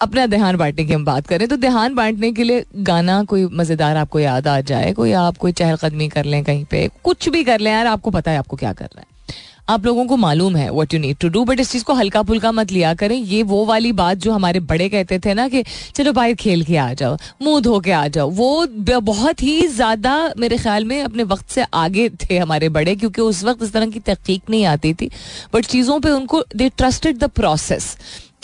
अपना 0.00 0.26
ध्यान 0.26 0.56
बांटने 0.56 0.84
की 0.84 0.92
हम 0.92 1.04
बात 1.04 1.26
करें 1.26 1.46
तो 1.48 1.56
ध्यान 1.56 1.94
बांटने 1.94 2.30
के 2.32 2.44
लिए 2.44 2.64
गाना 2.76 3.22
कोई 3.24 3.46
मज़ेदार 3.52 3.96
आपको 3.96 4.20
याद 4.20 4.48
आ 4.48 4.60
जाए, 4.60 4.92
कोई 4.92 5.12
आप 5.14 5.36
कोई 5.36 5.52
चहलकदमी 5.52 6.08
कर 6.08 6.24
लें 6.24 6.42
कहीं 6.44 6.64
पे, 6.64 6.88
कुछ 7.04 7.28
भी 7.28 7.44
कर 7.44 7.60
लें 7.60 7.70
यार, 7.72 7.86
आपको 7.86 8.10
पता 8.10 8.30
है 8.30 8.38
आपको 8.38 8.56
क्या 8.56 8.72
कर 8.72 8.84
रहा 8.84 9.00
है। 9.00 9.14
आप 9.68 9.86
लोगों 9.86 10.04
को 10.06 10.16
मालूम 10.16 10.56
है 10.56 10.68
what 10.70 10.92
you 10.94 11.00
need 11.00 11.16
to 11.20 11.28
do 11.28 11.44
but 11.44 11.60
इस 11.60 11.70
चीज़ 11.70 11.84
को 11.84 11.94
हल्का 11.94 12.22
फुल्का 12.22 12.50
मत 12.52 12.72
लिया 12.72 12.92
करें। 12.94 13.16
ये 13.16 13.42
वो 13.44 13.64
वाली 13.66 13.92
बात 13.92 14.18
जो 14.18 14.32
हमारे 14.32 14.60
बड़े 14.62 14.88
कहते 14.88 15.18
थे 15.18 15.34
ना 15.34 15.48
कि 15.48 15.62
चलो 15.94 16.12
बाहर 16.12 16.34
खेल 16.34 16.64
के 16.64 16.76
आ 16.76 16.92
जाओ, 16.92 17.16
मुँह 17.42 17.60
धो 17.60 17.80
के 17.80 17.92
आ 17.92 18.06
जाओ, 18.08 18.30
वो 18.30 18.66
बहुत 19.00 19.42
ही 19.42 19.66
ज़्यादा 19.68 20.32
मेरे 20.38 20.58
ख्याल 20.58 20.84
में 20.84 21.00
अपने 21.02 21.22
वक्त 21.24 21.48
से 21.50 21.64
आगे 21.74 22.08
थे 22.20 22.38
हमारे 22.38 22.68
बड़े, 22.68 22.94
क्योंकि 22.96 23.22
उस 23.22 23.42
वक्त 23.44 23.62
इस 23.62 23.72
तरह 23.72 23.86
की 23.86 24.00
तहकीक 24.00 24.50
नहीं 24.50 24.64
आती 24.66 24.94
थी 24.94 25.10
बट 25.54 25.64
चीज़ों 25.66 25.98
पर 26.00 26.10
उनको 26.10 26.44
दे 26.56 26.68
ट्रस्टेड 26.68 27.18
द 27.18 27.30
प्रोसेस 27.32 27.96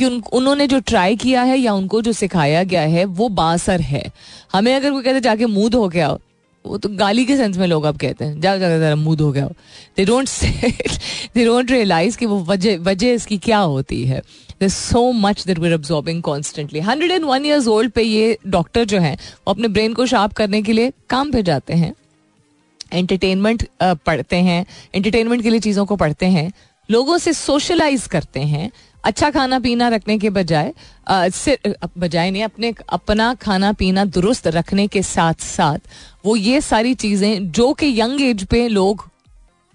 कि 0.02 0.06
उन, 0.06 0.22
उन्होंने 0.32 0.66
जो 0.66 0.78
ट्राई 0.80 1.16
किया 1.16 1.42
है 1.42 1.58
या 1.58 1.72
उनको 1.74 2.02
जो 2.02 2.12
सिखाया 2.14 2.62
गया 2.64 2.82
है 2.88 3.04
वो 3.06 3.28
बासर 3.30 3.80
है। 3.82 4.04
हमें 4.52 4.74
अगर 4.74 4.90
कोई 4.90 5.02
कहते 5.02 5.20
जाके 5.20 5.46
मुँह 5.46 5.68
धो 5.70 5.88
के 5.88 6.00
आओ 6.00 6.18
वो 6.64 6.76
तो 6.78 6.88
गाली 6.88 7.24
के 7.24 7.36
सेंस 7.36 7.56
में 7.56 7.66
लोग 7.66 7.84
अब 7.84 7.96
कहते 7.98 8.24
हैं 8.24 8.40
जाओ 8.40 8.58
जाकर 8.58 8.78
जरा 8.78 8.96
मुँह 8.96 9.16
धो 9.16 9.30
गया 9.32 9.46
they 9.96 10.04
don't 10.04 10.28
they 11.34 11.44
don't 11.44 11.70
realise 11.70 12.18
कि 12.18 12.26
वो 12.26 12.38
वजह 12.44 12.78
वजह 12.80 13.12
इसकी 13.12 13.38
क्या 13.38 13.58
होती 13.58 14.04
है। 14.06 14.22
So 14.62 15.00
much 15.12 15.44
that 15.46 15.58
we're 15.58 15.72
absorbing 15.72 16.22
constantly 16.22 16.80
hundred 16.80 17.10
and 17.10 17.24
one 17.24 17.46
years 17.46 17.66
old 17.68 17.92
पे 17.92 18.02
ये 18.02 18.36
डॉक्टर 18.46 18.84
जो 18.84 18.98
है 18.98 19.14
वो 19.14 19.52
अपने 19.52 19.68
ब्रेन 19.68 19.94
को 19.94 20.06
शार्प 20.06 20.32
करने 20.32 20.62
के 20.62 20.72
लिए 20.72 20.92
काम 21.10 21.30
पे 21.32 21.42
जाते 21.42 21.74
हैं। 21.74 21.94
एंटरटेनमेंट 22.92 23.66
पढ़ते 23.82 24.36
हैं। 24.36 24.64
एंटरटेनमेंट 24.94 25.42
के 25.42 25.50
लिए 25.50 25.60
चीज़ों 25.60 25.86
को 25.86 25.96
पढ़ते 25.96 26.26
हैं। 26.28 26.50
लोगों 26.88 27.18
से 27.18 27.32
सोशलाइज 27.32 28.06
करते 28.06 28.40
हैं। 28.40 28.70
अच्छा 29.04 29.30
खाना 29.30 29.58
पीना 29.58 29.88
रखने 29.88 30.18
के 30.18 30.30
बजाय 30.30 30.72
बजाय 31.98 32.30
नहीं 32.30 32.42
अपने 32.44 32.72
अपना 32.88 33.32
खाना 33.34 33.72
पीना 33.72 34.04
दुरुस्त 34.04 34.46
रखने 34.46 34.86
के 34.88 35.02
साथ 35.02 35.40
साथ 35.40 35.78
वो 36.24 36.36
ये 36.36 36.60
सारी 36.60 36.94
चीज़ें 36.94 37.50
जो 37.52 37.72
कि 37.72 38.00
यंग 38.00 38.20
एज 38.20 38.44
पे 38.44 38.66
लोग 38.68 39.08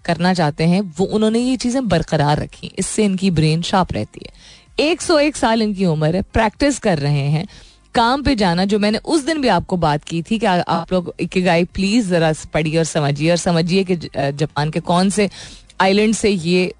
करना 0.04 0.32
चाहते 0.34 0.64
हैं 0.64 0.80
वो 0.98 1.06
उन्होंने 1.06 1.38
ये 1.38 1.56
चीज़ें 1.56 1.88
बरकरार 1.88 2.38
रखी 2.38 2.72
इससे 2.78 3.04
इनकी 3.04 3.30
ब्रेन 3.30 3.62
शार्प 3.62 3.92
रहती 3.92 4.20
है। 4.24 4.86
एक 4.88 5.02
सौ 5.02 5.18
एक 5.18 5.36
साल 5.36 5.62
इनकी 5.62 5.84
उम्र 5.86 6.14
है 6.16 6.22
प्रैक्टिस 6.22 6.78
कर 6.78 6.98
रहे 6.98 7.26
हैं। 7.30 7.46
काम 7.94 8.22
पे 8.22 8.34
जाना 8.36 8.64
जो 8.64 8.78
मैंने 8.78 8.98
उस 9.04 9.24
दिन 9.24 9.40
भी 9.40 9.48
आपको 9.48 9.76
बात 9.76 10.04
की 10.04 10.22
थी 10.22 10.38
कि 10.38 10.46
आ, 10.46 10.60
आप 10.60 10.92
लोग 10.92 11.14
इकिगाई 11.20 11.64
प्लीज़ 11.64 12.10
जरा 12.10 12.32
पढ़िए 12.54 12.78
और 12.78 12.84
समझिए 12.84 13.30
और 13.30 13.36
समझिए 13.36 13.84
कि 13.84 13.96
जापान 14.16 14.70
के 14.70 14.80
कौन 14.80 15.10
से 15.10 15.28
आइलैंड 15.80 16.14
से 16.14 16.30
ये 16.30 16.72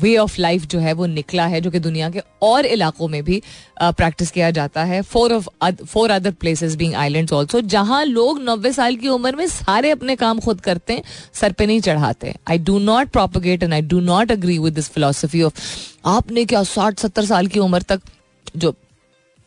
वे 0.00 0.16
ऑफ़ 0.16 0.40
लाइफ 0.40 0.66
जो 0.66 0.78
है 0.78 0.92
वो 0.92 1.06
निकला 1.08 1.46
है, 1.46 1.60
जो 1.60 1.70
कि 1.70 1.78
दुनिया 1.80 2.10
के 2.10 2.20
और 2.42 2.66
इलाकों 2.66 3.08
में 3.08 3.22
भी 3.24 3.40
प्रैक्टिस 3.80 4.30
किया 4.30 4.50
जाता 4.52 4.84
है। 4.84 5.00
Four 5.04 5.32
of 5.32 5.48
four 5.84 6.10
other 6.10 6.30
places 6.32 6.74
being 6.76 6.94
islands 6.96 7.32
also 7.32 7.60
जहाँ 7.68 8.04
लोग 8.04 8.40
नब्बे 8.42 8.72
साल 8.72 8.96
की 8.96 9.08
उम्र 9.08 9.36
में 9.36 9.46
सारे 9.48 9.90
अपने 9.90 10.16
काम 10.16 10.40
खुद 10.40 10.60
करते 10.60 10.92
हैं, 10.92 11.02
सर 11.34 11.52
पे 11.52 11.66
नहीं 11.66 11.80
चढ़ाते। 11.80 12.34
I 12.50 12.58
do 12.60 12.78
not 12.80 13.10
propagate 13.10 13.62
and 13.62 13.72
I 13.72 13.82
do 13.82 14.00
not 14.02 14.32
agree 14.32 14.58
with 14.58 14.74
this 14.74 14.88
philosophy 14.90 15.42
of 15.42 15.60
आपने 16.06 16.44
क्या 16.44 16.62
साठ, 16.64 16.98
सत्तर 16.98 17.24
साल 17.24 17.46
की 17.46 17.58
उम्र 17.60 17.82
तक 17.82 18.00
जो, 18.56 18.74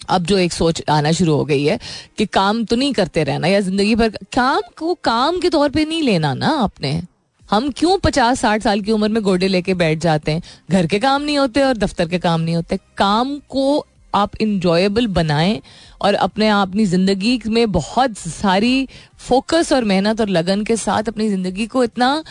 अब 0.10 0.26
जो 0.26 0.38
एक 0.38 0.54
सोच 0.54 0.82
आना 0.90 1.12
शुरू 1.12 1.36
हो 1.36 1.46
गई 1.46 1.64
है 1.64 1.80
कि 2.18 2.26
काम 2.28 2.64
तो 2.66 2.76
नहीं 2.76 2.94
करते 2.94 3.24
रहना 3.24 3.48
या 3.48 3.60
ज़िंदगी 3.62 3.96
भर, 3.96 4.10
काम 4.34 4.62
को, 4.78 4.94
काम 5.04 5.40
के 5.40 5.50
तौर 5.50 5.70
पे 5.70 5.86
नहीं 5.86 6.02
लेना 6.02 6.34
ना 6.34 6.50
आपने। 6.60 7.02
हम 7.50 7.70
क्यों 7.72 7.98
पचास, 7.98 8.40
साठ 8.40 8.62
साल 8.62 8.82
की 8.82 8.92
उम्र 8.92 9.10
में 9.10 9.22
गोडे 9.24 9.48
लेके 9.48 9.74
बैठ 9.74 10.00
जाते 10.00 10.32
हैं? 10.32 10.42
घर 10.72 10.88
के 10.88 11.00
काम 11.00 11.22
नहीं 11.22 11.38
होते 11.38 11.62
और 11.62 11.78
दफ्तर 11.78 12.08
के 12.08 12.20
काम 12.20 12.42
नहीं 12.42 12.56
होते। 12.56 12.78
काम 12.98 13.38
को 13.50 13.86
आप 14.16 14.36
इंजॉयबल 14.42 15.08
बनाएँ 15.08 15.62
और 16.02 16.14
अपने 16.14 16.48
आप 16.48 16.68
अपनी 16.70 16.86
ज़िंदगी 16.86 17.40
में 17.48 17.72
बहुत 17.72 18.18
सारी 18.18 18.88
फोकस 19.18 19.74
और 19.74 19.84
मेहनत 19.84 20.22
और 20.22 20.30
लगन 20.30 20.64
के 20.64 20.76
साथ 20.76 21.08
अपनी 21.08 21.30
ज़िंदगी 21.30 21.68
को 21.68 21.84
इतना 21.84 22.24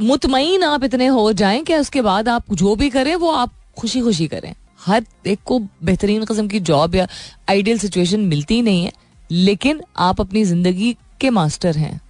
मुतमिन 0.00 0.62
आप 0.62 0.84
इतने 0.84 1.06
हो 1.06 1.32
जाएँ 1.32 1.62
कि 1.62 1.74
उसके 1.74 2.02
बाद 2.02 2.28
आप 2.28 2.54
जो 2.54 2.76
भी 2.76 2.90
करें, 2.90 3.14
वो 3.14 3.30
आप 3.30 3.52
खुशी 3.78 4.00
खुशी 4.00 4.26
करें। 4.28 4.54
हर 4.80 5.04
एक 5.26 5.38
को 5.44 5.58
बेहतरीन 5.84 6.24
कस्म 6.24 6.48
की 6.48 6.60
जॉब 6.60 6.94
या 6.94 7.06
आइडियल 7.50 7.78
सिचुएशन 7.78 8.20
मिलती 8.20 8.62
नहीं 8.62 8.84
है, 8.84 8.92
लेकिन 9.30 9.80
आप 9.98 10.20
अपनी 10.20 10.44
ज़िंदगी 10.44 10.96
के 11.20 11.30
मास्टर 11.30 11.76
हैं। 11.76 12.00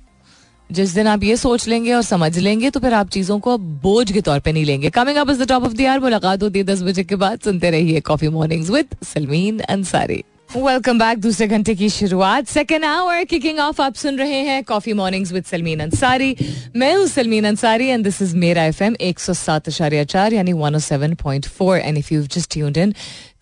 जिस 0.70 0.94
दिन 0.94 1.06
आप 1.06 1.22
ये 1.24 1.36
सोच 1.36 1.66
लेंगे 1.68 1.92
और 1.94 2.02
समझ 2.02 2.36
लेंगे 2.38 2.70
तो 2.70 2.80
फिर 2.80 2.94
आप 2.94 3.08
चीज़ों 3.10 3.38
को 3.40 3.56
बोझ 3.58 4.10
के 4.12 4.20
तौर 4.20 4.40
पे 4.40 4.52
नहीं 4.52 4.64
लेंगे। 4.64 4.90
Coming 4.90 5.16
up 5.18 5.30
is 5.30 5.42
the 5.42 5.48
top 5.48 5.64
of 5.64 5.72
the 5.72 5.80
hour 5.80 6.00
मुलाकात 6.00 6.42
होती 6.42 6.58
है 6.58 6.64
दस 6.64 6.82
बजे 6.82 7.04
के 7.04 7.16
बाद। 7.16 7.40
सुनते 7.40 7.70
रहिए 7.70 8.00
coffee 8.02 8.28
mornings 8.28 8.70
with 8.70 8.96
Salmeen 9.04 9.60
Ansari 9.60 10.22
welcome 10.56 10.98
back 10.98 11.18
दूसरे 11.20 11.46
घंटे 11.48 11.74
की 11.74 11.88
शुरुआत। 11.90 12.46
सेकेंड 12.48 12.84
आवर 12.84 13.24
किकिंग 13.24 13.58
ऑफ़ 13.58 13.80
आप 13.82 13.94
सुन 13.94 14.18
रहे 14.18 14.40
हैं 14.42 14.62
coffee 14.64 14.92
mornings 14.92 15.32
with 15.32 15.44
Salmeen 15.44 15.80
Ansari 15.80 16.36
मैं 16.76 16.94
हूँ 16.96 17.06
सलमीन 17.08 17.44
अंसारी 17.46 17.86
एंड 17.86 18.04
दिस 18.04 18.20
इज़ 18.22 18.36
मेरा 18.36 18.64
एफ़ 18.64 18.82
एम 18.84 18.96
एक 19.00 19.20
सौ 19.20 19.32
सात 19.34 19.68
अशारिया 19.68 20.04
चार, 20.04 20.34
यानी 20.34 20.52
one 20.52 20.74
O 20.74 20.78
seven 20.80 21.14
point 21.22 21.46
four 21.48 21.78
and 21.78 21.98
if 21.98 22.12
you 22.14 22.22
just 22.24 22.52
tuned 22.52 22.78
in 22.78 22.92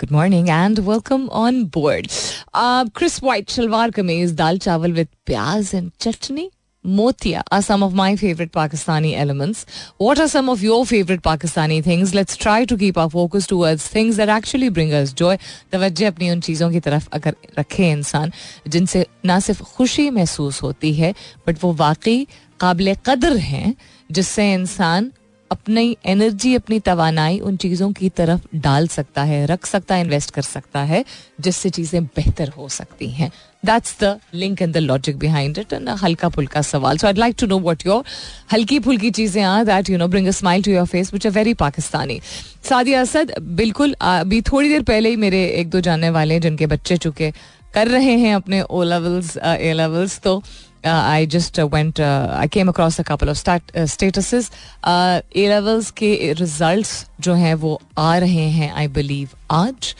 good 0.00 0.12
morning 0.12 0.48
and 0.48 0.78
welcome 0.80 1.28
on 1.28 1.62
board 1.74 2.06
crisp 2.96 3.22
white 3.24 3.50
shalwar 3.50 3.90
kameez, 3.90 4.32
dal, 4.32 4.58
chawal 4.58 4.92
with 4.92 5.08
pyaz 5.26 5.70
and 5.74 5.90
chutney. 6.00 6.50
Motia 6.87 7.42
are 7.53 7.61
some 7.61 7.83
of 7.83 7.94
my 7.94 8.16
favourite 8.16 8.51
Pakistani 8.53 9.12
elements 9.14 9.66
what 10.01 10.20
are 10.20 10.27
some 10.27 10.51
of 10.51 10.64
your 10.64 10.85
favourite 10.87 11.20
Pakistani 11.20 11.81
things 11.83 12.14
let's 12.14 12.38
try 12.38 12.66
to 12.66 12.77
keep 12.77 12.99
our 12.99 13.09
focus 13.09 13.49
towards 13.59 13.94
things 13.94 14.16
that 14.16 14.29
actually 14.29 14.70
bring 14.70 14.92
us 14.92 15.14
joy 15.14 15.38
तवज्जे 15.73 16.07
अपनी 16.07 16.31
उन 16.31 16.40
चीज़ों 16.40 16.70
की 16.70 16.81
तरफ़ 16.81 17.09
अगर 17.12 17.35
रखे 17.59 17.90
इंसान 17.90 18.33
जिनसे 18.68 19.07
ना 19.25 19.40
सिर्फ़ 19.40 19.62
खुशी 19.77 20.09
महसूस 20.11 20.62
होती 20.62 20.94
है 20.94 21.14
बट 21.47 21.64
वो 21.64 21.73
वाकई 21.75 22.27
काबिल 22.61 22.94
कदर 23.07 23.37
हैं 23.37 23.75
जिससे 24.11 24.53
इंसान 24.53 25.12
अपनी 25.51 25.97
एनर्जी 26.07 26.55
अपनी 26.55 26.79
तोानाई 26.81 27.38
उन 27.40 27.57
चीज़ों 27.57 27.90
की 27.92 28.09
तरफ़ 28.11 28.47
डाल 28.59 28.87
सकता 28.88 29.23
है 29.23 29.44
रख 29.47 29.66
सकता 29.66 29.94
है 29.94 30.01
इन्वेस्ट 30.01 30.31
कर 30.31 30.42
सकता 30.42 30.83
है 30.83 31.05
जिससे 31.40 31.70
चीज़ें 31.70 32.05
बेहतर 32.07 32.49
हो 32.49 32.68
सकती 32.68 33.09
हैं 33.11 33.31
that's 33.64 33.96
the 34.03 34.18
link 34.35 34.62
and 34.62 34.74
the 34.74 34.79
logic 34.79 35.18
behind 35.18 35.59
it 35.59 35.72
and 35.72 35.88
हल्का 36.03 36.29
फुल्का 36.29 36.62
सवाल 36.62 36.98
so 36.98 37.07
I 37.07 37.12
like 37.16 37.37
to 37.40 37.46
know 37.46 37.59
what 37.61 37.87
your 37.87 38.05
हल्की 38.53 38.79
फुल्की 38.81 39.11
चीज़ें 39.18 39.42
are 39.44 39.64
that 39.64 39.90
you 39.90 39.98
know 39.98 40.09
bring 40.09 40.29
a 40.29 40.37
smile 40.40 40.62
to 40.62 40.70
your 40.72 40.87
face 40.87 41.12
which 41.14 41.27
are 41.27 41.33
very 41.33 41.55
Pakistani 41.64 42.20
Sadia 42.68 43.00
Asad 43.00 43.35
बिल्कुल 43.57 43.94
अभी 44.03 44.40
थोड़ी 44.53 44.68
देर 44.68 44.83
पहले 44.83 45.11
ही 45.11 45.16
मेरे 45.27 45.44
एक 45.61 45.70
दो 45.70 45.81
जानने 45.88 46.11
वाले 46.11 46.40
जिनके 46.40 46.66
बच्चे 46.66 46.96
चुके 46.96 47.33
कर 47.74 47.88
रहे 47.88 48.16
हैं 48.18 48.35
अपने 48.35 48.61
ओ 48.62 48.83
लेवल्स 48.83 49.37
ए 49.38 49.72
लेवल्स 49.77 50.18
तो 50.24 50.42
I 50.87 51.27
just 51.27 51.61
went 51.61 52.01
I 52.01 52.49
came 52.49 52.68
across 52.68 53.01
a 53.01 53.03
couple 53.03 53.29
of 53.29 53.37
statuses 53.85 54.51
A 55.37 55.49
levels 55.49 55.90
के 55.90 56.33
रिज़ल्ट 56.33 56.87
जो 57.20 57.35
हैं 57.35 57.55
वो 57.55 57.81
आ 57.99 58.18
रहे 58.18 58.49
हैं 58.49 58.73
आई 58.73 58.88
बिलीव 58.88 59.29
आज 59.51 59.94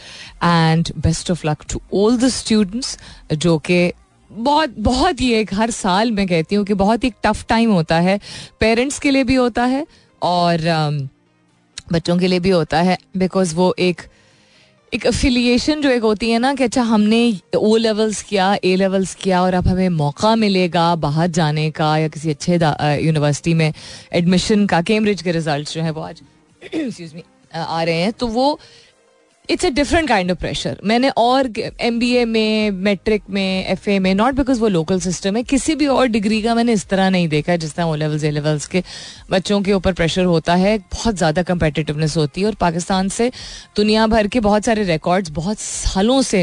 and 0.45 0.89
best 0.99 1.31
of 1.31 1.47
luck 1.47 1.65
to 1.73 1.81
all 1.95 2.19
the 2.19 2.29
students 2.29 2.99
जो 3.33 3.59
कि 3.59 3.93
बहुत 4.33 4.75
बहुत 4.79 5.21
ही 5.21 5.33
एक 5.33 5.55
हर 5.55 5.71
साल 5.71 6.11
मैं 6.11 6.27
कहती 6.27 6.55
हूँ 6.55 6.65
कि 6.65 6.75
बहुत 6.75 7.05
ही 7.05 7.11
टफ 7.11 7.47
टाइम 7.49 7.73
होता 7.73 7.97
है। 8.01 8.21
पेरेंट्स 8.61 8.99
के 8.99 9.11
लिए 9.11 9.25
भी 9.25 9.35
होता 9.35 9.65
है 9.65 9.87
और 10.23 10.57
um, 10.59 11.09
बच्चों 11.93 12.19
के 12.19 12.27
लिए 12.27 12.41
भी 12.41 12.51
होता 12.51 12.83
है 12.83 12.99
बिकॉज़ 13.17 13.55
वो 13.55 13.75
एक 13.79 14.03
एक 14.95 15.07
अफिलिएशन 15.07 15.81
जो 15.81 15.91
एक 15.91 16.03
होती 16.03 16.31
है 16.31 16.39
ना 16.39 16.55
कि 16.55 16.65
अच्छा 16.65 16.83
हमने 16.83 17.19
ओ 17.57 17.77
लेवल्स 17.77 18.23
किया 18.23 18.55
ए 18.65 18.75
लेवल्स 18.77 19.15
किया 19.15 19.43
और 19.43 19.55
अब 19.55 19.69
हमें 19.69 19.89
मौका 19.89 20.35
मिलेगा 20.37 20.95
बाहर 20.97 21.31
जाने 21.35 21.71
का 21.71 21.97
या 21.99 22.09
किसी 22.09 22.31
अच्छे 22.31 22.59
यूनिवर्सिटी 23.03 23.55
में 23.55 23.73
एडमिशन 24.13 24.67
का। 24.67 24.81
कैम्ब्रिज 24.83 25.23
के 25.23 25.33
रिज़ल्ट 25.33 25.73
जो 25.73 25.83
है 25.83 25.91
वो 25.91 26.01
आज 26.01 26.23
आ 27.55 27.83
रहे 27.83 27.95
हैं। 27.95 28.13
तो 28.13 28.27
वो 28.27 28.59
it's 29.51 29.65
a 29.65 29.69
different 29.69 30.09
kind 30.09 30.31
of 30.31 30.39
pressure 30.39 30.79
मैंने 30.85 31.09
और 31.19 31.51
एम 31.59 31.99
बी 31.99 32.11
ए 32.17 32.25
में 32.25 32.71
मेट्रिक 32.71 33.23
में 33.31 33.67
एफ़ 33.67 33.89
ए 33.91 33.99
में 33.99 34.15
नॉट 34.15 34.35
बिकॉज़ 34.35 34.61
वो 34.61 34.69
लोकल 34.69 35.01
सिस्टम 35.01 35.37
है, 35.37 35.43
किसी 35.43 35.75
भी 35.75 35.87
और 35.87 36.07
डिग्री 36.09 36.41
का 36.43 36.55
मैंने 36.55 36.73
इस 36.73 36.87
तरह 36.89 37.11
नहीं 37.11 37.29
देखा 37.29 37.57
जिस 37.57 37.75
तरह 37.75 37.85
ओ 37.85 37.95
लेवल्स 37.95 38.25
ए 38.25 38.31
लेवल्स 38.31 38.67
के 38.67 38.83
बच्चों 39.31 39.61
के 39.63 39.73
ऊपर 39.73 39.93
प्रेशर 39.93 40.25
होता 40.25 40.55
है। 40.55 40.77
बहुत 40.93 41.17
ज़्यादा 41.17 41.43
कंपेटिटिवनेस 41.43 42.17
होती 42.17 42.41
है 42.41 42.47
और 42.47 42.55
पाकिस्तान 42.61 43.09
से 43.09 43.31
दुनिया 43.77 44.07
भर 44.07 44.29
के 44.29 44.41
बहुत 44.41 44.65
सारे 44.65 44.85
रिकॉर्ड्स 44.85 45.31
बहुत 45.33 45.59
सालों 45.59 46.21
से 46.23 46.43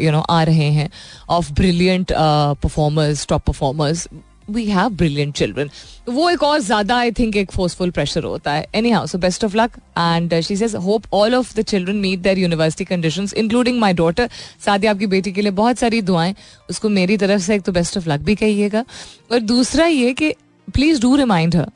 यू 0.00 0.10
नो 0.12 0.20
आ 0.20 0.42
रहे 0.42 0.70
हैं 0.72 0.88
of 1.30 1.52
brilliant 1.52 2.12
performers 2.12 3.26
top 3.28 3.42
performers 3.46 4.08
we 4.50 4.64
have 4.66 4.88
brilliant 4.90 5.34
children 5.36 5.70
वो 6.08 6.28
एक 6.30 6.42
और 6.42 6.60
ज़्यादा 6.60 6.96
आई 6.96 7.10
थिंक 7.12 7.36
एक 7.36 7.50
फोर्सफुल 7.52 7.90
प्रेशर 7.90 8.24
होता 8.24 8.52
है. 8.52 8.66
Anyhow 8.90 9.06
so 9.06 9.18
best 9.18 9.44
of 9.44 9.56
luck 9.56 9.76
and 9.98 10.40
she 10.40 10.56
says 10.56 10.74
hope 10.76 11.02
all 11.14 11.34
of 11.34 11.54
the 11.56 11.62
children 11.62 11.96
meet 11.96 12.20
their 12.20 12.38
university 12.38 12.84
condition 12.84 13.28
including 13.36 13.78
my 13.80 13.92
daughter 13.94 14.30
साथ 14.64 14.78
ही 14.78 14.86
आपकी 14.86 15.06
बेटी 15.06 15.32
के 15.32 15.42
लिए 15.42 15.50
बहुत 15.52 15.78
सारी 15.78 16.00
दुआएँ. 16.02 16.34
उसको 16.70 16.88
मेरी 16.88 17.16
तरफ़ 17.16 17.42
से 17.42 17.54
एक 17.54 17.62
तो 17.62 17.72
बेस्ट 17.72 17.98
ऑफ़ 17.98 18.08
लक 18.08 18.20
भी 18.20 18.34
कहिएगा. 18.34 18.84
और 19.32 19.38
दूसरा 19.40 19.86
ये 19.86 20.12
कि 20.12 20.34
please 20.68 21.00
do 21.02 21.14
remind 21.16 21.56
her 21.56 21.70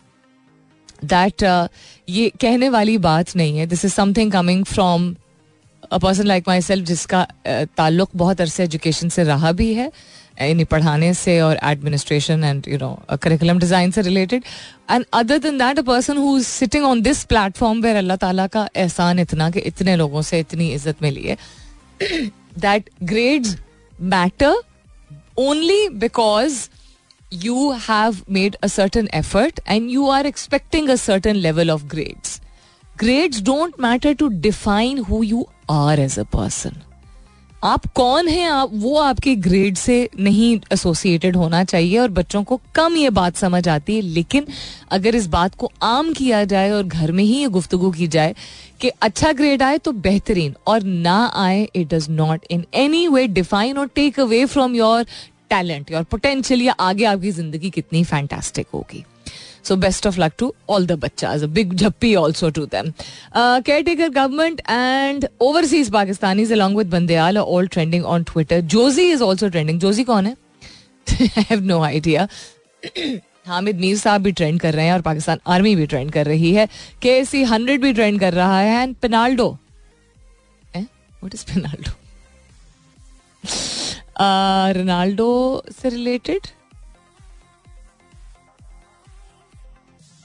that 1.04 1.42
ये 2.08 2.28
कहने 2.40 2.68
वाली 2.68 2.98
बात 3.00 3.36
नहीं 3.36 3.58
है. 3.58 3.66
This 3.66 3.84
is 3.84 3.92
something 3.92 4.32
coming 4.32 4.64
from 4.64 5.14
a 5.82 5.98
person 5.98 6.26
like 6.26 6.44
myself 6.60 6.84
जिसका 6.86 7.26
ताल्लुक 7.76 8.10
बहुत 8.16 8.40
अरसे 8.40 8.64
एजुकेशन 8.64 9.08
से 9.08 9.24
रहा 9.24 9.52
भी 9.52 9.72
है. 9.74 9.90
यानी 10.40 10.64
पढ़ाने 10.72 11.12
से 11.14 11.40
और 11.40 11.58
administration 11.64 12.44
and 12.44 12.68
you 12.68 12.78
know 12.78 13.18
curriculum 13.22 13.58
design 13.58 13.90
से 13.90 14.02
related 14.02 14.44
and 14.90 15.04
other 15.20 15.38
than 15.38 15.58
that 15.58 15.78
a 15.78 15.82
person 15.82 16.16
who 16.16 16.36
is 16.38 16.46
sitting 16.46 16.84
on 16.84 17.02
this 17.02 17.24
platform 17.32 17.80
where 17.82 17.96
अल्लाह 17.96 18.16
ताला 18.24 18.46
का 18.56 18.68
एहसान 18.76 19.18
इतना 19.18 19.50
कि 19.50 19.60
इतने 19.72 19.96
लोगों 19.96 20.22
से 20.30 20.40
इतनी 20.40 20.70
इज़्ज़त 20.72 21.02
मिली 21.02 21.22
है 21.22 21.36
that 22.58 22.90
grades 23.12 23.56
matter 24.14 24.56
only 25.40 25.88
because 25.98 26.66
you 27.44 27.70
have 27.88 28.16
made 28.30 28.56
a 28.64 28.66
certain 28.78 29.14
effort 29.14 29.60
and 29.68 29.90
you 29.90 30.08
are 30.10 30.26
expecting 30.26 30.90
a 30.90 30.98
certain 31.04 31.42
level 31.46 31.76
of 31.76 31.88
grades 31.94 32.40
Grades 32.96 33.42
don't 33.42 33.78
matter 33.78 34.14
to 34.14 34.30
define 34.30 34.96
who 34.98 35.22
you 35.22 35.44
are 35.68 36.00
as 36.00 36.16
a 36.16 36.24
person. 36.26 36.85
आप 37.64 37.86
कौन 37.86 38.28
हैं? 38.28 38.48
आप, 38.48 38.70
वो 38.72 38.96
आपके 38.98 39.34
grade 39.36 39.76
से 39.76 40.08
नहीं 40.20 40.58
associated 40.72 41.36
होना 41.36 41.62
चाहिए 41.64 41.98
और 41.98 42.08
बच्चों 42.10 42.42
को 42.44 42.60
कम 42.74 42.96
ये 42.96 43.10
बात 43.10 43.36
समझ 43.36 43.66
आती 43.68 43.94
है। 43.96 44.00
लेकिन 44.02 44.46
अगर 44.90 45.14
इस 45.14 45.26
बात 45.26 45.54
को 45.54 45.70
आम 45.82 46.12
किया 46.12 46.44
जाए 46.44 46.70
और 46.70 46.82
घर 46.82 47.12
में 47.12 47.22
ही 47.24 47.32
ये 47.32 47.48
गुफ्तगु 47.48 47.90
की 47.90 48.06
जाए 48.08 48.34
कि 48.80 48.88
अच्छा 48.88 49.32
ग्रेड 49.32 49.62
आए 49.62 49.78
तो 49.78 49.92
बेहतरीन 49.92 50.54
और 50.66 50.82
ना 50.82 51.18
आए 51.36 51.66
it 51.76 51.88
does 51.94 52.08
not 52.10 52.44
in 52.50 52.64
any 52.74 53.06
way 53.08 53.26
define 53.28 53.78
और 53.78 53.88
take 53.94 54.20
away 54.20 54.44
from 54.46 54.74
your 54.74 55.04
talent 55.50 55.94
और 55.94 56.02
पोटेंशियल 56.02 56.62
या 56.62 56.72
आगे 56.80 57.04
आपकी 57.04 57.30
ज़िंदगी 57.30 57.70
कितनी 57.70 58.04
फैंटास्टिक 58.04 58.66
होगी। 58.74 59.04
So 59.68 59.76
best 59.76 60.06
of 60.06 60.20
luck 60.20 60.32
to 60.38 60.52
all 60.70 60.86
the 60.86 60.92
बच्चा 61.04 61.34
big 61.58 61.74
jhappi 61.74 62.14
also 62.14 62.50
to 62.50 62.64
them 62.66 62.90
caretaker 63.82 64.08
government 64.08 64.60
and 64.70 65.28
overseas 65.42 65.90
Pakistani 65.92 66.44
along 66.52 66.78
with 66.78 66.90
Bandial 66.90 67.38
all 67.38 67.68
trending 67.68 68.04
on 68.04 68.24
Twitter 68.24 68.60
Joji 68.74 69.10
is 69.12 69.22
also 69.22 69.48
trending 69.48 69.80
Joji 69.80 70.04
कौन 70.04 70.26
है? 70.26 70.36
I 71.06 71.44
have 71.50 71.64
no 71.64 71.80
idea 71.82 72.28
Hamid 73.46 73.80
Mir 73.80 73.96
sahab 73.98 74.22
भी 74.22 74.32
trend 74.32 74.60
कर 74.60 74.74
रहे 74.74 74.86
हैं 74.86 74.92
और 74.92 75.02
Pakistan 75.02 75.38
army 75.46 75.74
भी 75.76 75.86
trend 75.86 76.10
कर 76.12 76.26
रही 76.26 76.52
है. 76.54 76.66
के 77.02 77.24
सी 77.24 77.42
हंड्रेड 77.44 77.82
भी 77.82 77.92
ट्रेंड 77.92 78.18
कर 78.20 78.34
रहा 78.34 78.58
है 78.60 78.82
and 78.82 78.94
Penaldo 79.02 79.48
what 81.22 81.34
is 81.34 81.44
Penaldo 81.46 81.90
Ronaldo 84.78 85.30
से 85.80 85.88
related 85.88 86.46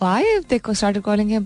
Why 0.01 0.21
if 0.37 0.47
they 0.47 0.59
started 0.73 1.03
calling 1.03 1.29
him? 1.29 1.45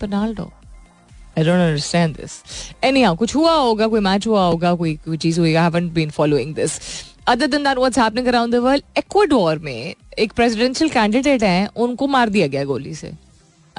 I 1.37 1.43
don't 1.43 1.59
understand 1.59 2.15
this. 2.15 2.35
Anyhow, 2.81 3.15
कुछ 3.17 3.35
हुआ 3.35 3.53
होगा 3.53 3.87
कोई 3.87 3.99
मैच 3.99 4.27
हुआ 4.27 4.45
होगा 4.45 4.73
कोई 4.75 4.93
कोई 5.05 5.17
चीज़ 5.17 5.39
हुई 5.39 5.53
I 5.55 5.63
haven't 5.67 5.93
been 5.93 6.11
following 6.17 6.53
this. 6.59 6.79
Other 7.27 7.47
than 7.47 7.63
that, 7.63 7.77
what's 7.77 7.97
happening 7.97 8.29
around 8.33 8.55
the 8.55 8.61
world? 8.65 8.83
Ecuador 9.01 9.57
में 9.63 9.95
एक 10.19 10.33
प्रेसिडेंशियल 10.33 10.89
कैंडिडेट 10.89 11.43
हैं 11.43 11.67
उनको 11.85 12.07
मार 12.07 12.29
दिया 12.29 12.47
गया 12.47 12.63
गोली 12.65 12.93
से 12.95 13.11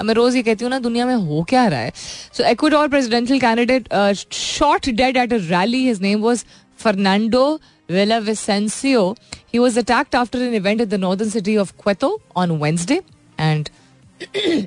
मैं 0.05 0.15
रोज 0.15 0.37
ये 0.37 0.43
कहती 0.43 0.65
हूँ 0.65 0.71
ना 0.71 0.79
दुनिया 0.79 1.07
में 1.07 1.15
हो 1.15 1.43
क्या 1.49 1.67
रहा 1.67 1.81
है 1.81 1.93
so 2.33 2.45
Ecuador 2.45 2.89
presidential 2.89 3.41
candidate 3.41 3.89
shot 4.33 4.89
dead 5.01 5.17
at 5.17 5.33
a 5.33 5.39
rally 5.51 5.87
his 5.87 6.03
name 6.03 6.23
was 6.23 6.45
Fernando 6.79 7.47
Villavicencio. 7.89 9.17
He 9.47 9.59
was 9.59 9.77
attacked 9.77 10.15
after 10.15 10.39
an 10.39 10.55
event 10.55 10.81
in 10.81 10.89
the 10.89 10.99
northern 10.99 11.31
city 11.31 11.57
of 11.57 11.77
Queto 11.79 12.21
on 12.35 12.59
Wednesday 12.59 13.01
and 13.39 13.71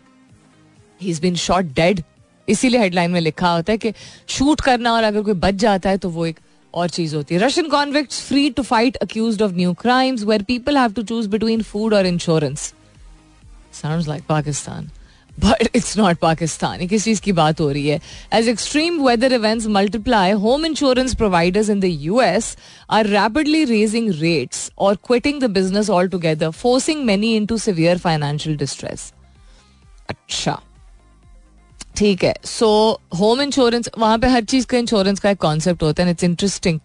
he's 1.01 1.19
been 1.19 1.37
shot 1.47 1.73
dead. 1.73 2.03
इसीलिए 2.47 2.79
headline 2.79 3.11
में 3.11 3.21
लिखा 3.21 3.49
होता 3.49 3.71
है 3.71 3.77
कि 3.77 3.91
shoot 4.27 4.61
करना 4.61 4.93
और 4.93 5.03
अगर 5.03 5.21
कोई 5.21 5.33
बच 5.33 5.53
जाता 5.53 5.89
है 5.89 5.97
तो 5.97 6.09
वो 6.09 6.25
एक 6.25 6.39
और 6.73 6.89
चीज़ 6.89 7.15
होती 7.15 7.35
है। 7.35 7.41
Russian 7.41 7.67
convicts 7.69 8.21
free 8.21 8.49
to 8.49 8.63
fight 8.63 8.95
accused 8.95 9.41
of 9.41 9.51
new 9.51 9.73
crimes 9.73 10.23
where 10.23 10.43
people 10.43 10.77
have 10.77 10.93
to 10.93 11.03
choose 11.03 11.27
between 11.29 11.61
food 11.61 11.93
और 11.93 12.05
insurance 12.05 12.73
sound 13.81 14.07
like 14.07 14.23
Pakistan 14.29 14.89
but 15.39 15.69
it's 15.75 15.97
not 15.97 16.17
Pakistan 16.17 16.87
किस 16.87 17.03
चीज़ 17.03 17.21
की 17.21 17.31
बात 17.31 17.61
हो 17.61 17.69
रही 17.71 17.87
है? 17.87 17.99
As 18.33 18.47
extreme 18.47 19.01
weather 19.07 19.33
events 19.33 19.67
multiply 19.67 20.31
home 20.31 20.65
insurance 20.65 21.15
providers 21.15 21.69
in 21.69 21.79
the 21.79 21.85
US 21.85 22.55
are 22.89 23.07
rapidly 23.07 23.63
raising 23.65 24.09
rates 24.09 24.71
और 24.77 24.95
quitting 24.95 25.41
the 25.41 25.49
business 25.51 25.89
altogether 26.09 26.49
forcing 26.49 27.03
many 27.05 27.35
into 27.45 27.57
severe 27.57 27.97
financial 27.97 28.57
distress 28.57 29.13
अच्छा। 30.09 30.59
ठीक 31.97 32.23
है। 32.23 32.33
सो 32.45 32.67
होम 33.19 33.41
इंश्योरेंस 33.41 33.89
वहाँ 33.99 34.17
पे 34.19 34.27
हर 34.27 34.43
चीज़ 34.43 34.65
का 34.67 34.77
इंश्योरेंस 34.77 35.19
का 35.19 35.29
एक 35.29 35.37
कॉन्सेप्ट 35.37 35.83
होता 35.83 36.03
है 36.03 36.11
इट्स 36.11 36.23
इंटरेस्टिंग 36.23 36.79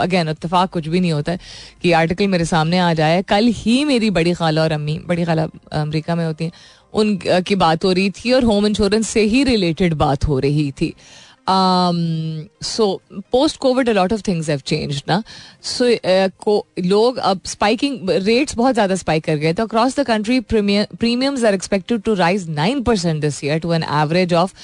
अगेन 0.00 0.28
इतफाक 0.28 0.70
कुछ 0.70 0.88
भी 0.88 1.00
नहीं 1.00 1.12
होता 1.12 1.32
है 1.32 1.38
कि 1.82 1.92
आर्टिकल 1.92 2.28
मेरे 2.28 2.44
सामने 2.44 2.78
आ 2.78 2.92
जाए। 2.94 3.22
कल 3.22 3.46
ही 3.46 3.84
मेरी 3.84 4.10
बड़ी 4.10 4.32
खाला 4.34 4.62
और 4.62 4.72
अम्मी, 4.72 4.98
बड़ी 5.06 5.24
खाला 5.24 5.46
अमेरिका 5.72 6.14
में 6.14 6.24
होती 6.26 6.44
हैं 6.44 6.52
उन 6.94 7.18
की 7.46 7.54
बात 7.54 7.84
हो 7.84 7.92
रही 7.92 8.10
थी 8.10 8.32
और 8.32 8.44
होम 8.44 8.66
इंश्योरेंस 8.66 9.08
से 9.08 9.20
ही 9.22 9.44
रिलेटेड 9.44 9.94
बात 9.94 10.24
हो 10.24 10.38
रही 10.38 10.70
थी। 10.72 10.94
So 11.48 12.86
post 13.32 13.56
Covid 13.56 13.88
a lot 13.88 14.12
of 14.12 14.22
things 14.28 14.48
have 14.50 14.60
change 14.66 15.02
ना 15.08 15.22
सो 15.62 16.62
लोग 16.80 17.16
अब 17.16 17.40
स्पाइकिंग 17.46 18.10
रेट्स 18.10 18.56
बहुत 18.56 18.74
ज़्यादा 18.74 18.94
स्पाइक 18.94 19.24
कर 19.24 19.36
गए 19.36 19.52
तो 19.52 19.66
across 19.66 19.98
the 20.00 20.04
country 20.06 20.40
premiums 20.50 21.44
are 21.44 21.54
expected 21.54 22.02
to 22.02 22.14
rise 22.14 22.48
nine 22.50 22.82
percent 22.82 23.20
this 23.20 23.42
year 23.44 23.58
to 23.58 23.72
an 23.72 23.82
average 23.82 24.34
of 24.34 24.54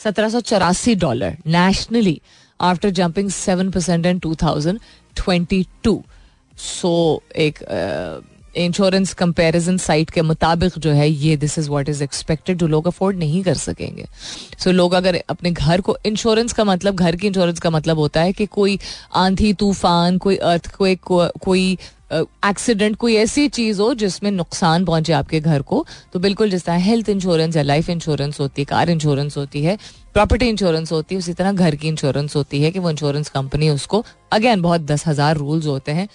सत्रह 0.00 0.28
सौ 0.28 0.40
चौरासी 0.40 0.94
dollar 0.94 1.36
nationally 1.48 2.20
after 2.60 2.90
jumping 2.90 3.30
seven 3.30 3.70
percent 3.70 4.06
in 4.06 4.18
two 4.18 4.34
thousand 4.42 4.80
twenty 5.16 5.66
two 5.84 6.02
so 6.58 7.22
एक 7.36 7.58
uh, 7.58 8.35
insurance 8.56 9.12
comparison 9.14 9.76
site 9.76 10.10
के 10.10 10.22
मुताबिक 10.22 10.78
जो 10.78 10.90
है 10.90 11.08
ये 11.08 11.36
this 11.36 11.58
is 11.58 11.70
what 11.70 11.88
is 11.88 12.02
expected 12.04 12.58
जो 12.58 12.66
लोग 12.66 12.86
अफोर्ड 12.86 13.18
नहीं 13.18 13.42
कर 13.42 13.54
सकेंगे। 13.54 14.06
सो 14.58 14.70
so, 14.70 14.76
लोग 14.76 14.92
अगर 14.94 15.22
अपने 15.28 15.50
घर 15.50 15.80
को 15.80 15.96
इंश्योरेंस 16.06 16.52
का 16.52 16.64
मतलब 16.64 16.94
घर 16.94 17.16
की 17.16 17.26
इंश्योरेंस 17.26 17.60
का 17.60 17.70
मतलब 17.70 17.98
होता 17.98 18.20
है 18.20 18.32
कि 18.32 18.46
कोई 18.46 18.78
आंधी 19.16 19.52
तूफ़ान 19.54 20.18
कोई 20.18 20.36
अर्थ 20.36 20.74
कोई 20.76 20.94
कोई 21.04 21.78
एक्सीडेंट 22.12 22.92
uh, 22.92 22.98
कोई 22.98 23.14
ऐसी 23.16 23.48
चीज़ 23.48 23.80
हो 23.80 23.94
जिसमें 23.94 24.30
नुकसान 24.30 24.84
पहुँचे 24.84 25.12
आपके 25.12 25.40
घर 25.40 25.62
को 25.62 25.84
तो 26.12 26.18
बिल्कुल 26.18 26.50
जिस 26.50 26.64
तरह 26.64 26.76
हेल्थ 26.76 27.08
इंश्योरेंस 27.08 27.56
या 27.56 27.62
लाइफ 27.62 27.88
इंश्योरेंस 27.90 28.38
होती 28.40 28.62
है 28.62 28.66
कार 28.66 28.90
इंश्योरेंस 28.90 29.36
होती 29.36 29.62
है 29.62 29.76
प्रॉपर्टी 30.14 30.48
इंश्योरेंस 30.48 30.92
होती 30.92 31.14
है 31.14 31.18
उसी 31.18 31.32
तरह 31.32 31.52
घर 31.52 31.74
की 31.74 31.88
इंश्योरेंस 31.88 32.36
होती 32.36 32.62
है 32.62 32.70
कि 32.70 32.78
वो 32.78 32.90
इंश्योरेंस 32.90 33.28
कंपनी 33.28 33.70
उसको 33.70 34.04
अगेन 34.32 34.62
बहुत 34.62 34.80
दस 34.80 35.06
हज़ार 35.06 35.36
रूल्स 35.36 35.66
होते 35.66 35.92
हैं। 35.92 36.08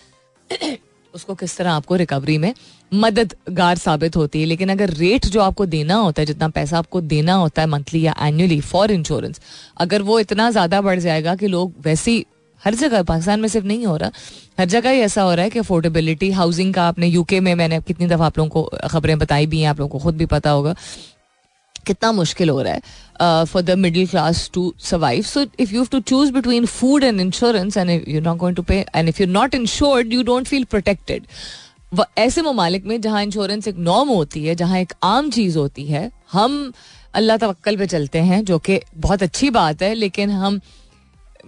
उसको 1.14 1.34
किस 1.36 1.56
तरह 1.58 1.72
आपको 1.72 1.96
रिकवरी 1.96 2.38
में 2.38 2.54
मददगार 2.92 3.78
साबित 3.78 4.16
होती 4.16 4.40
है? 4.40 4.46
लेकिन 4.46 4.70
अगर 4.70 4.90
रेट 4.90 5.26
जो 5.26 5.42
आपको 5.42 5.66
देना 5.66 5.96
होता 5.96 6.22
है, 6.22 6.26
जितना 6.26 6.48
पैसा 6.50 6.78
आपको 6.78 7.02
देना 7.04 7.34
होता 7.34 7.62
है 7.62 7.68
मंथली 7.68 8.02
या 8.02 8.16
एनुअली 8.22 8.60
फॉर 8.62 8.92
इंश्योरेंस 8.92 9.42
अगर 9.78 10.02
वो 10.02 10.20
इतना 10.20 10.50
ज़्यादा 10.52 10.82
बढ़ 10.82 11.00
जाएगा 11.00 11.36
कि 11.36 11.48
लोग 11.48 11.74
वैसे 11.82 12.24
हर 12.62 12.76
जगह, 12.76 13.04
पाकिस्तान 13.04 13.40
में 13.40 13.48
सिर्फ़ 13.48 13.68
नहीं 13.68 13.86
हो 13.86 13.96
रहा, 13.98 14.12
हर 14.60 14.66
जगह 14.66 14.90
ही 14.90 15.00
ऐसा 15.00 15.22
हो 15.22 15.34
रहा 15.34 15.44
है 15.44 15.50
कि 15.50 15.60
अफोर्डेबिलिटी 15.60 16.30
हाउसिंग 16.32 16.74
का 16.74 16.84
आपने 16.84 17.08
यूके 17.08 17.40
में 17.40 17.54
मैंने 17.56 17.80
कितनी 17.82 18.08
दफ़ा 18.08 18.26
आप 18.26 18.38
लोगों 18.38 18.50
को 18.62 18.88
खबरें 18.88 19.18
बताई 19.20 19.46
भी 19.46 19.62
हैं, 19.62 19.70
आप 19.70 19.80
लोगों 19.80 20.00
को 20.00 20.04
खुद 20.04 20.18
भी 20.18 20.26
पता 20.26 20.50
होगा 20.50 20.76
कितना 21.88 22.12
मुश्किल 22.12 22.50
हो 22.50 22.62
रहा 22.62 22.74
है 22.74 23.46
for 23.46 23.62
the 23.62 23.78
middle 23.80 24.08
class 24.08 24.50
to 24.54 24.74
survive 24.84 25.24
so 25.24 25.46
if 25.60 25.74
you 25.74 25.86
to 25.92 26.00
choose 26.02 26.32
between 26.34 26.66
food 26.66 27.04
and 27.04 27.22
insurance 27.22 27.78
and 27.78 27.90
you 28.08 28.22
not 28.22 28.38
going 28.38 28.56
to 28.56 28.64
pay 28.64 28.86
and 28.96 29.10
if 29.10 29.22
you 29.22 29.28
not 29.30 29.56
insured 29.56 30.14
you 30.14 30.24
don't 30.24 30.48
feel 30.48 30.64
protected 30.66 31.28
ऐसे 32.18 32.42
ममालिक 32.42 32.86
में 32.86 33.00
जहाँ 33.02 33.22
इंश्योरेंस 33.24 33.68
एक 33.68 33.78
norm 33.78 34.10
होती 34.10 34.44
है, 34.46 34.54
जहाँ 34.56 34.78
एक 34.80 34.94
आम 35.04 35.30
चीज़ 35.30 35.58
होती 35.58 35.86
है, 35.86 36.12
हम 36.32 36.72
अल्लाह 37.14 37.38
तवक्ल 37.38 37.78
पे 37.78 37.86
चलते 37.86 38.20
हैं, 38.20 38.44
जो 38.46 38.58
कि 38.60 38.80
बहुत 38.98 39.24
अच्छी 39.24 39.50
बात 39.50 39.82
है, 39.82 39.94
लेकिन 39.94 40.30
हम 40.32 40.60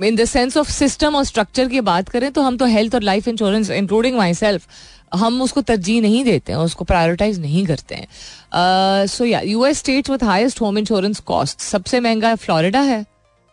in 0.04 0.15
the 0.15 0.26
sense 0.26 0.58
of 0.58 0.72
system 0.72 1.15
और 1.15 1.24
स्ट्रक्चर 1.24 1.67
की 1.69 1.82
बात 1.82 2.10
करें 2.10 2.32
तो 2.32 2.41
हम 2.41 2.58
तो 2.58 2.65
हेल्थ 2.65 2.96
और 2.96 3.04
life 3.04 3.28
insurance 3.28 3.69
including 3.72 4.17
my 4.17 4.34
self 4.34 4.67
हम 5.13 5.41
उसको 5.41 5.62
तरजीह 5.62 6.02
नहीं 6.02 6.23
देते 6.26 6.52
हैं, 6.52 6.60
उसको 6.60 6.86
प्रायोरिटाइज 6.86 7.39
नहीं 7.39 7.65
करते 7.65 7.95
हैं। 7.95 9.08
सो 9.08 9.26
या 9.26 9.39
US 9.41 9.80
state 9.80 10.10
with 10.10 10.23
highest 10.23 10.62
home 10.62 10.78
insurance 10.78 11.19
cost 11.21 11.60
सबसे 11.62 11.99
महँगा 11.99 12.36
फ्लोरिडा 12.36 12.82
है, 12.82 13.06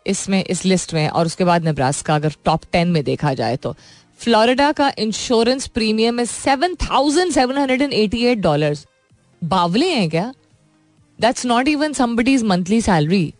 इसमें, 0.06 0.44
इस 0.44 0.64
लिस्ट 0.64 0.94
में, 0.94 1.08
और 1.08 1.26
उसके 1.26 1.44
बाद 1.44 1.64
नेब्रास्का 1.64 2.14
अगर 2.14 2.34
टॉप 2.44 2.60
टेन 2.72 2.88
में 2.88 3.02
देखा 3.04 3.34
जाए 3.34 3.56
तो। 3.56 3.74
फ्लोरिडा 4.20 4.70
का 4.72 4.92
इंश्योरेंस 4.98 5.66
प्रीमियम 5.68 6.18
है 6.18 6.24
seven 6.26 6.74
thousand 6.82 7.32
seven 7.32 7.58
hundred 7.58 7.82
and 7.82 7.92
eighty 7.94 8.24
eight 8.26 8.38
dollar 8.38 8.76
बावले 9.42 9.86
हैं 9.88 10.08
क्या? 10.10 10.32
That's 11.18 11.46
not 11.46 11.68
even 11.68 11.92
somebody's 11.92 12.42
monthly 12.44 12.80
salary 12.80 13.32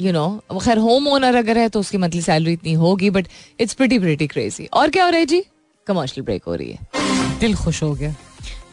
you 0.00 0.12
know 0.12 0.28
खैर 0.54 0.78
होम 0.78 1.08
ओनर 1.08 1.34
अगर 1.36 1.58
है 1.58 1.68
तो 1.68 1.80
उसकी 1.80 1.98
मंथली 1.98 2.22
सैलरी 2.22 2.52
इतनी 2.52 2.72
होगी 2.74 3.10
but 3.10 3.28
it's 3.60 3.74
pretty 3.74 3.98
pretty 3.98 4.26
crazy 4.26 4.66
और 4.66 4.90
क्या 4.90 5.04
हो 5.04 5.10
रहा 5.10 5.20
है 5.20 5.26
जी? 5.26 5.42
कमर्शियल 5.86 6.24
ब्रेक 6.24 6.44
हो 6.44 6.54
रही 6.54 6.70
है। 6.70 7.38
दिल 7.40 7.54
खुश 7.54 7.82
हो 7.82 7.92
गया। 7.92 8.14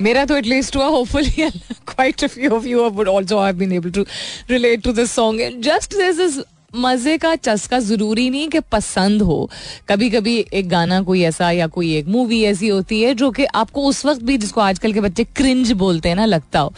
मेरा 0.01 0.25
तो 0.25 0.35
एटलीस्ट 0.37 0.75
हुआ 0.75 0.85
hopefully 0.85 1.49
quite 1.87 2.23
a 2.23 2.27
few 2.27 2.51
of 2.51 2.65
you 2.65 2.89
would 2.89 3.09
also 3.09 3.39
have 3.39 3.55
been 3.55 3.71
able 3.73 3.91
to 3.91 4.05
relate 4.49 4.83
to 4.83 4.91
this 4.93 5.11
song 5.11 5.61
just 5.61 5.95
this 5.97 6.19
is 6.19 6.39
मज़े 6.75 7.17
का 7.17 7.33
चस्का 7.35 7.79
ज़रूरी 7.79 8.29
नहीं 8.29 8.47
कि 8.49 8.59
पसंद 8.71 9.21
हो। 9.21 9.49
कभी 9.89 10.09
कभी 10.09 10.37
एक 10.53 10.67
गाना 10.69 11.01
कोई 11.03 11.21
ऐसा 11.23 11.49
या 11.51 11.67
कोई 11.67 11.93
एक 11.97 12.07
मूवी 12.07 12.41
ऐसी 12.43 12.67
होती 12.67 13.01
है 13.01 13.13
जो 13.13 13.29
कि 13.31 13.45
आपको 13.45 13.83
उस 13.83 14.05
वक्त 14.05 14.21
भी 14.23 14.37
जिसको 14.37 14.61
आजकल 14.61 14.93
के 14.93 15.01
बच्चे 15.01 15.23
क्रिंज 15.23 15.71
बोलते 15.71 16.09
हैं 16.09 16.15
ना 16.15 16.25
लगता 16.25 16.59
हो। 16.59 16.73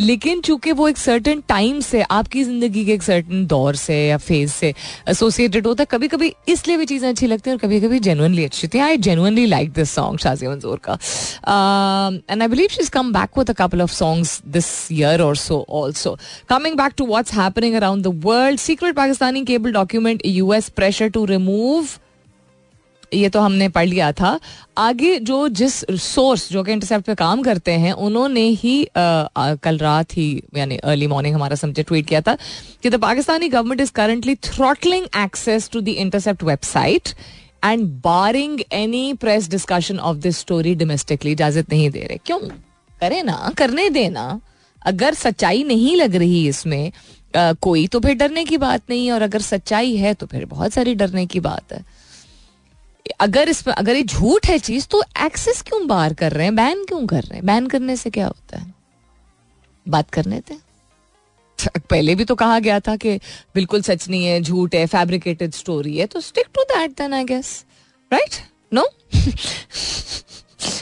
लेकिन 0.00 0.40
चूँकि 0.40 0.72
वो 0.72 0.88
एक 0.88 0.98
सर्टन 0.98 1.42
टाइम 1.48 1.80
से, 1.80 2.02
आपकी 2.02 2.44
ज़िंदगी 2.44 2.84
के 2.84 2.92
एक 2.92 3.02
सर्टन 3.02 3.46
दौर 3.46 3.76
से 3.76 3.96
या 4.06 4.16
फ़ेज़ 4.18 4.50
से 4.52 4.72
एसोसिएटेड 5.08 5.66
होता 5.66 5.82
है 5.82 5.86
कभी 5.90 6.08
कभी 6.08 6.32
इसलिए 6.48 6.76
भी 6.76 6.86
चीज़ें 6.86 7.08
अच्छी 7.08 7.26
लगती 7.26 7.50
हैं 7.50 7.56
और 7.56 7.60
कभी 7.62 7.80
कभी 7.80 7.98
जेनुअनली 7.98 8.44
अच्छी 8.44 8.66
होती 8.66 8.78
थी 8.78 8.82
I 8.82 8.96
genuinely 8.98 9.46
like 9.46 9.72
this 9.72 9.90
song 9.94 10.18
Shazia 10.18 10.46
Manzoor 10.48 10.80
का। 10.88 10.98
And 12.30 12.42
I 12.42 12.48
believe 12.48 12.68
she 12.70 12.80
is 12.80 12.90
come 12.90 13.12
back 13.12 13.38
with 13.38 13.50
a 13.50 13.54
couple 13.58 13.82
of 13.82 13.92
songs 13.92 14.40
this 14.48 14.66
year 14.92 15.22
और 15.22 15.36
so 15.36 15.64
also 15.82 16.16
coming 16.48 16.76
back 16.76 16.92
to 16.98 17.06
what's 17.06 17.34
happening 17.34 17.74
around 17.74 18.04
the 18.04 18.20
world 18.24 18.60
secret 18.60 18.96
Pakistani 18.96 19.44
cable 19.44 19.72
document 19.72 20.22
US 20.26 20.68
pressure 20.70 21.08
to 21.08 21.24
remove 21.24 21.86
ये 23.14 23.28
तो 23.28 23.40
हमने 23.40 23.68
पढ़ 23.68 23.86
लिया 23.86 24.10
था। 24.12 24.38
आगे 24.78 25.18
जो 25.20 25.48
जिस 25.50 25.74
सोर्स 26.02 26.48
जो 26.52 26.62
कि 26.64 26.72
इंटरसेप्ट 26.72 27.06
पे 27.06 27.14
काम 27.14 27.42
करते 27.42 27.72
हैं 27.72 27.92
उन्होंने 27.92 28.40
ही 28.40 28.74
आ, 28.86 29.00
आ, 29.00 29.54
कल 29.54 29.78
रात 29.78 30.16
ही 30.16 30.42
यानी 30.56 30.76
अर्ली 30.76 31.06
मॉर्निंग 31.06 31.34
हमारा 31.34 31.56
समझे 31.56 31.82
ट्वीट 31.82 32.06
किया 32.06 32.20
था 32.20 32.36
कि 32.82 32.90
the 32.90 33.00
Pakistani 33.00 33.48
government 33.48 33.80
is 33.80 33.92
currently 33.92 34.34
throttling 34.44 35.06
access 35.16 35.68
to 35.72 35.80
the 35.80 35.88
Intercept 35.88 36.42
website 36.42 37.08
and 37.64 37.86
barring 38.04 38.60
any 38.72 39.12
press 39.14 39.48
discussion 39.50 39.98
of 39.98 40.16
this 40.18 40.38
story 40.38 40.74
domestically 40.74 41.32
इजाज़त 41.32 41.72
नहीं 41.72 41.90
दे 41.90 42.00
रहे। 42.00 42.18
क्यों? 42.26 42.38
करे 43.00 43.22
ना 43.22 43.52
करने 43.58 43.88
देना 43.90 44.40
अगर 44.82 45.14
सच्चाई 45.14 45.62
नहीं 45.64 45.96
लग 45.96 46.16
रही 46.16 46.46
इसमें 46.48 46.92
आ, 47.36 47.52
कोई 47.52 47.86
तो 47.86 48.00
फिर 48.00 48.14
डरने 48.14 48.44
की 48.44 48.56
बात 48.58 48.82
नहीं 48.90 49.06
है 49.06 49.12
और 49.12 49.22
अगर 49.22 49.40
सच्चाई 49.42 49.96
है 49.96 50.14
तो 50.14 50.26
फिर 50.26 50.44
बहुत 50.46 50.72
सारी 50.72 50.94
डरने 50.94 51.26
की 51.26 51.40
बात 51.40 51.72
है। 51.72 51.84
अगर 53.20 53.48
इस 53.48 53.68
अगर 53.68 53.96
ये 53.96 54.02
झूठ 54.02 54.46
है 54.46 54.58
चीज़ 54.58 54.86
तो 54.90 55.02
एक्सेस 55.24 55.62
क्यों 55.62 55.86
बार 55.86 56.14
कर 56.14 56.32
रहे 56.32 56.44
हैं? 56.44 56.54
बैन 56.56 56.84
क्यों 56.84 57.06
कर 57.06 57.22
रहे 57.22 57.34
हैं? 57.34 57.46
बैन 57.46 57.66
करने 57.66 57.96
से 57.96 58.10
क्या 58.10 58.26
होता 58.26 58.58
है? 58.58 58.72
बात 59.86 60.10
करने 60.10 60.40
थे 60.40 60.54
पहले 61.80 62.14
भी 62.14 62.24
तो 62.24 62.34
कहा 62.34 62.58
गया 62.58 62.78
था 62.80 62.96
कि 62.96 63.16
बिल्कुल 63.54 63.82
सच 63.82 64.08
नहीं 64.08 64.24
है, 64.26 64.40
झूठ 64.40 64.74
है 64.74 64.86
फैब्रिकेटेड 64.86 65.52
स्टोरी 65.52 65.96
है 65.96 66.06
तो 66.06 66.20
stick 66.20 66.46
to 66.54 66.62
that 66.62 66.90
then 66.90 67.12
I 67.12 67.24
guess 67.24 67.64
right 68.12 68.40
no 68.72 68.82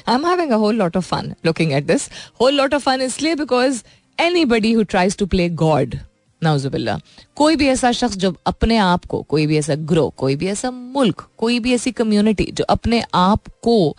I 0.09 0.15
am 0.15 0.27
having 0.27 0.51
a 0.51 0.57
whole 0.57 0.77
lot 0.77 0.97
of 0.97 1.07
fun 1.07 1.35
looking 1.47 1.73
at 1.73 1.85
this 1.85 2.09
whole 2.41 2.55
lot 2.55 2.75
of 2.75 2.83
fun 2.83 3.01
इसलिए 3.01 3.35
because 3.35 3.83
anybody 4.19 4.73
who 4.73 4.83
tries 4.83 5.17
to 5.17 5.27
play 5.27 5.49
God 5.49 5.97
नाउजुबिल्ला 6.43 6.99
कोई 7.37 7.57
भी 7.57 7.69
ऐसा 7.69 7.93
शख्स 7.93 8.17
जो 8.17 8.35
अपने 8.47 8.77
आप 8.77 9.05
को 9.05 9.23
कोई 9.23 9.47
भी 9.47 9.59
ऐसा 9.59 9.75
ग्रो 9.75 10.09
कोई 10.17 10.37
भी 10.37 10.47
ऐसा 10.47 10.71
मुल्क 10.71 11.29
कोई 11.39 11.59
भी 11.59 11.75
ऐसी 11.75 11.93
कम्युनिटी 11.93 12.45
जो 12.45 12.65
अपने 12.65 13.03
आप 13.15 13.41
को 13.63 13.97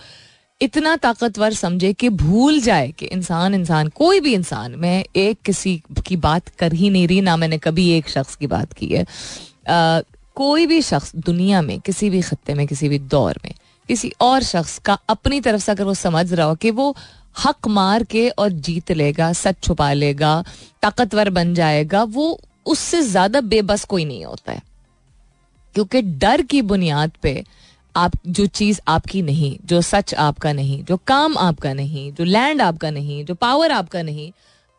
इतना 0.62 0.95
ताकतवर 0.95 1.53
समझे 1.53 1.93
कि 1.93 2.10
भूल 2.10 2.62
जाए 2.62 2.91
कि 2.91 3.06
इंसान 3.06 3.56
इंसान 3.56 3.88
कोई 3.88 4.19
भी 4.19 4.34
इंसान 4.34 4.75
मैं 4.75 5.06
एक 5.15 5.41
किसी 5.41 5.84
की 6.08 6.17
बात 6.17 6.49
कर 6.49 6.73
ही 6.73 6.89
नहीं 6.89 7.08
रही 7.08 7.21
ना 7.21 7.38
मैंने 7.38 7.58
कभी 7.58 7.89
एक 7.89 8.10
शख्स 8.10 8.36
की 8.36 8.47
बात 8.47 8.73
की 8.73 8.88
है। 8.88 9.03
आ, 9.69 10.01
कोई 10.36 10.65
भी 10.65 10.82
शख्स 10.82 11.15
दुनिया 11.15 11.62
में 11.62 11.79
किसी 11.79 12.10
भी 12.10 12.21
खत्ते 12.21 12.53
में 12.53 12.67
किसी 12.67 12.89
भी 12.89 12.99
दौर 12.99 13.39
में 13.45 13.53
किसी 13.88 14.13
और 14.21 14.43
शख्स 14.43 14.77
का 14.77 14.99
अपनी 15.10 15.41
तरफ़ 15.41 15.62
से 15.62 15.71
अगर 15.71 15.84
वो 15.84 15.93
समझ 15.93 16.34
रहा 16.34 16.47
हो 16.47 16.56
कि 16.56 16.71
वो 16.71 16.95
हक 17.45 17.67
मार 17.67 18.03
के 18.03 18.29
और 18.29 18.49
जीत 18.49 18.91
लेगा, 18.91 19.33
सच 19.33 19.55
छुपा 19.63 19.93
लेगा, 19.93 20.43
ताकतवर 20.81 21.29
बन 21.29 21.53
जाएगा, 21.53 22.03
वो 22.03 22.41
उससे 22.65 23.01
ज़्यादा 23.01 23.41
बेबस 23.41 23.83
कोई 23.83 24.05
नहीं 24.05 24.25
होता 24.25 24.51
है। 24.51 24.61
क्योंकि 25.75 26.01
डर 26.01 26.41
की 26.41 26.61
बुनियाद 26.61 27.11
पे 27.21 27.43
आप, 27.95 28.11
जो 28.27 28.45
चीज़ 28.45 28.79
आपकी 28.87 29.21
नहीं, 29.21 29.57
जो 29.65 29.81
सच 29.81 30.13
आपका 30.13 30.53
नहीं, 30.53 30.83
जो 30.83 30.97
काम 30.97 31.37
आपका 31.37 31.73
नहीं, 31.73 32.11
जो 32.13 32.23
लैंड 32.23 32.61
आपका 32.61 32.89
नहीं, 32.89 33.25
जो 33.25 33.33
पावर 33.33 33.71
आपका 33.71 34.01
नहीं, 34.01 34.31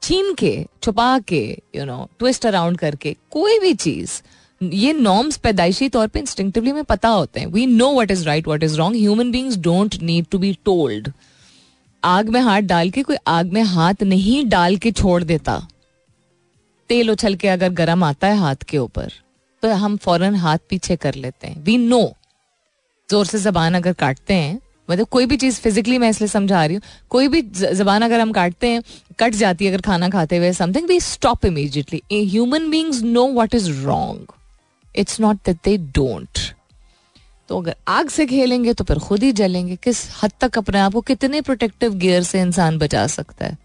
छीन 0.02 0.34
के, 0.34 0.66
छुपा 0.82 1.18
के 1.18 1.58
यू 1.76 1.84
नो 1.84 2.08
ट्विस्ट 2.18 2.46
अराउंड 2.46 2.78
करके, 2.78 3.16
कोई 3.30 3.58
भी 3.58 3.74
चीज़, 3.74 4.22
ये 4.62 4.92
नॉर्म्स 4.92 5.36
पैदाइशी 5.36 5.88
तौर 5.88 6.06
पे 6.06 6.18
इंस्टिंक्टिवली 6.20 6.72
में 6.72 6.84
पता 6.84 7.08
होते 7.08 7.40
हैं। 7.40 7.46
We 7.46 7.66
know 7.66 7.92
what 7.92 8.10
is 8.10 8.24
right 8.24 8.46
what 8.46 8.62
is 8.62 8.76
wrong 8.76 8.96
human 8.96 9.30
beings 9.30 9.56
don't 9.56 9.94
need 10.02 10.26
to 10.30 10.38
be 10.38 10.52
told 10.64 11.12
आग 12.04 12.28
में 12.28 12.40
हाथ 12.40 12.62
डाल 12.62 12.90
के, 12.90 13.02
कोई 13.02 13.16
आग 13.28 13.52
में 13.52 13.62
हाथ 13.64 14.02
नहीं 14.02 14.44
डाल 14.48 14.76
के 14.76 14.90
छोड़ 14.92 15.22
देता। 15.24 15.56
तेल 16.90 17.10
उछल 17.10 17.34
के 17.34 17.48
अगर 17.48 17.68
गर्म 17.72 18.04
आता 18.04 18.28
है 18.28 18.36
हाथ 18.38 18.64
के 18.68 18.78
ऊपर 18.78 19.12
तो 19.62 19.72
हम 19.74 19.96
फ़ौरन 19.96 20.34
हाथ 20.36 20.58
पीछे 20.70 20.96
कर 20.96 21.14
लेते 21.14 21.46
हैं। 21.46 21.62
वी 21.64 21.76
नो 21.78 22.00
ज़ोर 23.08 23.26
से 23.26 23.38
जबान 23.40 23.74
अगर 23.74 23.92
काटते 23.94 24.34
हैं 24.34 24.60
मतलब 24.88 25.06
कोई 25.08 25.26
भी 25.26 25.36
चीज़ 25.36 25.60
फिजिकली 25.60 25.98
मैं 25.98 26.08
इसलिए 26.10 26.28
समझा 26.28 26.64
रही 26.64 26.74
हूँ, 26.74 26.82
कोई 27.10 27.28
भी 27.28 27.42
जबान 27.42 28.02
अगर 28.02 28.20
हम 28.20 28.32
काटते 28.32 28.68
हैं, 28.68 28.82
कट 29.20 29.34
जाती 29.34 29.64
है 29.64 29.70
अगर 29.72 29.80
खाना 29.82 30.08
खाते 30.10 30.36
हुए 30.36 30.52
something 30.52 30.88
we 30.88 30.98
stop 31.02 31.46
immediately 31.46 32.02
human 32.12 32.70
beings 32.70 33.02
know 33.02 33.26
what 33.32 33.54
is 33.54 33.70
wrong 33.84 34.32
it's 34.94 35.20
not 35.20 35.36
that 35.46 35.58
they 35.64 35.76
don't 35.94 36.38
तो 37.48 37.60
अगर 37.60 37.74
आग 37.88 38.08
से 38.08 38.26
खेलेंगे 38.26 38.72
तो 38.72 38.84
फिर 38.84 38.98
खुद 38.98 39.22
ही 39.22 39.32
जलेंगे। 39.32 39.76
किस 39.76 40.06
हद 40.22 40.32
तक 40.40 40.58
अपने 40.58 40.78
आप 40.78 40.92
को 40.92 41.00
कितने 41.02 41.40
प्रोटेक्टिव 41.40 41.94
गियर 41.94 42.22
से 42.22 42.40
इंसान 42.40 42.78
बचा 42.78 43.06
सकता 43.06 43.44
है? 43.46 43.56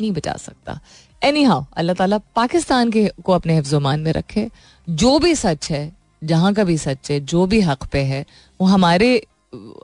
नहीं 0.00 0.12
बचा 0.12 0.32
सकता। 0.36 0.78
एनी 1.22 1.42
हाउ 1.44 1.64
अल्लाह 1.76 1.94
ताला 1.94 2.18
पाकिस्तान 2.36 2.90
के 2.90 3.08
को 3.24 3.32
अपने 3.32 3.54
हिफ्जमान 3.54 4.00
में 4.00 4.12
रखे। 4.12 4.48
जो 4.88 5.18
भी 5.18 5.34
सच 5.34 5.70
है, 5.70 5.92
जहाँ 6.22 6.52
का 6.54 6.64
भी 6.64 6.76
सच 6.78 7.10
है, 7.10 7.18
जो 7.20 7.46
भी 7.46 7.60
हक 7.60 7.84
पे 7.92 8.02
है, 8.02 8.24
वो 8.60 8.66
हमारे, 8.66 9.16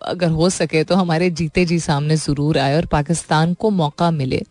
अगर 0.05 0.31
हो 0.31 0.49
सके 0.51 0.85
तो 0.85 0.95
हमारे 0.95 1.31
जीते 1.31 1.65
जी 1.65 1.79
सामने 1.81 2.17
ज़रूर 2.17 2.59
आए 2.59 2.77
और 2.77 2.87
पाकिस्तान 2.87 3.55
को 3.55 3.71
मौका 3.73 4.11
मिले। 4.11 4.43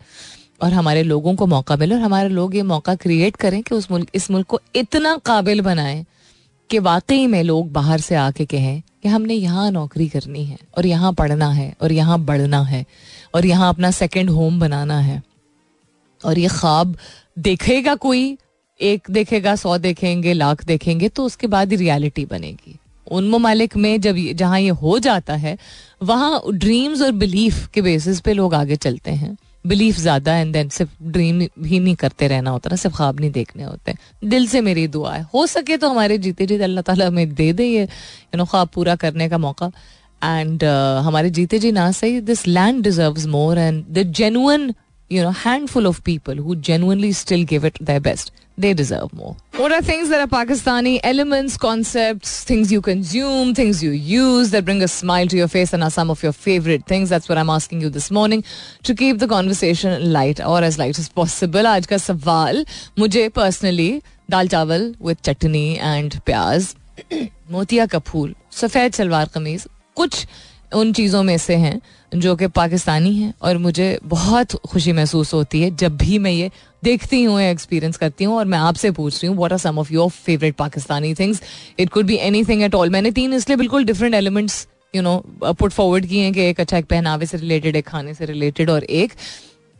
और 0.62 0.72
हमारे 0.72 1.02
लोगों 1.02 1.34
को 1.34 1.46
मौका 1.46 1.76
मिले 1.76 1.94
और 1.94 2.00
हमारे 2.00 2.28
लोग 2.28 2.54
ये 2.56 2.62
मौका 2.64 2.94
क्रिएट 2.94 3.36
करें 3.36 3.62
कि 3.62 3.74
उस 3.74 3.90
मुल्क, 3.90 4.08
इस 4.14 4.30
मुल्क 4.30 4.46
को 4.46 4.60
इतना 4.76 5.16
काबिल 5.16 5.60
बनाएँ। 5.60 6.04
कि 6.70 6.78
वाकई 6.78 7.26
में 7.26 7.42
लोग 7.42 7.70
बाहर 7.72 8.00
से 8.00 8.14
आके 8.14 8.44
कहें 8.46 8.82
कि 9.02 9.08
हमने 9.08 9.34
यहाँ 9.34 9.70
नौकरी 9.70 10.08
करनी 10.08 10.44
है 10.44 10.58
और 10.76 10.86
यहाँ 10.86 11.12
पढ़ना 11.12 11.48
है 11.50 11.72
और 11.82 11.92
यहाँ 11.92 12.18
बढ़ना 12.20 12.62
है 12.62 12.84
और 13.34 13.46
यहाँ 13.46 13.68
अपना 13.68 13.90
सेकंड 13.90 14.30
होम 14.30 14.60
बनाना 14.60 14.98
है। 14.98 15.22
और 16.20 16.38
ये 16.38 16.48
ख्वाब 16.48 16.96
देखेगा 17.38 17.94
कोई, 17.94 18.36
एक 18.80 19.10
देखेगा, 19.10 19.54
सौ 19.56 19.76
देखेंगे, 19.78 20.32
लाख 20.32 20.64
देखेंगे 20.64 21.08
तो 21.08 21.24
उसके 21.24 21.46
बाद 21.46 21.70
ही 21.70 21.76
रियलिटी 21.76 22.24
बनेगी। 22.24 22.76
उन 23.06 23.28
ममालिक 23.30 23.76
में 23.76 24.00
जब 24.00 24.16
जहाँ 24.34 24.60
ये 24.60 24.68
हो 24.68 24.98
जाता 24.98 25.34
है, 25.34 25.56
वहाँ 26.02 26.42
ड्रीम्स 26.52 27.02
और 27.02 27.12
बिलीफ 27.12 27.66
के 27.66 27.82
बेसिस 27.82 28.20
पे 28.20 28.32
लोग 28.32 28.54
आगे 28.54 28.76
चलते 28.76 29.10
हैं। 29.10 29.36
बिलीफ 29.64 29.96
ज़्यादा 29.98 30.36
एंड 30.36 30.52
देन 30.52 30.68
सिर्फ़ 30.68 30.90
ड्रीम 31.12 31.40
ही 31.40 31.78
नहीं 31.78 31.94
करते 31.96 32.28
रहना 32.28 32.50
होता 32.50 32.70
ना 32.70 32.76
सिर्फ़ 32.76 32.96
ख्वाब 32.96 33.20
नहीं 33.20 33.30
देखने 33.30 33.64
होते। 33.64 33.94
दिल 34.24 34.46
से 34.48 34.60
मेरी 34.60 34.86
दुआ 34.88 35.14
है। 35.14 35.22
हो 35.34 35.46
सके 35.46 35.76
तो 35.76 35.88
हमारे 35.90 36.18
जीते 36.18 36.46
जीते 36.46 36.64
अल्लाह 36.64 36.82
ताला 36.82 37.06
हमें 37.06 37.34
दे 37.34 37.52
दे 37.52 37.64
ये 37.64 37.82
यू 37.82 38.36
नो 38.36 38.44
ख्वाब 38.44 38.68
पूरा 38.74 38.96
करने 38.96 39.28
का 39.28 39.38
मौका। 39.38 39.70
एंड 40.22 40.64
uh, 40.64 41.04
हमारे 41.04 41.30
जीते 41.30 41.58
जी 41.58 41.72
ना 41.72 41.90
सही 41.92 42.20
this 42.20 42.46
land 42.46 42.82
deserve 42.84 43.26
more 43.28 43.58
and 43.58 43.84
the 43.88 44.02
genuine 44.16 44.72
you 45.10 45.20
know, 45.20 45.32
handful 45.32 45.86
of 45.86 46.02
people 46.04 46.34
who 46.36 46.54
genuinely 46.56 47.10
still 47.12 47.44
give 47.44 47.64
it 47.64 47.76
their 47.80 48.00
best. 48.00 48.30
They 48.56 48.74
deserve 48.74 49.12
more. 49.14 49.36
What 49.56 49.72
are 49.72 49.80
things 49.82 50.10
that 50.10 50.20
are 50.20 50.26
Pakistani 50.26 51.00
elements, 51.02 51.56
concepts, 51.56 52.44
things 52.44 52.70
you 52.70 52.80
consume, 52.80 53.54
things 53.54 53.82
you 53.82 53.90
use 53.90 54.50
that 54.50 54.64
bring 54.64 54.82
a 54.82 54.88
smile 54.88 55.26
to 55.28 55.36
your 55.36 55.48
face 55.48 55.72
and 55.72 55.82
are 55.82 55.90
some 55.90 56.10
of 56.10 56.22
your 56.22 56.32
favorite 56.32 56.86
things? 56.86 57.08
That's 57.08 57.28
what 57.28 57.38
I'm 57.38 57.50
asking 57.50 57.80
you 57.80 57.88
this 57.88 58.10
morning 58.10 58.44
to 58.82 58.94
keep 58.94 59.18
the 59.18 59.26
conversation 59.26 60.12
light 60.12 60.40
or 60.40 60.62
as 60.62 60.78
light 60.78 60.98
as 60.98 61.08
possible. 61.08 61.60
Aaj 61.60 61.88
ka 61.88 61.96
sawal, 61.96 63.32
personally, 63.34 64.02
dal 64.28 64.46
chawal 64.46 64.94
with 65.00 65.22
chutney 65.22 65.78
and 65.78 66.22
pyaz, 66.24 66.74
motia 67.50 67.88
kapoor, 67.88 68.34
safed 68.50 68.92
salwar 68.92 69.26
kameez, 69.32 69.66
उन 70.72 70.92
चीज़ों 70.92 71.22
में 71.22 71.36
से 71.38 71.54
हैं 71.56 71.80
जो 72.12 72.34
कि 72.36 72.46
पाकिस्तानी 72.46 73.14
हैं 73.14 73.32
और 73.42 73.58
मुझे 73.58 73.98
बहुत 74.04 74.54
खुशी 74.66 74.92
महसूस 74.92 75.32
होती 75.34 75.62
है 75.62 75.70
जब 75.76 75.96
भी 75.96 76.18
मैं 76.18 76.30
ये 76.30 76.50
देखती 76.84 77.22
हूँ 77.22 77.40
एक्सपीरियंस 77.40 77.96
करती 77.96 78.24
हूँ 78.24 78.36
और 78.36 78.44
मैं 78.44 78.58
आपसे 78.58 78.90
पूछ 78.90 79.14
रही 79.14 79.28
हूँ 79.28 79.36
what 79.36 79.52
are 79.52 79.58
some 79.58 79.78
of 79.78 79.92
your 79.92 80.10
favourite 80.10 80.56
Pakistani 80.56 81.14
things 81.14 81.42
it 81.78 81.90
could 81.90 82.06
be 82.06 82.16
anything 82.44 82.62
at 82.62 82.74
all 82.74 82.90
मैंने 82.90 83.10
तीन 83.10 83.34
इसलिए 83.34 83.56
बिल्कुल 83.56 83.84
different 83.84 84.14
elements 84.14 84.66
you 84.94 85.02
know 85.02 85.16
put 85.44 85.72
forward 85.72 86.06
किए 86.06 86.22
हैं 86.24 86.32
कि 86.32 86.40
एक 86.40 86.60
अच्छा 86.60 86.78
एक 86.78 86.86
पहनावे 86.86 87.26
से 87.26 87.38
रिलेटेड 87.38 87.76
एक 87.76 87.86
खाने 87.86 88.14
से 88.14 88.26
रिलेटेड 88.26 88.70
और 88.70 88.84
एक 88.84 89.12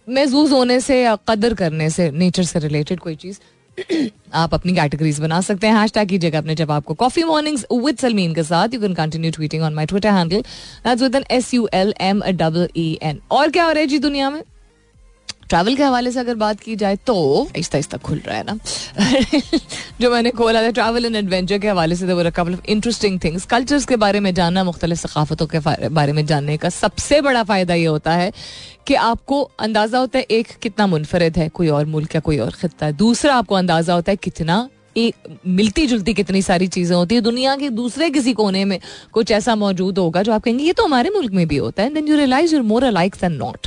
महजूज 0.08 0.52
होने 0.52 0.80
से 0.80 1.02
या 1.02 1.16
कदर 1.28 1.54
करने 1.54 1.90
से 1.90 2.10
नेचर 2.10 2.42
से 2.42 2.58
रिलेटेड 2.58 3.00
कोई 3.00 3.14
चीज़। 3.14 3.38
आप 4.34 4.54
अपनी 4.54 4.74
कैटेगरीज 4.74 5.18
बना 5.20 5.40
सकते 5.40 5.66
हैं। 5.66 5.74
हैश 5.74 5.92
टैग 5.92 6.08
कीजिएगा 6.08 6.38
अपने 6.38 6.54
जवाब 6.54 6.82
को 6.84 6.94
कॉफ़ी 6.94 7.24
मॉर्निंग 7.24 7.58
विद 7.84 7.98
सलमीन 7.98 8.34
के 8.34 8.42
साथ। 8.42 8.74
You 8.74 8.80
can 8.80 8.94
continue 8.94 9.30
tweeting 9.30 9.62
on 9.62 9.74
my 9.74 9.86
Twitter 9.86 10.08
handle 10.10 10.42
with 11.02 11.24
S 11.30 11.52
U 11.54 11.68
L 11.74 11.94
M 12.00 12.22
double 12.22 12.68
E 12.76 12.98
N 13.02 13.20
और 13.30 13.50
क्या 13.50 13.64
हो 13.64 13.70
रहा 13.70 13.80
है 13.80 13.86
जी 13.86 13.98
दुनिया 13.98 14.30
में? 14.30 14.42
ट्रैवल 15.50 15.74
के 15.76 15.82
हवाले 15.82 16.10
से 16.12 16.20
अगर 16.20 16.34
बात 16.34 16.60
की 16.60 16.74
जाए 16.76 16.96
तो 17.06 17.14
आहिस्ता 17.44 17.76
आहिस्ता 17.76 17.98
खुल 17.98 18.18
रहा 18.26 18.36
है 18.36 18.44
ना। 18.44 18.58
जो 20.00 20.10
मैंने 20.10 20.30
खोला 20.30 20.62
था 20.62 20.70
ट्रैवल 20.70 21.04
एंड 21.06 21.16
एडवेंचर 21.16 21.58
के 21.58 21.68
हवाले 21.68 21.96
से 21.96 22.12
वो 22.12 22.30
couple 22.30 22.52
of 22.52 22.60
interesting 22.68 23.18
things 23.24 23.46
cultures 23.46 23.84
के 23.84 23.96
बारे 23.96 24.20
में 24.20 24.32
जानना, 24.34 24.64
मुख्तलिफ़ 24.64 24.98
सकाफतों 24.98 25.46
के 25.46 25.58
बारे 25.90 26.12
में 26.12 26.24
जानने 26.26 26.56
का 26.56 26.68
सबसे 26.70 27.20
बड़ा 27.20 27.42
फ़ायदा 27.44 27.74
ये 27.74 27.86
होता 27.86 28.12
है 28.12 28.32
कि 28.86 28.94
आपको 28.94 29.42
अंदाज़ा 29.60 29.98
होता 29.98 30.18
है 30.18 30.24
एक 30.30 30.48
कितना 30.62 30.86
मुनफरद 30.86 31.36
है, 31.36 31.48
कोई 31.48 31.68
और 31.68 31.86
मुल्क 31.86 32.14
या 32.14 32.20
कोई 32.20 32.38
और 32.38 32.50
खत्ता 32.52 32.86
है। 32.86 32.92
दूसरा 32.96 33.34
आपको 33.34 33.54
अंदाज़ा 33.54 33.94
होता 33.94 34.12
है 34.12 34.16
कितना 34.16 34.68
एक 34.96 35.38
मिलती 35.48 35.86
जुलती 35.86 36.14
कितनी 36.14 36.42
सारी 36.42 36.66
चीज़ें 36.68 36.96
होती 36.96 37.14
है। 37.14 37.20
दुनिया 37.20 37.56
के 37.56 37.68
दूसरे 37.70 38.10
किसी 38.10 38.32
कोने 38.32 38.64
में 38.64 38.78
कुछ 39.12 39.30
ऐसा 39.32 39.54
मौजूद 39.56 39.98
होगा 39.98 40.22
जो 40.22 40.32
आप 40.32 40.42
कहेंगे, 40.42 40.64
ये 40.64 40.72
तो 40.72 40.84
हमारे 40.84 41.10
मुल्क 41.10 41.32
में 41.32 41.46
भी 41.48 41.56
होता 41.56 41.82
है। 41.82 41.94
Then 41.94 42.08
you 42.08 42.16
realise 42.16 42.54
you're 42.54 42.62
more 42.62 42.84
alike 42.84 43.16
than 43.20 43.32
not 43.34 43.66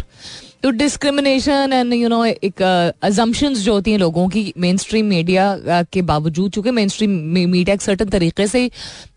तो 0.63 0.69
डिस्क्रिमिनेशन 0.69 1.73
एंड 1.73 1.93
यू 1.93 2.09
नो 2.09 2.25
एक 2.25 2.61
अजम्पन्स 3.03 3.57
uh, 3.57 3.65
जो 3.65 3.73
होती 3.73 3.91
हैं 3.91 3.97
लोगों 3.97 4.27
की 4.29 4.53
मेन 4.57 4.77
स्ट्रीम 4.77 5.05
मीडिया 5.05 5.57
के 5.67 6.01
बावजूद 6.01 6.51
चूँकि 6.51 6.71
मेन 6.71 6.87
स्ट्रीम 6.87 7.09
मीडिया 7.49 7.73
एक 7.73 7.81
सर्टन 7.81 8.05
तरीके 8.05 8.47
से 8.47 8.71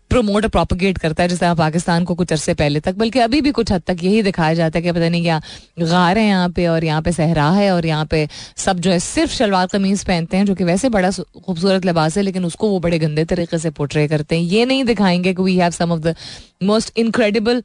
प्रमोट 0.09 0.43
और 0.43 0.49
प्रोपोगेट 0.49 0.97
करता 0.97 1.23
है 1.23 1.29
जैसे 1.29 1.53
पाकिस्तान 1.55 2.03
को 2.03 2.15
कुछ 2.15 2.31
अरसे 2.31 2.53
पहले 2.53 2.79
तक 2.79 2.95
बल्कि 2.95 3.19
अभी 3.19 3.41
भी 3.41 3.51
कुछ 3.51 3.71
हद 3.71 3.81
तक 3.87 3.97
यही 4.03 4.21
दिखाया 4.23 4.53
जाता 4.53 4.79
है 4.79 4.83
कि 4.83 4.91
पता 4.91 5.09
नहीं 5.09 5.23
क्या 5.23 5.41
गार 5.79 6.17
है 6.17 6.25
यहाँ 6.27 6.49
पे 6.49 6.67
और 6.67 6.83
यहाँ 6.83 7.01
पे 7.01 7.11
सहरा 7.11 7.49
है 7.51 7.71
और 7.71 7.85
यहाँ 7.85 8.05
पे 8.05 8.27
सब 8.57 8.79
जो 8.79 8.91
है 8.91 8.99
सिर्फ़ 8.99 9.31
शलवार 9.31 9.67
कमीज 9.67 10.03
पहनते 10.03 10.37
हैं 10.37 10.45
जो 10.45 10.55
कि 10.55 10.63
वैसे 10.63 10.89
बड़ा 10.89 11.11
खूबसूरत 11.11 11.85
लिबास 11.85 12.17
है 12.17 12.23
लेकिन 12.23 12.45
उसको 12.45 12.69
वो 12.69 12.79
बड़े 12.79 12.99
गंदे 12.99 13.25
तरीके 13.25 13.57
से 13.57 13.69
पोट्रे 13.69 14.07
करते 14.07 14.35
हैं। 14.35 14.43
ये 14.43 14.65
नहीं 14.65 14.83
दिखाएँगे 14.83 15.33
कि 15.33 15.43
we 15.43 15.57
have 15.57 15.71
some 15.71 15.91
of 15.91 15.99
the 15.99 16.15
most 16.63 16.97
incredible 16.97 17.63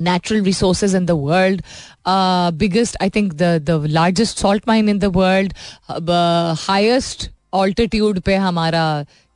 natural 0.00 0.42
resources 0.42 0.94
in 0.94 1.06
the 1.06 1.16
world. 1.16 1.60
Uh, 2.04 2.50
biggest, 2.52 2.96
I 3.00 3.08
think, 3.08 3.38
the 3.38 3.60
the 3.64 3.78
largest 3.78 4.38
salt 4.38 4.66
mine 4.66 4.88
in 4.88 4.98
the 4.98 5.10
world. 5.10 5.52
Uh, 5.88 6.54
highest 6.56 7.30
altitude 7.54 8.20
पे 8.24 8.34
हमारा 8.36 8.86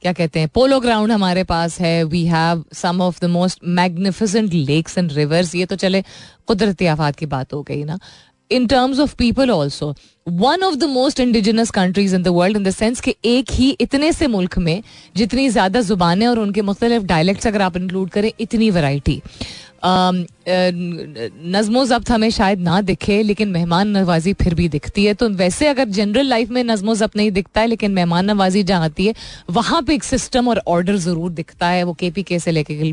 क्या 0.03 0.13
कहते 0.13 0.41
हैं 0.41 0.49
पोलो 0.55 0.79
ग्राउंड 0.81 1.13
हमारे 1.13 1.45
पास 1.45 1.81
है 1.81 2.03
we 2.05 2.25
have 2.27 2.65
some 2.75 3.01
of 3.03 3.19
the 3.21 3.29
most 3.31 3.59
magnificent 3.79 4.53
lakes 4.55 4.99
and 4.99 5.13
rivers 5.13 5.55
ये 5.55 5.67
तो 5.67 5.77
चले 5.77 6.03
कुदरती 6.49 6.87
आफात 6.87 7.17
की 7.17 7.27
बात 7.27 7.53
हो 7.53 7.63
गई 7.63 7.83
ना 7.85 7.99
in 8.51 8.67
terms 8.67 9.01
of 9.01 9.15
people 9.19 9.51
also 9.51 9.95
one 10.27 10.63
of 10.63 10.77
the 10.77 10.85
most 10.85 11.21
indigenous 11.21 11.71
countries 11.71 12.15
in 12.15 12.23
the 12.23 12.29
world 12.29 12.57
in 12.57 12.63
the 12.65 12.71
sense 12.71 13.01
कि 13.01 13.15
एक 13.25 13.51
ही 13.51 13.71
इतने 13.81 14.13
से 14.13 14.27
मुल्क 14.27 14.59
में 14.59 14.83
जितनी 15.17 15.49
ज़्यादा 15.49 15.81
जुबानें 15.81 16.27
और 16.27 16.39
उनके 16.39 16.63
मुख्तलिफ़ 16.63 17.03
डायलेक्ट्स 17.05 17.47
अगर 17.47 17.63
आप 17.63 17.77
इंक्लूड 17.77 18.11
करें 18.11 18.31
इतनी 18.41 18.71
वैरायटी 18.71 19.21
नज्मो 19.83 21.85
जब्त 21.85 22.11
हमें 22.11 22.31
शायद 22.31 22.61
ना 22.61 22.81
दिखे, 22.81 23.23
लेकिन 23.23 23.49
मेहमान 23.49 23.89
नवाजी 23.89 24.33
फिर 24.33 24.55
भी 24.55 24.69
दिखती 24.69 25.05
है। 25.05 25.15
तो 25.15 25.31
वैसे 25.31 25.67
अगर 25.67 25.91
जनरल 25.91 26.27
लाइफ 26.27 26.51
में 26.51 26.65
नज़मो 26.65 26.95
जब्त 26.95 27.17
नहीं 27.17 27.31
दिखता 27.31 27.61
है, 27.61 27.67
लेकिन 27.67 27.91
मेहमान 27.91 28.31
नवाजी 28.31 28.63
जहाँ 28.63 28.85
आती 28.85 29.07
है, 29.07 29.15
वहाँ 29.51 29.83
पे 29.83 29.95
एक 29.95 30.05
सिस्टम 30.05 30.49
और 30.49 30.63
ऑर्डर 30.69 30.99
ज़रूर 30.99 31.33
दिखता 31.33 31.69
है, 31.69 31.85
वो 31.85 31.93
के 31.93 32.11
पी 32.11 32.23
के 32.23 32.39
से 32.39 32.51
लेके 32.51 32.93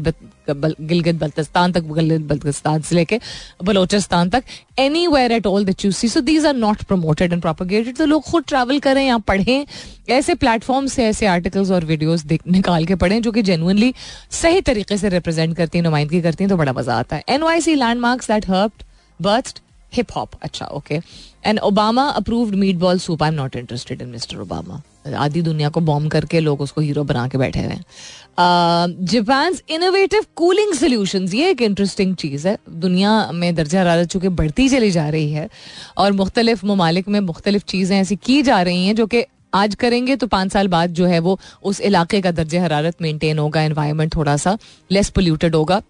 गिलगित 0.50 1.16
बल्तिस्तान 1.16 1.72
तक, 1.72 1.84
गिलगित 1.84 2.28
बल्तिस्तान 2.28 2.82
से 2.82 2.96
लेके 2.96 3.20
बलोचिस्तान 3.64 4.30
तक 4.30 4.44
anywhere 5.08 5.32
at 5.32 5.48
all 5.48 5.66
the 5.66 5.92
so 5.92 6.22
these 6.22 6.46
are 6.46 6.56
not 6.56 6.84
promoted 6.84 7.34
and 7.34 7.42
propagated 7.42 7.98
तो 7.98 8.06
लोग 8.06 8.24
खुद 8.24 8.44
ट्रैवल 8.48 8.80
करें 8.80 9.06
या 9.08 9.18
पढ़ें, 9.18 9.66
ऐसे 10.10 10.36
प्लेटफॉर्म 10.36 10.88
से 10.88 11.06
ऐसे 11.06 11.26
आर्टिकल्स 11.28 11.72
और 11.72 11.86
वीडियोस 11.86 12.26
निकाल 12.26 12.86
के 12.86 12.96
पढ़ें 12.96 13.22
जो 13.22 13.32
कि 13.32 13.42
जेनुअनली 13.42 13.94
सही 14.32 14.62
तरीके 14.62 14.98
से 14.98 15.10
रिप्रेजेंट 15.10 15.56
करती 15.58 15.78
हैं, 15.78 15.84
नुमाइंदगी 15.84 16.22
करती 16.22 16.44
हैं 16.44 16.50
तो 16.50 16.58
बड़ा 16.58 16.74
मज़ा 16.74 16.96
आता 16.96 17.16
है. 17.16 17.24
N 17.30 17.44
Y 17.44 17.62
C 17.62 17.76
landmarks 17.76 18.32
that 18.32 18.50
herb 18.50 18.72
birth 19.20 19.62
hip 19.94 20.12
hop 20.16 20.30
अच्छा 20.44 20.66
okay 20.66 21.00
and 21.46 21.60
Obama 21.60 22.04
approved 22.10 22.56
meatball 22.76 23.00
soup 23.00 23.24
I 23.24 23.30
am 23.30 23.36
not 23.36 23.56
interested 23.56 24.02
in 24.02 24.10
mister 24.10 24.40
Obama 24.42 24.82
आधी 25.18 25.42
दुनिया 25.42 25.70
को 25.70 25.80
बॉम्ब 25.82 26.12
करके 26.12 26.40
लोग 26.40 26.62
उसको 26.62 26.82
हीरो 26.82 27.04
बना 27.04 27.28
के 27.28 27.38
बैठे 27.38 27.60
हुए 27.60 27.74
हैं। 27.74 29.06
जापान 29.06 29.56
इनोवेटिव 29.70 30.26
कूलिंग 30.36 30.74
सोल्यूशन 30.74 31.28
ये 31.34 31.50
एक 31.50 31.62
इंटरेस्टिंग 31.62 32.16
चीज़ 32.16 32.48
है। 32.48 32.58
दुनिया 32.70 33.32
में 33.32 33.54
दर्जा 33.56 33.80
हरारत 33.82 34.10
चूँकि 34.10 34.30
बढ़ती 34.30 34.68
चली 34.70 34.92
जा 34.92 35.08
रही 35.10 35.32
है 35.32 35.50
और 35.98 36.12
मुख्तलिफ़ 36.12 36.66
ममालिक 36.66 37.08
में 37.08 37.20
मुख्तलिफ़ 37.20 37.64
चीज़ें 37.68 37.98
ऐसी 38.00 38.16
की 38.16 38.42
जा 38.42 38.62
रही 38.62 38.86
हैं 38.86 38.96
जो 38.96 39.08
कि 39.08 39.24
आज 39.56 39.76
करेंगे 39.76 40.16
तो 40.16 40.28
पाँच 40.28 40.52
साल 40.52 40.68
बाद 40.68 40.94
जो 40.94 41.06
है 41.06 41.20
वो 41.20 41.40
उस 41.64 41.80
इलाके 41.82 42.22
का 42.22 42.32
दर्ज 42.32 42.56
हरारत 42.56 43.02
मेंटेन 43.02 43.40
होगा 43.40 43.62
एनवायरनमेंट 43.62 44.16
थोड़ा 44.16 44.36
सा 44.38 44.58
लेस 44.92 45.10
पोल्यूटेड 45.10 45.56
होगा। 45.56 45.82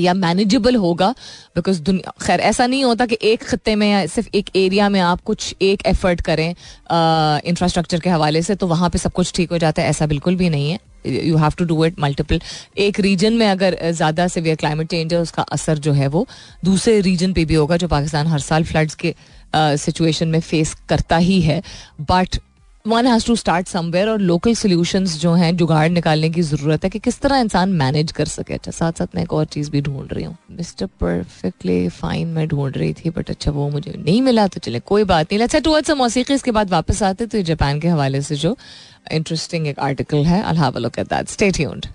या 0.00 0.14
मैनेजेबल 0.14 0.76
होगा 0.76 1.08
बिकॉज़ 1.56 1.80
दुनिया, 1.82 2.12
खैर, 2.22 2.40
ऐसा 2.40 2.66
नहीं 2.66 2.84
होता 2.84 3.06
कि 3.06 3.18
एक 3.22 3.44
खत्ते 3.44 3.74
में 3.74 3.90
या 3.90 4.04
सिर्फ़ 4.08 4.28
एक 4.34 4.50
एरिया 4.56 4.88
में 4.88 5.00
आप 5.02 5.20
कुछ 5.22 5.54
एक 5.62 5.86
एफर्ट 5.86 6.20
करें 6.22 6.48
इंफ्रास्ट्रक्चर 7.44 8.00
के 8.00 8.10
हवाले 8.10 8.42
से 8.42 8.54
तो 8.54 8.66
वहाँ 8.66 8.90
पे 8.90 8.98
सब 8.98 9.12
कुछ 9.12 9.32
ठीक 9.36 9.50
हो 9.50 9.58
जाता 9.58 9.82
है, 9.82 9.88
ऐसा 9.88 10.06
बिल्कुल 10.06 10.36
भी 10.36 10.48
नहीं 10.50 10.70
है। 10.70 10.78
You 11.06 11.36
have 11.36 11.52
to 11.58 11.64
do 11.64 11.84
it 11.84 11.98
multiple 12.00 12.40
एक 12.78 13.00
रीजन 13.00 13.32
में 13.32 13.46
अगर 13.48 13.78
ज़्यादा 13.84 14.26
सिवियर 14.28 14.56
क्लाइमेट 14.56 14.88
चेंज 14.90 15.12
है, 15.14 15.20
उसका 15.20 15.42
असर 15.44 15.78
जो 15.78 15.92
है 15.92 16.06
वो 16.08 16.26
दूसरे 16.64 17.00
रीजन 17.00 17.32
पे 17.32 17.44
भी 17.44 17.54
होगा, 17.54 17.76
जो 17.76 17.88
पाकिस्तान 17.88 18.26
हर 18.26 18.38
साल 18.40 18.64
फ्लड्स 18.64 18.94
के 18.96 19.14
सिचुएशन 19.54 20.28
में 20.28 20.40
फेस 20.40 20.74
करता 20.88 21.16
ही 21.18 21.40
है। 21.42 21.62
But 22.02 22.38
one 22.86 23.06
has 23.06 23.26
to 23.26 23.34
start 23.36 23.68
somewhere 23.68 24.08
और 24.08 24.20
लोकल 24.20 24.54
सोल्यूशंस 24.54 25.16
जो 25.20 25.32
हैं, 25.34 25.56
जुगाड़ 25.56 25.88
निकालने 25.90 26.28
की 26.30 26.42
ज़रूरत 26.42 26.84
है 26.84 26.90
कि 26.90 26.98
किस 26.98 27.18
तरह 27.20 27.38
इंसान 27.38 27.72
मैनेज 27.74 28.12
कर 28.12 28.26
सके। 28.26 28.54
अच्छा 28.54 28.70
साथ 28.70 28.98
साथ 28.98 29.14
मैं 29.14 29.22
एक 29.22 29.32
और 29.32 29.44
चीज़ 29.46 29.70
भी 29.70 29.80
ढूंढ 29.80 30.12
रही 30.12 30.24
हूँ। 30.24 30.36
मिस्टर 30.50 30.86
परफेक्टली 31.00 31.88
फाइन 31.90 32.28
मैं 32.28 32.46
ढूंढ 32.48 32.76
रही 32.76 32.92
थी 32.94 33.10
बट 33.10 33.30
अच्छा 33.30 33.50
वो 33.50 33.68
मुझे 33.70 33.94
नहीं 33.96 34.20
मिला 34.22 34.46
तो 34.46 34.60
चले 34.60 34.80
कोई 34.86 35.04
बात 35.04 35.32
नहीं। 35.32 35.42
अच्छा 35.42 35.58
टू 35.60 35.94
मौसीकी 35.96 36.34
इसके 36.34 36.50
बाद 36.50 36.70
वापस 36.70 37.02
आते 37.02 37.26
तो 37.26 37.42
जापान 37.42 37.80
के 37.80 37.88
हवाले 37.88 38.20
से 38.22 38.36
जो 38.36 38.56
इंटरेस्टिंग 39.12 39.66
एक 39.66 39.78
आर्टिकल 39.80 40.24
है 40.24 40.42
have 40.56 40.76
a 40.76 40.80
look 40.80 40.98
at 40.98 41.08
that. 41.08 41.28
Stay 41.28 41.50
tuned. 41.52 41.88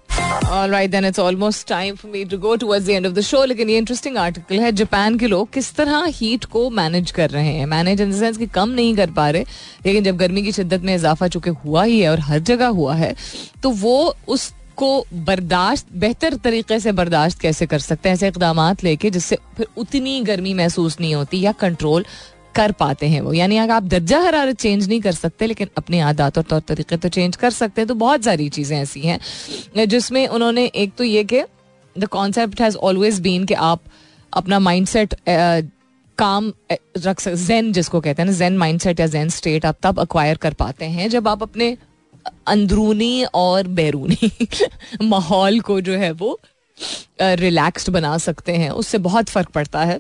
All 0.49 0.70
right, 0.70 0.91
then 0.91 1.05
it's 1.05 1.20
almost 1.20 1.68
time 1.68 1.95
for 1.95 2.07
me 2.07 2.24
to 2.26 2.38
go 2.38 2.55
towards 2.57 2.86
the 2.86 2.95
end 2.95 3.05
of 3.05 3.16
the 3.16 3.24
show. 3.24 3.43
लेकिन 3.47 3.70
ये 3.70 3.78
इंटरेस्टिंग 3.78 4.18
आर्टिकल 4.18 4.59
है 4.59 4.72
जापान 4.72 5.18
के 5.18 5.28
लोग 5.28 5.49
किस 5.53 5.74
तरह 5.76 6.05
हीट 6.16 6.45
को 6.53 6.70
मैनेज 6.70 7.12
कर 7.12 7.30
रहे 7.30 7.53
हैं 7.53 7.66
मैनेज 7.66 8.01
इन 8.01 8.12
सेंस 8.20 8.38
कि 8.38 8.47
कम 8.55 8.70
नहीं 8.70 8.95
कर 8.95 9.12
पा 9.12 9.30
रहे 9.30 9.45
लेकिन 9.86 10.03
जब 10.03 10.18
गर्मी 10.18 10.43
की 10.43 10.51
शिद्दत 10.51 10.82
में 10.82 10.95
इजाफा 10.95 11.28
चूँकि 11.28 11.49
हुआ 11.66 11.84
ही 11.84 11.99
है 11.99 12.09
और 12.09 12.20
हर 12.30 12.39
जगह 12.51 12.68
हुआ 12.80 12.95
है 12.95 13.16
तो 13.64 13.70
वो 13.84 14.16
उस 14.28 14.51
को 14.78 15.05
बर्दाश्त 15.26 15.86
बेहतर 16.01 16.36
तरीके 16.43 16.80
से 16.80 16.91
बर्दाश्त 16.91 17.39
कैसे 17.39 17.66
कर 17.66 17.80
सकते 17.80 18.09
हैं 18.09 18.14
ऐसे 18.16 18.28
इकदाम 18.28 18.59
लेके 18.84 19.09
जिससे 19.09 19.38
फिर 19.57 19.68
उतनी 19.78 20.20
गर्मी 20.24 20.53
महसूस 20.53 20.99
नहीं 20.99 21.14
होती 21.16 21.41
या 21.41 21.51
कंट्रोल 21.59 22.05
कर 22.56 22.72
पाते 22.74 23.08
हैं 23.08 23.22
वो। 23.22 23.34
यानी 23.34 23.58
अगर 23.58 23.74
आप 23.74 23.84
दर्जा 23.86 24.20
हरारत 24.20 24.58
चेंज 24.58 24.88
नहीं 24.88 24.99
कर 25.02 25.12
सकते, 25.14 25.47
लेकिन 25.47 25.70
अपने 25.78 25.99
आदात 26.02 26.38
और 26.38 26.43
तौर 26.43 26.60
तरीके 26.68 26.97
तो 26.97 27.10
चेंज 27.10 27.36
कर 27.36 27.52
सकते 27.52 27.82
हैं 27.82 27.88
तो 27.88 27.95
बहुत 27.95 28.24
सारी 28.24 28.49
चीज़ें 28.49 28.78
ऐसी 28.78 29.02
हैं, 29.02 29.20
जिसमें 29.88 30.28
उन्होंने 30.30 30.66
एक 30.66 30.93
तो 30.97 31.04
ये 31.04 31.24
कि 31.24 31.43
the 31.95 32.06
concept 32.12 32.62
has 32.62 32.78
always 32.80 33.20
been 33.20 33.45
कि 33.45 33.54
आप 33.54 33.82
अपना 34.34 34.60
माइंड 34.62 34.88
सेट 34.88 35.16
काम 36.18 36.52
रख 36.97 37.20
सक 37.20 37.34
जैन 37.38 37.72
जिसको 37.74 37.99
कहते 38.02 38.22
हैं 38.22 38.30
ना 38.30 38.36
जैन 38.36 38.58
माइंड 38.58 38.80
सेट 38.80 38.99
या 38.99 39.08
जैन 39.08 39.30
स्टेट 39.30 39.66
आप 39.66 39.78
तब 39.84 39.99
अक्वायर 39.99 40.38
कर 40.38 40.54
पाते 40.54 40.86
हैं, 40.88 41.10
जब 41.10 41.28
आप 41.28 41.43
अपने 41.43 41.76
अंदरूनी 42.47 43.24
और 43.26 43.68
बैरूनी 43.70 44.32
माहौल 45.04 45.60
को 45.62 45.80
जो 45.82 45.93
है 45.93 46.12
वो 46.14 46.39
रिलैक्स्ड 47.22 47.89
बना 47.89 48.18
सकते 48.20 48.52
हैं, 48.54 48.70
उससे 48.72 48.97
बहुत 48.99 49.30
फ़र्क 49.30 49.49
पड़ता 49.49 49.84
है। 49.84 49.99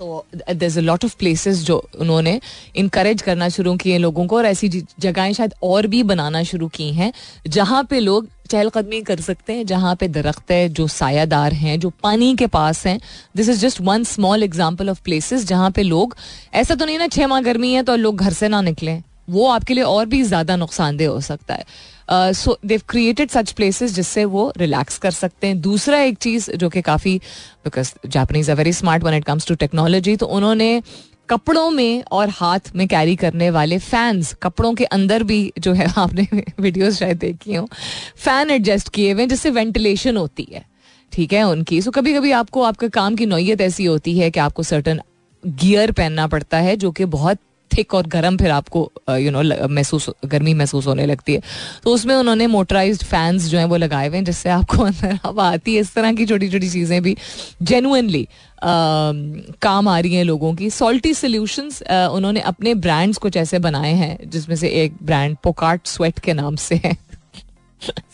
तो 0.00 0.24
there 0.32 0.78
a 0.78 0.80
lot 0.80 1.04
of 1.04 1.16
places 1.18 1.62
जो 1.64 1.76
उन्होंने 2.00 2.40
इनक्रेज 2.76 3.22
करना 3.22 3.48
शुरू 3.48 3.74
किए 3.76 3.98
लोगों 3.98 4.26
को 4.26 4.36
और 4.36 4.46
ऐसी 4.46 4.68
जगहें 4.68 5.32
शायद 5.32 5.54
और 5.62 5.86
भी 5.86 6.02
बनाना 6.02 6.42
शुरू 6.42 6.68
की 6.68 6.88
हैं, 6.92 7.12
जहाँ 7.48 7.82
पे 7.84 8.00
लोग 8.00 8.28
चहलकदमी 8.50 9.00
कर 9.02 9.20
सकते 9.20 9.52
हैं, 9.52 9.66
जहाँ 9.66 9.94
पे 9.96 10.08
दरख्त 10.08 10.50
है, 10.50 10.68
जो 10.68 10.86
सायादार 10.88 11.52
हैं, 11.52 11.78
जो 11.80 11.90
पानी 12.02 12.34
के 12.36 12.46
पास 12.46 12.86
हैं। 12.86 12.98
This 13.36 13.48
is 13.48 13.60
just 13.60 13.80
one 13.80 14.04
small 14.04 14.42
example 14.42 14.90
of 14.90 15.02
places 15.04 15.46
जहाँ 15.46 15.70
पे 15.70 15.82
लोग, 15.82 16.16
ऐसा 16.54 16.74
तो 16.74 16.84
नहीं 16.84 16.98
ना 16.98 17.06
छः 17.08 17.26
माह 17.26 17.40
गर्मी 17.42 17.72
है 17.72 17.82
तो 17.82 17.96
लोग 17.96 18.16
घर 18.16 18.32
से 18.32 18.48
ना 18.48 18.60
निकलें। 18.62 19.02
वो 19.30 19.48
आपके 19.48 19.74
लिए 19.74 19.84
और 19.84 20.06
भी 20.06 20.22
ज़्यादा 20.22 20.56
नुकसानदेह 20.56 21.08
हो 21.08 21.20
सकता 21.20 21.54
है। 21.54 21.64
सो 22.12 22.58
देव 22.66 22.80
क्रिएटेड 22.88 23.30
सच 23.30 23.52
प्लेसेस 23.52 23.94
जिससे 23.94 24.24
वो 24.24 24.52
रिलैक्स 24.56 24.98
कर 24.98 25.10
सकते 25.10 25.46
हैं। 25.46 25.60
दूसरा 25.60 26.00
एक 26.00 26.18
चीज़ 26.18 26.50
जो 26.50 26.68
कि 26.68 26.82
काफ़ी 26.82 27.16
because 27.64 27.92
Japanese 28.06 28.50
are 28.50 28.56
very 28.56 28.72
smart 28.72 29.04
when 29.04 29.14
it 29.14 29.24
comes 29.24 29.46
to 29.46 29.54
technology 29.54 30.16
तो 30.16 30.26
उन्होंने 30.26 30.82
कपड़ों 31.28 31.70
में 31.70 32.02
और 32.12 32.28
हाथ 32.28 32.74
में 32.76 32.86
कैरी 32.88 33.14
करने 33.16 33.50
वाले 33.50 33.78
फैंस 33.78 34.32
कपड़ों 34.42 34.72
के 34.74 34.84
अंदर 34.84 35.22
भी 35.22 35.52
जो 35.58 35.72
है, 35.72 35.86
आपने 35.96 36.26
वीडियोस 36.60 36.98
शायद 36.98 37.18
देखी 37.18 37.54
हो 37.54 37.68
फ़ैन 38.16 38.50
एडजस्ट 38.50 38.88
किए 38.88 39.12
हुए 39.12 39.26
जिससे 39.26 39.50
वेंटिलेशन 39.50 40.16
होती 40.16 40.46
है। 40.52 40.64
ठीक 41.12 41.32
है, 41.32 41.42
उनकी। 41.42 41.80
सो 41.82 41.90
कभी 41.90 42.14
कभी 42.14 42.32
आपको, 42.32 42.62
आपके 42.62 42.88
काम 42.88 43.16
की 43.16 43.26
नोयत 43.26 43.60
ऐसी 43.60 43.84
होती 43.84 44.18
है 44.18 44.30
कि 44.30 44.40
आपको 44.40 44.62
सर्टन 44.62 45.00
गियर 45.46 45.92
पहनना 45.92 46.26
पड़ता 46.26 46.58
है 46.58 46.76
जो 46.76 46.90
कि 46.90 47.04
बहुत 47.04 47.38
थिक 47.76 47.94
और 47.94 48.06
गर्म 48.06 48.36
फिर 48.36 48.50
आपको 48.50 48.90
यू 49.10 49.30
नो 49.30 49.42
महसूस 49.68 50.08
गर्मी 50.24 50.54
महसूस 50.54 50.86
होने 50.86 51.06
लगती 51.06 51.34
है। 51.34 51.42
तो 51.84 51.94
उसमें 51.94 52.14
उन्होंने 52.14 52.46
मोटराइज 52.46 53.02
फैंस 53.04 53.46
जो 53.46 53.58
हैं 53.58 53.64
वो 53.64 53.76
लगाए 53.76 54.08
हुए 54.08 54.16
हैं, 54.16 54.24
जिससे 54.24 54.48
आपको 54.50 54.82
अंदर 54.90 55.18
हवा 55.24 55.48
आती 55.50 55.74
है। 55.74 55.80
इस 55.80 55.94
तरह 55.94 56.12
की 56.12 56.26
छोटी 56.26 56.48
छोटी 56.50 56.70
चीज़ें 56.70 57.02
भी 57.02 57.16
जेनुनली 57.62 58.26
काम 58.64 59.88
आ 59.88 59.98
रही 59.98 60.14
हैं 60.14 60.24
लोगों 60.24 60.54
की। 60.54 60.70
सॉल्टी 60.70 61.14
सोल्यूशंस 61.14 61.82
उन्होंने 61.82 62.40
अपने 62.40 62.74
ब्रांड्स 62.74 63.18
कुछ 63.18 63.36
ऐसे 63.36 63.58
बनाए 63.58 63.92
हैं, 63.94 64.16
जिसमें 64.30 64.56
से 64.56 64.68
एक 64.84 64.96
ब्रांड 65.02 65.36
पोकार्ट 65.44 65.86
स्वेट 65.86 66.18
के 66.18 66.32
नाम 66.32 66.56
से 66.56 66.80
है। 66.84 66.96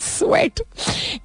स्वेट 0.00 0.60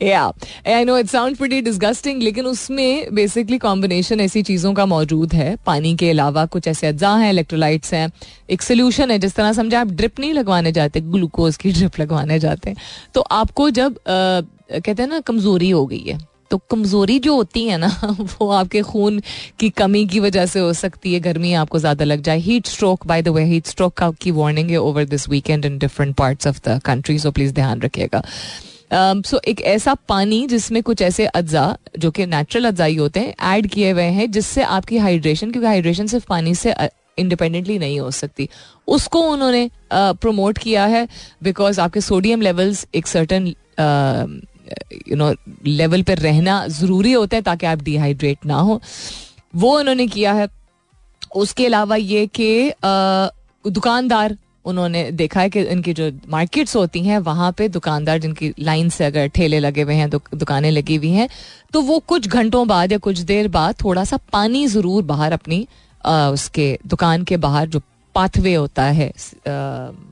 या 0.01 0.23
I 0.67 0.83
know 0.85 0.97
it 0.97 1.07
sound 1.07 1.37
pretty 1.37 1.61
disgusting 1.61 2.21
लेकिन 2.23 2.45
उसमें 2.45 3.13
बेसिकली 3.13 3.57
कॉम्बिनेशन 3.57 4.19
ऐसी 4.19 4.43
चीज़ों 4.43 4.73
का 4.73 4.85
मौजूद 4.85 5.33
है। 5.33 5.55
पानी 5.65 5.95
के 5.95 6.09
अलावा 6.09 6.45
कुछ 6.45 6.67
ऐसे 6.67 6.87
अज्जा 6.87 7.15
हैं 7.15 7.29
इलेक्ट्रोलाइट्स 7.29 7.93
हैं। 7.93 8.11
एक 8.49 8.61
सोल्यूशन 8.61 9.11
है 9.11 9.19
जिस 9.19 9.35
तरह 9.35 9.53
समझे 9.53 9.75
आप 9.77 9.87
ड्रिप 9.87 10.19
नहीं 10.19 10.33
लगवाने 10.33 10.71
जाते 10.71 11.01
ग्लूकोज 11.01 11.57
की 11.57 11.71
ड्रिप 11.71 11.99
लगवाने 11.99 12.39
जाते 12.39 12.69
हैं। 12.69 12.77
तो 13.13 13.21
आपको 13.21 13.69
जब 13.69 13.91
आ, 13.91 14.41
कहते 14.71 15.01
हैं 15.01 15.09
ना 15.09 15.19
कमज़ोरी 15.19 15.69
हो 15.69 15.85
गई 15.85 16.03
है 16.07 16.30
तो 16.51 16.57
कमज़ोरी 16.71 17.17
जो 17.19 17.35
होती 17.35 17.65
है 17.65 17.77
ना 17.77 17.87
वो 18.19 18.49
आपके 18.51 18.81
खून 18.83 19.21
की 19.59 19.69
कमी 19.71 20.05
की 20.07 20.19
वजह 20.19 20.45
से 20.45 20.59
हो 20.59 20.73
सकती 20.73 21.13
है। 21.13 21.19
गर्मी 21.19 21.53
आपको 21.53 21.79
ज़्यादा 21.79 22.05
लग 22.05 22.21
जाए। 22.21 22.39
Heat 22.39 22.67
stroke 22.67 23.05
by 23.07 23.21
the 23.21 23.27
way 23.29 23.43
heat 23.45 23.67
stroke 23.67 23.93
का 23.93 24.11
की 24.21 24.31
वार्निंग 24.31 24.69
है 24.69 24.77
over 24.79 25.05
this 25.05 25.29
weekend 25.29 25.65
in 25.65 25.77
different 25.77 26.15
parts 26.15 26.47
of 26.47 26.59
the 26.67 26.79
country 26.85 27.17
so 27.19 27.31
please 27.31 27.53
ध्यान 27.53 27.81
रखिएगा। 27.81 28.23
सो 28.93 29.37
um, 29.37 29.43
एक 29.47 29.61
ऐसा 29.61 29.93
पानी 30.09 30.45
जिसमें 30.47 30.81
कुछ 30.83 31.01
ऐसे 31.01 31.25
अज्जा 31.25 31.77
जो 31.99 32.09
कि 32.11 32.25
नेचुरल 32.25 32.65
अज्जा 32.65 32.85
ही 32.85 32.95
होते 32.95 33.19
हैं 33.19 33.33
ऐड 33.51 33.67
किए 33.67 33.91
हुए 33.91 34.03
हैं 34.03 34.29
जिससे 34.31 34.63
आपकी 34.63 34.97
हाइड्रेशन 34.97 35.51
क्योंकि 35.51 35.67
हाइड्रेशन 35.67 36.07
सिर्फ़ 36.07 36.25
पानी 36.29 36.55
से 36.55 36.73
इंडिपेंडेंटली 37.17 37.77
नहीं 37.79 37.99
हो 37.99 38.11
सकती। 38.11 38.49
उसको 38.87 39.21
उन्होंने 39.21 39.69
प्रमोट 39.93 40.57
किया 40.57 40.85
है 40.85 41.07
बिकॉज़ 41.43 41.79
आपके 41.81 42.01
सोडियम 42.01 42.41
लेवल्स 42.41 42.85
एक 42.95 43.07
सर्टन 43.07 43.53
यू 45.07 45.15
नो 45.15 45.34
लेवल 45.65 46.03
पर 46.03 46.17
रहना 46.19 46.65
ज़रूरी 46.69 47.11
होता 47.11 47.38
है 47.38 47.41
ताकि 47.41 47.65
आप 47.65 47.82
डिहाइड्रेट 47.84 48.45
ना 48.45 48.59
हो। 48.59 48.80
वो 49.55 49.78
उन्होंने 49.80 50.07
किया 50.07 50.34
है। 50.34 50.47
उसके 51.36 51.65
अलावा 51.65 51.95
ये 51.95 52.26
कि 52.39 52.72
दुकानदार 53.65 54.38
उन्होंने 54.65 55.11
देखा 55.11 55.41
है 55.41 55.49
कि 55.49 55.61
इनकी 55.61 55.93
जो 55.93 56.09
मार्केट्स 56.30 56.76
होती 56.76 56.99
हैं 57.03 57.19
वहाँ 57.19 57.51
पे 57.57 57.67
दुकानदार 57.69 58.17
जिनकी 58.19 58.53
लाइन 58.59 58.89
से 58.89 59.05
अगर 59.05 59.28
ठेले 59.28 59.59
लगे 59.59 59.82
हुए 59.82 59.93
हैं 59.95 60.09
दुकानें 60.09 60.69
लगी 60.72 60.95
हुई 60.95 61.09
हैं 61.11 61.28
तो 61.74 61.82
वो 61.82 61.97
कुछ 62.07 62.28
घंटों 62.28 62.67
बाद 62.67 62.91
या 62.91 62.97
कुछ 62.97 63.19
देर 63.32 63.47
बाद 63.47 63.76
थोड़ा 63.84 64.03
सा 64.03 64.17
पानी 64.34 64.65
ज़रूर 64.67 65.03
बाहर 65.03 65.34
अपनी 65.34 65.65
आ, 66.05 66.30
उसके 66.30 66.78
दुकान 66.88 67.24
के 67.24 67.38
बाहर 67.38 67.67
जो 67.67 67.82
पाथवे 68.16 68.53
होता 68.53 68.84
है 68.84 69.12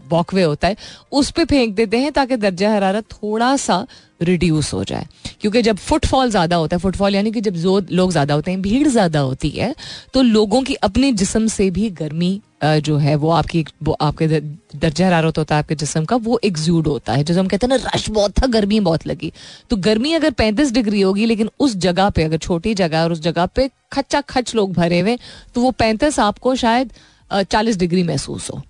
वॉकवे 0.09 0.43
होता 0.43 0.67
है, 0.67 0.75
उस 1.11 1.29
पर 1.31 1.45
फेंक 1.45 1.75
देते 1.75 1.97
हैं 1.97 2.11
ताकि 2.11 2.35
दर्जा 2.37 2.73
हरारत 2.73 3.05
थोड़ा 3.13 3.55
सा 3.57 3.85
रिड्यूस 4.21 4.73
हो 4.73 4.83
जाए। 4.83 5.05
क्योंकि 5.41 5.61
जब 5.61 5.77
फुटफॉल 5.77 6.29
ज़्यादा 6.29 6.55
होता 6.55 6.75
है 6.75 6.79
फुटफॉल 6.81 7.15
यानी 7.15 7.31
कि 7.31 7.41
जब 7.41 7.53
जो 7.55 7.79
लोग 7.91 8.11
ज़्यादा 8.11 8.33
होते 8.33 8.51
हैं, 8.51 8.61
भीड़ 8.61 8.87
ज़्यादा 8.87 9.19
होती 9.19 9.49
है 9.49 9.73
तो 10.13 10.21
लोगों 10.21 10.61
की 10.61 10.73
अपने 10.75 11.11
जिसम 11.13 11.47
से 11.47 11.69
भी 11.71 11.89
गर्मी 11.91 12.39
जो 12.63 12.97
है, 12.97 13.15
वो 13.15 13.29
आपकी, 13.31 13.63
वो 13.83 13.91
आपके 14.01 14.27
दर्जा 14.27 15.05
हरारत 15.05 15.37
होता 15.37 15.55
है 15.55 15.59
आपके 15.59 15.75
जिसम 15.75 16.05
का, 16.05 16.15
वो 16.17 16.39
एग्जूड 16.43 16.87
होता 16.87 17.13
है। 17.13 17.23
जैसे 17.23 17.39
हम 17.39 17.47
कहते 17.47 17.67
हैं 17.67 17.77
ना, 17.77 17.89
रश 17.93 18.09
बहुत 18.09 18.31
था, 18.31 18.47
गर्मी 18.47 18.79
बहुत 18.79 19.05
लगी। 19.07 19.31
तो 19.69 19.75
गर्मी 19.77 20.13
अगर 20.13 20.31
पैंतीस 20.33 20.71
डिग्री 20.71 21.01
होगी, 21.01 21.25
लेकिन 21.25 21.49
उस 21.59 21.75
जगह 21.77 22.09
पे, 22.09 22.23
अगर 22.23 22.37
छोटी 22.39 22.73
जगह 22.73 23.03
और 23.03 23.11
उस 23.11 23.19
जगह 23.21 23.45
पे 23.45 23.69
खच्चा 23.93 24.21
खच 24.23 24.53
लोग 24.55 24.73
भरे 24.73 24.99
हुए 24.99 25.17
तो 25.55 25.61
वो 25.61 25.71
पैंतीस 25.73 26.19
आपको 26.19 26.55
शायद 26.55 26.91
चालीस 27.31 27.77
डिग्री 27.77 28.03
महसूस 28.03 28.49
हो। 28.51 28.61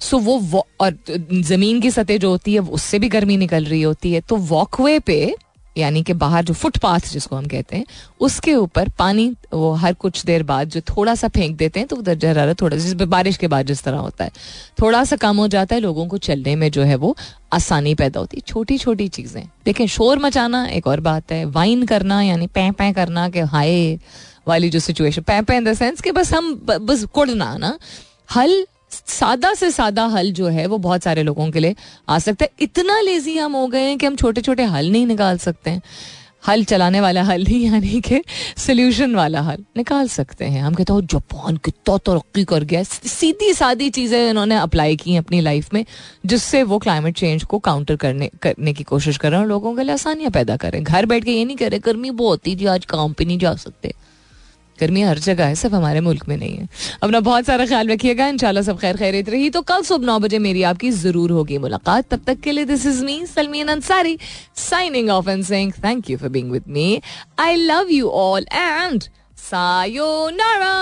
सो 0.00 0.18
वो 0.18 0.66
और 0.80 0.98
ज़मीन 1.32 1.80
की 1.80 1.90
सतह 1.90 2.16
जो 2.16 2.30
होती 2.30 2.54
है 2.54 2.60
उससे 2.60 2.98
भी 2.98 3.08
गर्मी 3.08 3.36
निकल 3.36 3.64
रही 3.64 3.82
होती 3.82 4.12
है। 4.12 4.20
तो 4.20 4.36
वॉकवे 4.36 4.98
पे, 4.98 5.34
यानी 5.76 6.02
कि 6.02 6.12
बाहर 6.12 6.44
जो 6.44 6.54
फुटपाथ 6.54 7.08
जिसको 7.12 7.36
हम 7.36 7.46
कहते 7.46 7.76
हैं, 7.76 7.84
उसके 8.20 8.54
ऊपर 8.54 8.88
पानी, 8.88 9.28
वो 9.52 9.72
हर 9.74 9.92
कुछ 9.94 10.24
देर 10.24 10.42
बाद 10.42 10.68
जो 10.68 10.80
थोड़ा 10.88 11.14
सा 11.14 11.28
फेंक 11.28 11.56
देते 11.56 11.80
हैं 11.80 11.88
तो 11.88 11.96
दर्जा 11.98 12.30
हरारत 12.30 12.60
थोड़ा, 12.60 12.76
जिस 12.76 12.92
बारिश 12.94 13.36
के 13.36 13.48
बाद 13.48 13.66
जिस 13.66 13.82
तरह 13.82 13.98
होता 13.98 14.24
है 14.24 14.30
थोड़ा 14.82 15.02
सा 15.04 15.16
कम 15.16 15.36
हो 15.36 15.48
जाता 15.48 15.74
है, 15.74 15.80
लोगों 15.80 16.06
को 16.06 16.18
चलने 16.18 16.54
में 16.56 16.70
जो 16.70 16.82
है 16.82 16.96
वो 16.96 17.16
आसानी 17.52 17.94
पैदा 17.94 18.20
होती 18.20 18.36
है। 18.36 18.42
छोटी 18.46 18.78
छोटी 18.78 19.08
चीज़ें। 19.08 19.44
देखें, 19.64 19.86
शोर 19.86 20.18
मचाना 20.18 20.66
एक 20.68 20.86
और 20.86 21.00
बात 21.00 21.32
है 21.32 21.44
वाइन 21.46 21.84
करना, 21.86 22.22
यानी 22.22 22.46
पै 22.46 22.70
पै 22.70 22.92
करना 22.92 23.28
कि 23.28 23.40
हाय 23.40 23.98
वाली 24.48 24.70
जो 24.70 24.80
सिचुएशन 24.80 25.22
पै 25.22 25.40
पै 25.42 25.56
इन 25.56 25.64
द 25.64 25.74
सेंस 25.74 26.00
कि 26.00 26.12
बस 26.12 26.32
हम 26.34 26.54
बस 26.64 27.04
कुड़ना 27.14 27.56
ना 27.58 27.78
हल, 28.36 28.64
सादा 28.90 29.52
से 29.54 29.70
सादा 29.70 30.04
हल 30.06 30.32
जो 30.32 30.48
है, 30.48 30.66
वो 30.66 30.78
बहुत 30.78 31.02
सारे 31.02 31.22
लोगों 31.22 31.50
के 31.50 31.60
लिए 31.60 31.74
आ 32.08 32.18
सकता 32.18 32.44
है। 32.44 32.50
इतना 32.60 33.00
लेजी 33.00 33.36
हम 33.38 33.56
हो 33.56 33.66
गए 33.68 33.82
हैं 33.82 33.96
कि 33.98 34.06
हम 34.06 34.16
छोटे 34.16 34.40
छोटे 34.40 34.64
हल 34.64 34.90
नहीं 34.90 35.06
निकाल 35.06 35.38
सकते 35.38 35.70
हैं। 35.70 35.82
हल 36.46 36.64
चलाने 36.64 37.00
वाला 37.00 37.22
हल 37.22 37.42
नहीं 37.44 37.64
यानी 37.64 38.00
कि 38.00 38.20
सोल्यूशन 38.58 39.14
वाला 39.14 39.40
हल 39.40 39.64
निकाल 39.76 40.08
सकते 40.08 40.44
हैं। 40.44 40.62
हम 40.62 40.74
कहते 40.74 40.92
हो 40.92 41.00
जापान 41.02 41.56
कितना 41.56 41.96
तरक्की 41.98 42.44
कर 42.44 42.64
गया 42.64 42.82
सीधी 42.82 43.52
सादी 43.54 43.88
चीज़ें 43.90 44.30
इन्होंने 44.30 44.56
अप्लाई 44.56 44.96
की 44.96 45.16
अपनी 45.16 45.40
लाइफ 45.40 45.72
में 45.74 45.84
जिससे 46.26 46.62
वो 46.62 46.78
क्लाइमेट 46.78 47.16
चेंज 47.16 47.44
को 47.44 47.58
काउंटर 47.58 47.96
करने 47.96 48.30
करने 48.42 48.72
की 48.72 48.84
कोशिश 48.84 49.16
कर 49.16 49.30
रहे 49.30 49.38
हैं 49.38 49.44
और 49.44 49.50
लोगों 49.50 49.74
के 49.76 49.82
लिए 49.82 49.92
आसानियाँ 49.92 50.30
पैदा 50.30 50.56
करें 50.56 50.82
घर 50.82 51.06
बैठ 51.06 51.24
के 51.24 51.32
ये 51.32 51.44
नहीं 51.44 51.56
करे 51.56 51.78
गर्मी 51.78 52.10
बहुत 52.20 52.46
ही 52.46 52.54
जी 52.54 52.66
आज 52.66 52.84
काम 52.86 53.12
पे 53.12 53.24
नहीं 53.24 53.38
जा 53.38 53.54
सकते 53.56 53.94
गर्मी 54.80 55.02
हर 55.02 55.18
जगह 55.18 55.46
है 55.46 55.54
सिर्फ़ 55.54 55.74
हमारे 55.74 56.00
मुल्क 56.00 56.28
में 56.28 56.36
नहीं 56.36 56.56
है। 56.56 56.68
अपना 57.02 57.20
बहुत 57.20 57.46
सारा 57.46 57.66
ख्याल 57.66 57.88
रखिएगा, 57.88 58.26
इंशाल्लाह 58.28 58.62
सब 58.62 58.78
खैर 58.78 58.96
खैरित 58.96 59.28
रही। 59.28 59.50
तो 59.50 59.62
कल 59.62 59.82
सुबह 59.82 60.06
नौ 60.06 60.18
बजे 60.18 60.38
मेरी 60.38 60.62
आपकी 60.64 60.90
ज़रूर 60.92 61.30
होगी 61.30 61.58
मुलाकात। 61.58 62.08
तब 62.10 62.20
तक 62.26 62.40
के 62.40 62.52
लिए 62.52 62.64
this 62.64 62.86
is 62.86 63.04
me 63.04 63.24
Salmeen 63.26 63.68
Ansari 63.68 64.18
signing 64.60 65.10
off 65.10 65.30
and 65.30 65.44
saying 65.44 65.72
thank 65.84 66.10
you 66.10 66.16
for 66.18 66.28
being 66.30 66.50
with 66.52 66.64
me 66.68 67.00
I 67.40 67.56
love 67.56 67.90
you 67.90 68.08
all 68.08 68.46
and 68.52 69.02
sayonara 69.40 70.74